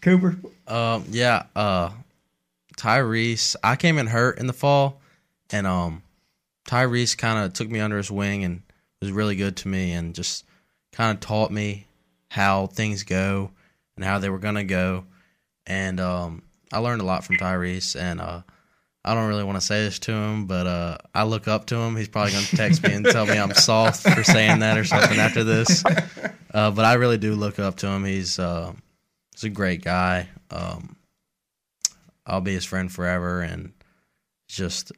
Cooper. 0.00 0.38
Um, 0.66 1.04
yeah. 1.10 1.42
Uh, 1.54 1.90
Tyrese, 2.78 3.56
I 3.62 3.76
came 3.76 3.98
in 3.98 4.06
hurt 4.06 4.38
in 4.38 4.46
the 4.46 4.54
fall, 4.54 4.98
and 5.50 5.66
um, 5.66 6.02
Tyrese 6.66 7.18
kind 7.18 7.44
of 7.44 7.52
took 7.52 7.68
me 7.68 7.78
under 7.78 7.98
his 7.98 8.10
wing 8.10 8.42
and 8.42 8.62
was 9.02 9.12
really 9.12 9.36
good 9.36 9.58
to 9.58 9.68
me, 9.68 9.92
and 9.92 10.14
just 10.14 10.46
kind 10.92 11.14
of 11.14 11.20
taught 11.20 11.50
me 11.50 11.86
how 12.30 12.68
things 12.68 13.02
go 13.02 13.50
and 13.96 14.04
how 14.04 14.18
they 14.18 14.30
were 14.30 14.38
gonna 14.38 14.64
go, 14.64 15.04
and 15.66 16.00
um, 16.00 16.42
I 16.72 16.78
learned 16.78 17.02
a 17.02 17.04
lot 17.04 17.24
from 17.24 17.36
Tyrese, 17.36 17.98
and 18.00 18.20
uh, 18.20 18.42
I 19.04 19.14
don't 19.14 19.28
really 19.28 19.44
want 19.44 19.58
to 19.58 19.66
say 19.66 19.82
this 19.82 19.98
to 20.00 20.12
him, 20.12 20.46
but 20.46 20.66
uh, 20.66 20.98
I 21.14 21.24
look 21.24 21.48
up 21.48 21.66
to 21.66 21.76
him. 21.76 21.96
He's 21.96 22.08
probably 22.08 22.32
gonna 22.32 22.46
text 22.46 22.82
me 22.82 22.92
and 22.92 23.04
tell 23.04 23.26
me 23.26 23.38
I'm 23.38 23.54
soft 23.54 24.02
for 24.02 24.22
saying 24.22 24.60
that 24.60 24.76
or 24.78 24.84
something 24.84 25.18
after 25.18 25.42
this, 25.42 25.84
uh, 26.54 26.70
but 26.70 26.84
I 26.84 26.94
really 26.94 27.18
do 27.18 27.34
look 27.34 27.58
up 27.58 27.76
to 27.76 27.88
him. 27.88 28.04
He's 28.04 28.38
uh, 28.38 28.72
he's 29.32 29.44
a 29.44 29.48
great 29.48 29.82
guy. 29.82 30.28
Um, 30.50 30.96
I'll 32.26 32.40
be 32.40 32.54
his 32.54 32.64
friend 32.64 32.90
forever. 32.90 33.42
And 33.42 33.72
just 34.48 34.92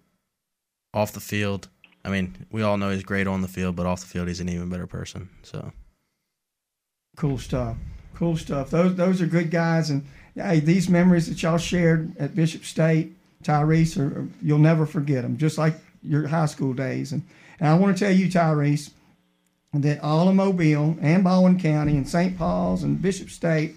off 0.93 1.13
the 1.13 1.21
field, 1.21 1.69
I 2.05 2.11
mean, 2.11 2.47
we 2.51 2.63
all 2.63 2.77
know 2.77 2.91
he's 2.91 3.05
great 3.05 3.27
on 3.27 3.43
the 3.43 3.49
field, 3.49 3.77
but 3.77 3.87
off 3.87 4.01
the 4.01 4.07
field, 4.07 4.29
he's 4.29 4.41
an 4.41 4.49
even 4.49 4.69
better 4.69 4.87
person. 4.87 5.31
So 5.43 5.73
cool 7.17 7.39
stuff. 7.39 7.77
Cool 8.15 8.37
stuff. 8.37 8.71
Those 8.71 8.95
those 8.97 9.23
are 9.23 9.27
good 9.27 9.51
guys, 9.51 9.91
and 9.91 10.05
hey, 10.35 10.61
these 10.61 10.89
memories 10.89 11.29
that 11.29 11.43
y'all 11.43 11.59
shared 11.59 12.17
at 12.19 12.35
Bishop 12.35 12.65
State, 12.65 13.13
Tyrese, 13.43 14.31
you'll 14.41 14.59
never 14.59 14.87
forget 14.87 15.23
them. 15.23 15.37
Just 15.37 15.59
like 15.59 15.75
your 16.03 16.29
high 16.29 16.47
school 16.47 16.73
days. 16.73 17.13
And 17.13 17.23
and 17.61 17.69
I 17.69 17.75
want 17.75 17.97
to 17.97 18.05
tell 18.05 18.13
you, 18.13 18.27
Tyrese, 18.27 18.91
that 19.75 20.01
all 20.01 20.29
of 20.29 20.35
Mobile 20.35 20.97
and 21.01 21.23
Baldwin 21.23 21.61
County 21.61 21.97
and 21.97 22.09
St. 22.09 22.37
Paul's 22.37 22.83
and 22.83 23.01
Bishop 23.01 23.31
State 23.31 23.77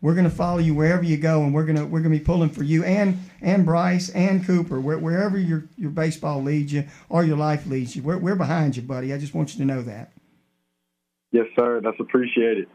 we're 0.00 0.14
going 0.14 0.28
to 0.28 0.34
follow 0.34 0.58
you 0.58 0.74
wherever 0.74 1.02
you 1.02 1.16
go, 1.16 1.42
and 1.42 1.54
we're 1.54 1.64
going 1.64 1.76
to 1.76 1.84
we're 1.84 2.00
going 2.00 2.12
to 2.12 2.18
be 2.18 2.24
pulling 2.24 2.50
for 2.50 2.62
you 2.62 2.84
and 2.84 3.18
and 3.40 3.64
Bryce 3.64 4.08
and 4.10 4.44
Cooper 4.44 4.80
where, 4.80 4.98
wherever 4.98 5.38
your 5.38 5.64
your 5.76 5.90
baseball 5.90 6.42
leads 6.42 6.72
you 6.72 6.84
or 7.08 7.24
your 7.24 7.36
life 7.36 7.66
leads 7.66 7.96
you. 7.96 8.02
We're 8.02 8.18
we're 8.18 8.36
behind 8.36 8.76
you, 8.76 8.82
buddy. 8.82 9.12
I 9.12 9.18
just 9.18 9.34
want 9.34 9.54
you 9.54 9.58
to 9.58 9.64
know 9.64 9.82
that. 9.82 10.12
Yes, 11.32 11.46
sir. 11.56 11.80
That's 11.82 11.98
appreciated. 11.98 12.68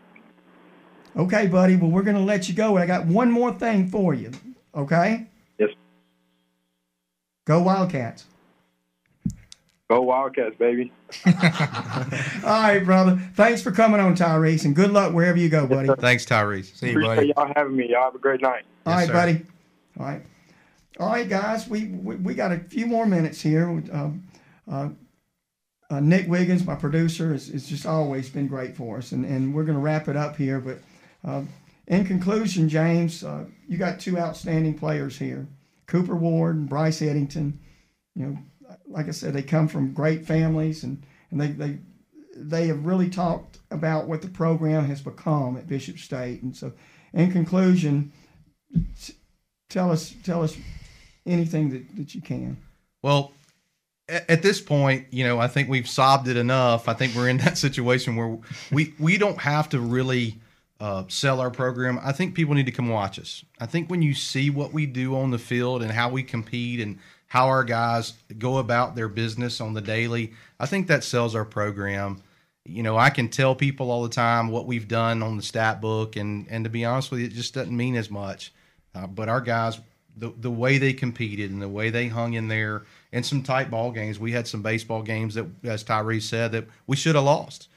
Okay, 1.15 1.47
buddy. 1.47 1.75
Well, 1.75 1.91
we're 1.91 2.03
going 2.03 2.15
to 2.17 2.23
let 2.23 2.47
you 2.47 2.55
go. 2.55 2.77
I 2.77 2.85
got 2.85 3.05
one 3.05 3.31
more 3.31 3.53
thing 3.53 3.87
for 3.87 4.13
you. 4.13 4.31
Okay. 4.73 5.27
Yes. 5.57 5.69
Go 7.45 7.61
Wildcats. 7.61 8.25
Go 9.89 10.01
Wildcats, 10.03 10.55
baby. 10.57 10.91
All 11.25 11.33
right, 12.43 12.79
brother. 12.79 13.19
Thanks 13.35 13.61
for 13.61 13.71
coming 13.71 13.99
on, 13.99 14.15
Tyrese, 14.15 14.63
and 14.63 14.73
good 14.73 14.91
luck 14.91 15.13
wherever 15.13 15.37
you 15.37 15.49
go, 15.49 15.67
buddy. 15.67 15.89
Thanks, 15.99 16.25
Tyrese. 16.25 16.73
See 16.77 16.91
you, 16.91 16.91
Appreciate 16.93 17.15
buddy. 17.15 17.33
y'all 17.35 17.51
having 17.57 17.75
me. 17.75 17.89
Y'all 17.89 18.03
have 18.05 18.15
a 18.15 18.19
great 18.19 18.41
night. 18.41 18.63
All 18.85 18.93
Yes, 18.93 18.99
right, 18.99 19.07
sir. 19.07 19.13
buddy. 19.13 19.45
All 19.99 20.05
right. 20.05 20.21
All 20.99 21.09
right, 21.09 21.27
guys. 21.27 21.67
We 21.67 21.87
we, 21.87 22.15
we 22.15 22.33
got 22.35 22.53
a 22.53 22.59
few 22.59 22.85
more 22.85 23.05
minutes 23.05 23.41
here. 23.41 23.67
Um, 23.67 24.23
uh, 24.71 24.89
uh, 25.89 25.99
Nick 25.99 26.29
Wiggins, 26.29 26.65
my 26.65 26.75
producer, 26.75 27.33
has, 27.33 27.47
has 27.49 27.67
just 27.67 27.85
always 27.85 28.29
been 28.29 28.47
great 28.47 28.77
for 28.77 28.97
us, 28.99 29.11
and, 29.11 29.25
and 29.25 29.53
we're 29.53 29.65
going 29.65 29.77
to 29.77 29.83
wrap 29.83 30.07
it 30.07 30.15
up 30.15 30.37
here. 30.37 30.61
But 30.61 30.77
uh, 31.23 31.43
in 31.87 32.05
conclusion, 32.05 32.69
James, 32.69 33.23
uh, 33.23 33.45
you 33.67 33.77
got 33.77 33.99
two 33.99 34.17
outstanding 34.17 34.77
players 34.77 35.17
here, 35.17 35.47
Cooper 35.87 36.15
Ward 36.15 36.55
and 36.55 36.69
Bryce 36.69 37.01
Eddington. 37.01 37.59
You 38.15 38.25
know, 38.25 38.37
like 38.87 39.07
I 39.07 39.11
said, 39.11 39.33
they 39.33 39.43
come 39.43 39.67
from 39.67 39.93
great 39.93 40.25
families, 40.25 40.83
and, 40.83 41.03
and 41.31 41.41
they, 41.41 41.47
they 41.47 41.79
they 42.35 42.67
have 42.67 42.85
really 42.85 43.09
talked 43.09 43.59
about 43.71 44.07
what 44.07 44.21
the 44.21 44.27
program 44.27 44.85
has 44.85 45.01
become 45.01 45.57
at 45.57 45.67
Bishop 45.67 45.97
State. 45.97 46.41
And 46.41 46.55
so, 46.55 46.71
in 47.13 47.31
conclusion, 47.31 48.11
tell 49.69 49.91
us 49.91 50.13
tell 50.23 50.43
us 50.43 50.57
anything 51.25 51.69
that, 51.71 51.95
that 51.97 52.15
you 52.15 52.21
can. 52.21 52.57
Well, 53.01 53.33
at, 54.07 54.29
at 54.29 54.41
this 54.43 54.61
point, 54.61 55.07
you 55.11 55.23
know, 55.23 55.39
I 55.39 55.47
think 55.47 55.69
we've 55.69 55.89
sobbed 55.89 56.27
it 56.27 56.37
enough. 56.37 56.87
I 56.87 56.93
think 56.93 57.15
we're 57.15 57.29
in 57.29 57.37
that 57.37 57.57
situation 57.57 58.15
where 58.15 58.37
we 58.71 58.93
we 58.99 59.17
don't 59.17 59.39
have 59.39 59.69
to 59.69 59.79
really 59.79 60.40
uh, 60.81 61.03
sell 61.09 61.39
our 61.39 61.51
program. 61.51 61.99
I 62.03 62.11
think 62.11 62.33
people 62.33 62.55
need 62.55 62.65
to 62.65 62.71
come 62.71 62.89
watch 62.89 63.19
us. 63.19 63.45
I 63.59 63.67
think 63.67 63.91
when 63.91 64.01
you 64.01 64.15
see 64.15 64.49
what 64.49 64.73
we 64.73 64.87
do 64.87 65.15
on 65.15 65.29
the 65.29 65.37
field 65.37 65.83
and 65.83 65.91
how 65.91 66.09
we 66.09 66.23
compete 66.23 66.79
and 66.79 66.97
how 67.27 67.45
our 67.49 67.63
guys 67.63 68.13
go 68.39 68.57
about 68.57 68.95
their 68.95 69.07
business 69.07 69.61
on 69.61 69.75
the 69.75 69.81
daily, 69.81 70.33
I 70.59 70.65
think 70.65 70.87
that 70.87 71.03
sells 71.03 71.35
our 71.35 71.45
program. 71.45 72.23
You 72.65 72.81
know, 72.81 72.97
I 72.97 73.11
can 73.11 73.29
tell 73.29 73.53
people 73.53 73.91
all 73.91 74.01
the 74.01 74.09
time 74.09 74.49
what 74.49 74.65
we've 74.65 74.87
done 74.87 75.21
on 75.21 75.37
the 75.37 75.43
stat 75.43 75.81
book, 75.81 76.15
and 76.15 76.47
and 76.49 76.63
to 76.63 76.69
be 76.69 76.83
honest 76.83 77.11
with 77.11 77.19
you, 77.19 77.27
it 77.27 77.33
just 77.33 77.53
doesn't 77.53 77.77
mean 77.77 77.95
as 77.95 78.09
much. 78.09 78.51
Uh, 78.95 79.05
but 79.05 79.29
our 79.29 79.41
guys, 79.41 79.79
the 80.17 80.33
the 80.35 80.51
way 80.51 80.79
they 80.79 80.93
competed 80.93 81.51
and 81.51 81.61
the 81.61 81.69
way 81.69 81.91
they 81.91 82.07
hung 82.07 82.33
in 82.33 82.47
there 82.47 82.81
in 83.11 83.21
some 83.21 83.43
tight 83.43 83.69
ball 83.69 83.91
games, 83.91 84.19
we 84.19 84.31
had 84.31 84.47
some 84.47 84.63
baseball 84.63 85.03
games 85.03 85.35
that, 85.35 85.45
as 85.63 85.83
Tyrese 85.83 86.23
said, 86.23 86.51
that 86.53 86.65
we 86.87 86.95
should 86.95 87.13
have 87.13 87.23
lost. 87.23 87.67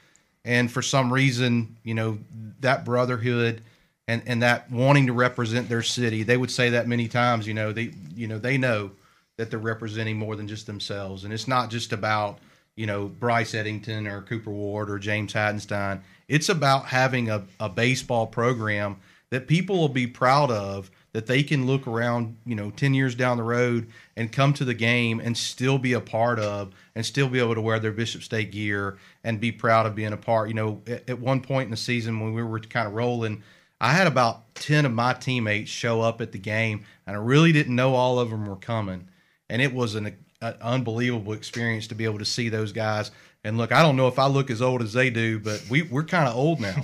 And 0.45 0.71
for 0.71 0.81
some 0.81 1.11
reason, 1.11 1.75
you 1.83 1.95
know, 1.95 2.19
that 2.61 2.85
brotherhood 2.85 3.61
and 4.07 4.21
and 4.27 4.43
that 4.43 4.71
wanting 4.71 5.07
to 5.07 5.13
represent 5.13 5.67
their 5.67 5.81
city, 5.81 6.23
they 6.23 6.37
would 6.37 6.51
say 6.51 6.69
that 6.69 6.87
many 6.87 7.07
times. 7.07 7.47
You 7.47 7.55
know, 7.55 7.73
they 7.73 7.91
you 8.15 8.27
know 8.27 8.37
they 8.37 8.57
know 8.57 8.91
that 9.37 9.49
they're 9.49 9.59
representing 9.59 10.17
more 10.17 10.35
than 10.35 10.47
just 10.47 10.67
themselves, 10.67 11.23
and 11.23 11.33
it's 11.33 11.47
not 11.47 11.69
just 11.69 11.91
about 11.91 12.39
you 12.75 12.85
know 12.85 13.07
Bryce 13.07 13.55
Eddington 13.55 14.07
or 14.07 14.21
Cooper 14.21 14.51
Ward 14.51 14.89
or 14.89 14.99
James 14.99 15.33
Hattenstein. 15.33 16.01
It's 16.27 16.49
about 16.49 16.85
having 16.85 17.29
a, 17.29 17.43
a 17.59 17.69
baseball 17.69 18.27
program 18.27 18.97
that 19.31 19.47
people 19.47 19.77
will 19.77 19.89
be 19.89 20.07
proud 20.07 20.51
of 20.51 20.89
that 21.15 21.27
they 21.27 21.43
can 21.43 21.65
look 21.65 21.87
around, 21.87 22.35
you 22.45 22.55
know, 22.55 22.69
10 22.71 22.93
years 22.93 23.15
down 23.15 23.37
the 23.37 23.43
road 23.43 23.87
and 24.17 24.33
come 24.33 24.51
to 24.51 24.65
the 24.65 24.73
game 24.73 25.21
and 25.21 25.37
still 25.37 25.77
be 25.77 25.93
a 25.93 26.01
part 26.01 26.39
of 26.39 26.73
and 26.93 27.05
still 27.05 27.29
be 27.29 27.39
able 27.39 27.55
to 27.55 27.61
wear 27.61 27.79
their 27.79 27.93
Bishop 27.93 28.21
State 28.21 28.51
gear 28.51 28.97
and 29.23 29.39
be 29.39 29.49
proud 29.49 29.85
of 29.85 29.95
being 29.95 30.11
a 30.11 30.17
part. 30.17 30.49
You 30.49 30.55
know, 30.55 30.81
at, 30.85 31.09
at 31.09 31.19
one 31.19 31.39
point 31.39 31.67
in 31.67 31.71
the 31.71 31.77
season 31.77 32.19
when 32.19 32.33
we 32.33 32.43
were 32.43 32.59
kind 32.59 32.85
of 32.85 32.95
rolling, 32.95 33.43
I 33.79 33.93
had 33.93 34.07
about 34.07 34.53
10 34.55 34.85
of 34.85 34.91
my 34.91 35.13
teammates 35.13 35.71
show 35.71 36.01
up 36.01 36.19
at 36.19 36.33
the 36.33 36.37
game 36.37 36.83
and 37.07 37.15
I 37.15 37.19
really 37.21 37.53
didn't 37.53 37.77
know 37.77 37.95
all 37.95 38.19
of 38.19 38.29
them 38.29 38.45
were 38.45 38.57
coming. 38.57 39.07
And 39.49 39.61
it 39.61 39.73
was 39.73 39.95
an, 39.95 40.17
an 40.41 40.55
unbelievable 40.59 41.31
experience 41.31 41.87
to 41.87 41.95
be 41.95 42.03
able 42.03 42.19
to 42.19 42.25
see 42.25 42.49
those 42.49 42.73
guys. 42.73 43.11
And 43.45 43.57
look, 43.57 43.71
I 43.71 43.81
don't 43.81 43.95
know 43.95 44.09
if 44.09 44.19
I 44.19 44.27
look 44.27 44.51
as 44.51 44.61
old 44.61 44.81
as 44.81 44.91
they 44.91 45.09
do, 45.09 45.39
but 45.39 45.63
we, 45.69 45.83
we're 45.83 46.03
kind 46.03 46.27
of 46.27 46.35
old 46.35 46.59
now. 46.59 46.75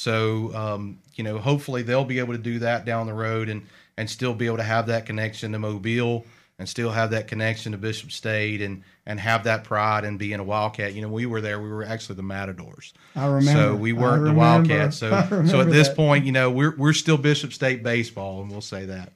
So, 0.00 0.54
um, 0.54 0.98
you 1.14 1.24
know, 1.24 1.36
hopefully 1.36 1.82
they'll 1.82 2.06
be 2.06 2.20
able 2.20 2.32
to 2.32 2.38
do 2.38 2.60
that 2.60 2.86
down 2.86 3.06
the 3.06 3.12
road 3.12 3.50
and, 3.50 3.66
and 3.98 4.08
still 4.08 4.32
be 4.32 4.46
able 4.46 4.56
to 4.56 4.62
have 4.62 4.86
that 4.86 5.04
connection 5.04 5.52
to 5.52 5.58
Mobile 5.58 6.24
and 6.58 6.66
still 6.66 6.90
have 6.90 7.10
that 7.10 7.28
connection 7.28 7.72
to 7.72 7.78
Bishop 7.78 8.10
State 8.10 8.62
and, 8.62 8.82
and 9.04 9.20
have 9.20 9.44
that 9.44 9.62
pride 9.62 10.04
in 10.04 10.16
being 10.16 10.40
a 10.40 10.42
Wildcat. 10.42 10.94
You 10.94 11.02
know, 11.02 11.10
we 11.10 11.26
were 11.26 11.42
there, 11.42 11.60
we 11.60 11.68
were 11.68 11.84
actually 11.84 12.14
the 12.14 12.22
Matadors. 12.22 12.94
I 13.14 13.26
remember. 13.26 13.60
So 13.60 13.76
we 13.76 13.92
weren't 13.92 14.24
the. 14.24 14.32
Wildcats. 14.32 14.96
So, 14.96 15.10
so 15.10 15.16
at 15.16 15.30
remember 15.30 15.64
this 15.66 15.88
that. 15.88 15.96
point, 15.98 16.24
you 16.24 16.32
know, 16.32 16.50
we're, 16.50 16.74
we're 16.76 16.94
still 16.94 17.18
Bishop 17.18 17.52
State 17.52 17.82
baseball, 17.82 18.40
and 18.40 18.50
we'll 18.50 18.62
say 18.62 18.86
that. 18.86 19.12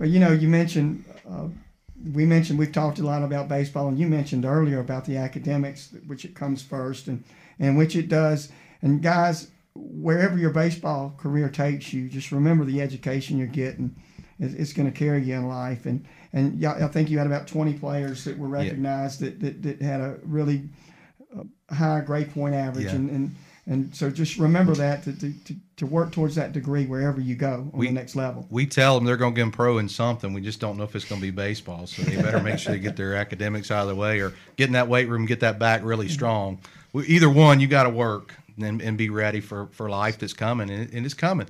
Well, 0.00 0.08
you 0.08 0.18
know, 0.18 0.32
you 0.32 0.48
mentioned, 0.48 1.04
uh, 1.30 1.46
we 2.12 2.26
mentioned, 2.26 2.58
we've 2.58 2.72
talked 2.72 2.98
a 2.98 3.04
lot 3.04 3.22
about 3.22 3.46
baseball, 3.46 3.86
and 3.86 4.00
you 4.00 4.08
mentioned 4.08 4.44
earlier 4.44 4.80
about 4.80 5.04
the 5.04 5.16
academics, 5.16 5.94
which 6.08 6.24
it 6.24 6.34
comes 6.34 6.60
first, 6.60 7.06
and, 7.06 7.22
and 7.60 7.78
which 7.78 7.94
it 7.94 8.08
does. 8.08 8.50
And 8.82 9.00
guys, 9.00 9.46
wherever 9.74 10.36
your 10.36 10.50
baseball 10.50 11.14
career 11.18 11.48
takes 11.48 11.92
you, 11.92 12.08
just 12.08 12.32
remember 12.32 12.64
the 12.64 12.80
education 12.80 13.38
you're 13.38 13.46
getting. 13.46 13.94
It's, 14.38 14.54
it's 14.54 14.72
going 14.72 14.90
to 14.90 14.96
carry 14.96 15.22
you 15.22 15.34
in 15.34 15.48
life. 15.48 15.86
And, 15.86 16.06
and 16.32 16.58
yeah, 16.58 16.84
I 16.84 16.88
think 16.88 17.10
you 17.10 17.18
had 17.18 17.26
about 17.26 17.46
20 17.46 17.74
players 17.74 18.24
that 18.24 18.38
were 18.38 18.48
recognized 18.48 19.20
that, 19.20 19.40
that, 19.40 19.62
that 19.62 19.82
had 19.82 20.00
a 20.00 20.18
really 20.24 20.68
uh, 21.36 21.44
high 21.74 22.00
grade 22.00 22.32
point 22.32 22.54
average. 22.54 22.86
Yeah. 22.86 22.94
And, 22.94 23.10
and, 23.10 23.34
and 23.66 23.94
so 23.94 24.10
just 24.10 24.38
remember 24.38 24.74
that 24.74 25.04
to, 25.04 25.12
to, 25.12 25.32
to, 25.44 25.54
to 25.76 25.86
work 25.86 26.10
towards 26.10 26.34
that 26.34 26.52
degree 26.52 26.86
wherever 26.86 27.20
you 27.20 27.36
go 27.36 27.70
on 27.72 27.78
We- 27.78 27.86
the 27.88 27.92
next 27.92 28.16
level. 28.16 28.46
We 28.50 28.66
tell 28.66 28.96
them 28.96 29.04
they're 29.04 29.16
going 29.16 29.34
to 29.34 29.38
get 29.38 29.42
them 29.42 29.52
pro 29.52 29.78
in 29.78 29.88
something. 29.88 30.32
We 30.32 30.40
just 30.40 30.58
don't 30.58 30.76
know 30.76 30.84
if 30.84 30.96
it's 30.96 31.04
going 31.04 31.20
to 31.20 31.26
be 31.26 31.30
baseball. 31.30 31.86
So 31.86 32.02
they 32.02 32.20
better 32.20 32.40
make 32.40 32.58
sure 32.58 32.72
they 32.72 32.80
get 32.80 32.96
their 32.96 33.14
academics 33.14 33.70
out 33.70 33.82
of 33.82 33.88
the 33.88 33.94
way 33.94 34.20
or 34.20 34.32
get 34.56 34.66
in 34.66 34.72
that 34.72 34.88
weight 34.88 35.08
room, 35.08 35.26
get 35.26 35.40
that 35.40 35.58
back 35.58 35.82
really 35.84 36.08
strong. 36.08 36.58
Either 36.94 37.30
one, 37.30 37.60
you 37.60 37.68
got 37.68 37.84
to 37.84 37.90
work 37.90 38.34
and, 38.62 38.80
and 38.82 38.96
be 38.96 39.10
ready 39.10 39.40
for, 39.40 39.68
for 39.72 39.88
life 39.88 40.18
that's 40.18 40.32
coming, 40.32 40.70
and, 40.70 40.92
and 40.92 41.04
it's 41.04 41.14
coming. 41.14 41.48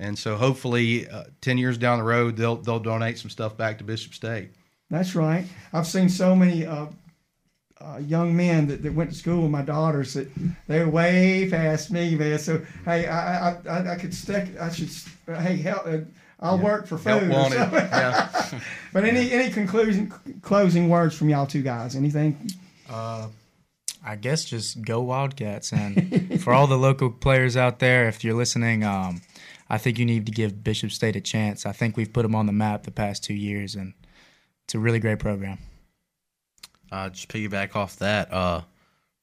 And 0.00 0.16
so 0.18 0.36
hopefully, 0.36 1.08
uh, 1.08 1.24
ten 1.40 1.58
years 1.58 1.76
down 1.76 1.98
the 1.98 2.04
road, 2.04 2.36
they'll 2.36 2.56
they'll 2.56 2.78
donate 2.78 3.18
some 3.18 3.30
stuff 3.30 3.56
back 3.56 3.78
to 3.78 3.84
Bishop 3.84 4.14
State. 4.14 4.50
That's 4.90 5.14
right. 5.14 5.44
I've 5.72 5.86
seen 5.86 6.08
so 6.08 6.36
many 6.36 6.64
uh, 6.64 6.86
uh, 7.80 7.98
young 7.98 8.36
men 8.36 8.68
that, 8.68 8.82
that 8.82 8.94
went 8.94 9.10
to 9.10 9.16
school 9.16 9.42
with 9.42 9.50
my 9.50 9.62
daughters 9.62 10.14
that 10.14 10.28
they're 10.66 10.88
way 10.88 11.48
past 11.50 11.90
me, 11.90 12.14
man. 12.14 12.38
So 12.38 12.62
hey, 12.84 13.06
I 13.06 13.50
I, 13.50 13.56
I, 13.68 13.92
I 13.92 13.96
could 13.96 14.14
stick. 14.14 14.48
I 14.60 14.70
should. 14.70 14.90
Hey, 15.26 15.56
help. 15.56 15.86
Uh, 15.86 15.98
I'll 16.40 16.58
work 16.58 16.86
for 16.86 16.98
Help 16.98 17.22
food. 17.22 17.30
or 17.30 17.34
wanted. 17.34 17.56
Yeah. 17.56 18.60
but 18.92 19.04
any 19.04 19.32
any 19.32 19.50
conclusion 19.50 20.12
closing 20.42 20.88
words 20.88 21.16
from 21.16 21.28
y'all 21.28 21.46
two 21.46 21.62
guys? 21.62 21.96
Anything? 21.96 22.50
Uh, 22.88 23.28
I 24.08 24.16
guess 24.16 24.46
just 24.46 24.80
go 24.80 25.02
Wildcats. 25.02 25.70
And 25.70 26.40
for 26.42 26.54
all 26.54 26.66
the 26.66 26.78
local 26.78 27.10
players 27.10 27.58
out 27.58 27.78
there, 27.78 28.08
if 28.08 28.24
you're 28.24 28.34
listening, 28.34 28.82
um, 28.82 29.20
I 29.68 29.76
think 29.76 29.98
you 29.98 30.06
need 30.06 30.24
to 30.24 30.32
give 30.32 30.64
Bishop 30.64 30.92
State 30.92 31.14
a 31.14 31.20
chance. 31.20 31.66
I 31.66 31.72
think 31.72 31.94
we've 31.94 32.10
put 32.10 32.22
them 32.22 32.34
on 32.34 32.46
the 32.46 32.52
map 32.52 32.84
the 32.84 32.90
past 32.90 33.22
two 33.22 33.34
years, 33.34 33.74
and 33.74 33.92
it's 34.64 34.74
a 34.74 34.78
really 34.78 34.98
great 34.98 35.18
program. 35.18 35.58
Uh, 36.90 37.10
just 37.10 37.28
piggyback 37.28 37.76
off 37.76 37.96
that, 37.96 38.32
uh, 38.32 38.62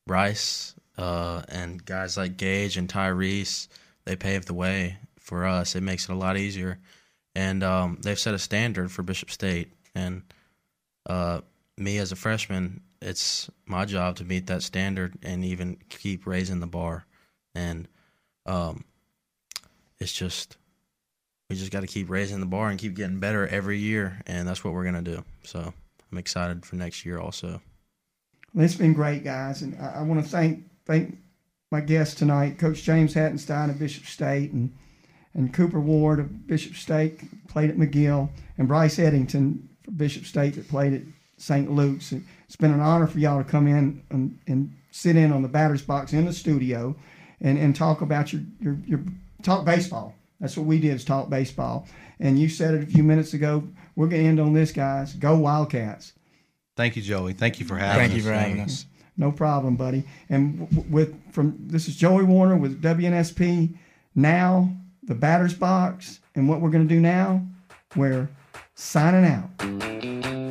Bryce 0.06 0.76
uh, 1.00 1.42
and 1.50 1.84
guys 1.84 2.16
like 2.16 2.38
Gage 2.38 2.78
and 2.78 2.88
Tyrese, 2.88 3.68
they 4.06 4.16
paved 4.16 4.48
the 4.48 4.54
way 4.54 4.98
for 5.18 5.46
us. 5.46 5.76
It 5.76 5.82
makes 5.82 6.08
it 6.08 6.12
a 6.12 6.16
lot 6.16 6.38
easier, 6.38 6.78
and 7.34 7.64
um, 7.64 7.98
they've 8.04 8.20
set 8.20 8.36
a 8.36 8.40
standard 8.40 8.92
for 8.92 9.02
Bishop 9.02 9.32
State. 9.32 9.74
And 9.96 10.22
uh, 11.08 11.42
me 11.76 11.98
as 11.98 12.12
a 12.12 12.16
freshman, 12.16 12.82
it's 13.02 13.50
my 13.66 13.86
job 13.86 14.16
to 14.18 14.24
meet 14.24 14.48
that 14.48 14.64
standard 14.64 15.16
and 15.24 15.44
even 15.46 15.78
keep 15.90 16.26
raising 16.26 16.60
the 16.60 16.68
bar. 16.68 17.06
And 17.54 17.88
um, 18.46 18.84
it's 20.00 20.14
just 20.14 20.58
we 21.50 21.56
just 21.56 21.72
got 21.72 21.82
to 21.82 21.88
keep 21.88 22.10
raising 22.10 22.40
the 22.40 22.46
bar 22.46 22.70
and 22.70 22.80
keep 22.80 22.96
getting 22.96 23.20
better 23.20 23.48
every 23.48 23.78
year, 23.78 24.22
and 24.26 24.48
that's 24.48 24.64
what 24.64 24.74
we're 24.74 24.84
gonna 24.84 25.02
do. 25.02 25.24
So 25.44 25.74
I'm 26.12 26.18
excited 26.18 26.66
for 26.66 26.76
next 26.76 27.06
year 27.06 27.20
also. 27.20 27.62
It's 28.56 28.76
been 28.76 28.94
great, 28.94 29.24
guys, 29.24 29.62
and 29.62 29.78
I, 29.80 29.98
I 29.98 30.02
want 30.02 30.24
to 30.24 30.30
thank 30.30 30.64
thank 30.86 31.18
my 31.72 31.82
guests 31.82 32.16
tonight, 32.16 32.58
Coach 32.58 32.84
James 32.84 33.14
Hattenstein 33.14 33.70
of 33.70 33.80
Bishop 33.80 34.06
State, 34.06 34.52
and 34.52 34.74
and 35.34 35.54
Cooper 35.54 35.80
Ward 35.80 36.20
of 36.20 36.48
Bishop 36.48 36.76
State 36.76 37.20
played 37.48 37.70
at 37.70 37.78
McGill, 37.78 38.30
and 38.58 38.68
Bryce 38.68 38.98
Eddington 38.98 39.70
for 39.84 39.92
Bishop 39.92 40.26
State 40.26 40.56
that 40.56 40.68
played 40.68 40.94
at 40.94 41.02
St. 41.38 41.70
Luke's. 41.70 42.12
And 42.12 42.26
It's 42.46 42.56
been 42.56 42.72
an 42.72 42.80
honor 42.80 43.08
for 43.08 43.20
y'all 43.20 43.44
to 43.44 43.50
come 43.50 43.68
in 43.68 44.04
and, 44.10 44.40
and 44.48 44.76
sit 44.92 45.16
in 45.16 45.32
on 45.32 45.42
the 45.42 45.48
batter's 45.48 45.82
box 45.82 46.14
in 46.14 46.26
the 46.26 46.34
studio, 46.34 46.96
and, 47.42 47.58
and 47.58 47.76
talk 47.76 48.02
about 48.02 48.32
your, 48.32 48.44
your 48.60 48.78
your 48.86 49.02
talk 49.44 49.66
baseball. 49.66 50.16
That's 50.40 50.58
what 50.58 50.66
we 50.66 50.80
did 50.80 50.96
is 50.96 51.06
talk 51.06 51.30
baseball. 51.30 51.88
And 52.20 52.40
you 52.40 52.50
said 52.50 52.76
it 52.76 52.84
a 52.84 52.86
few 52.86 53.04
minutes 53.04 53.34
ago. 53.34 53.68
We're 53.96 54.08
going 54.08 54.24
to 54.24 54.28
end 54.28 54.40
on 54.40 54.54
this, 54.54 54.72
guys. 54.72 55.14
Go 55.14 55.38
Wildcats. 55.38 56.14
Thank 56.76 56.96
you, 56.96 57.02
Joey. 57.02 57.34
Thank 57.34 57.60
you 57.60 57.66
for 57.66 57.78
having 57.78 58.10
Thank 58.10 58.12
us. 58.12 58.12
Thank 58.12 58.18
you 58.18 58.30
for 58.30 58.34
having 58.34 58.62
us. 58.62 58.86
No 59.18 59.32
problem, 59.32 59.76
buddy. 59.76 60.04
And 60.30 60.68
with 60.92 61.16
from 61.32 61.56
this 61.60 61.88
is 61.88 61.96
Joey 61.96 62.24
Warner 62.24 62.58
with 62.58 62.82
WNSP. 62.82 63.76
Now 64.14 64.70
the 65.04 65.16
batter's 65.16 65.54
box, 65.54 66.20
and 66.36 66.50
what 66.50 66.62
we're 66.62 66.70
going 66.70 66.88
to 66.88 66.94
do 66.94 67.00
now, 67.00 67.46
we're 67.96 68.30
signing 68.76 69.26
out. 69.26 70.45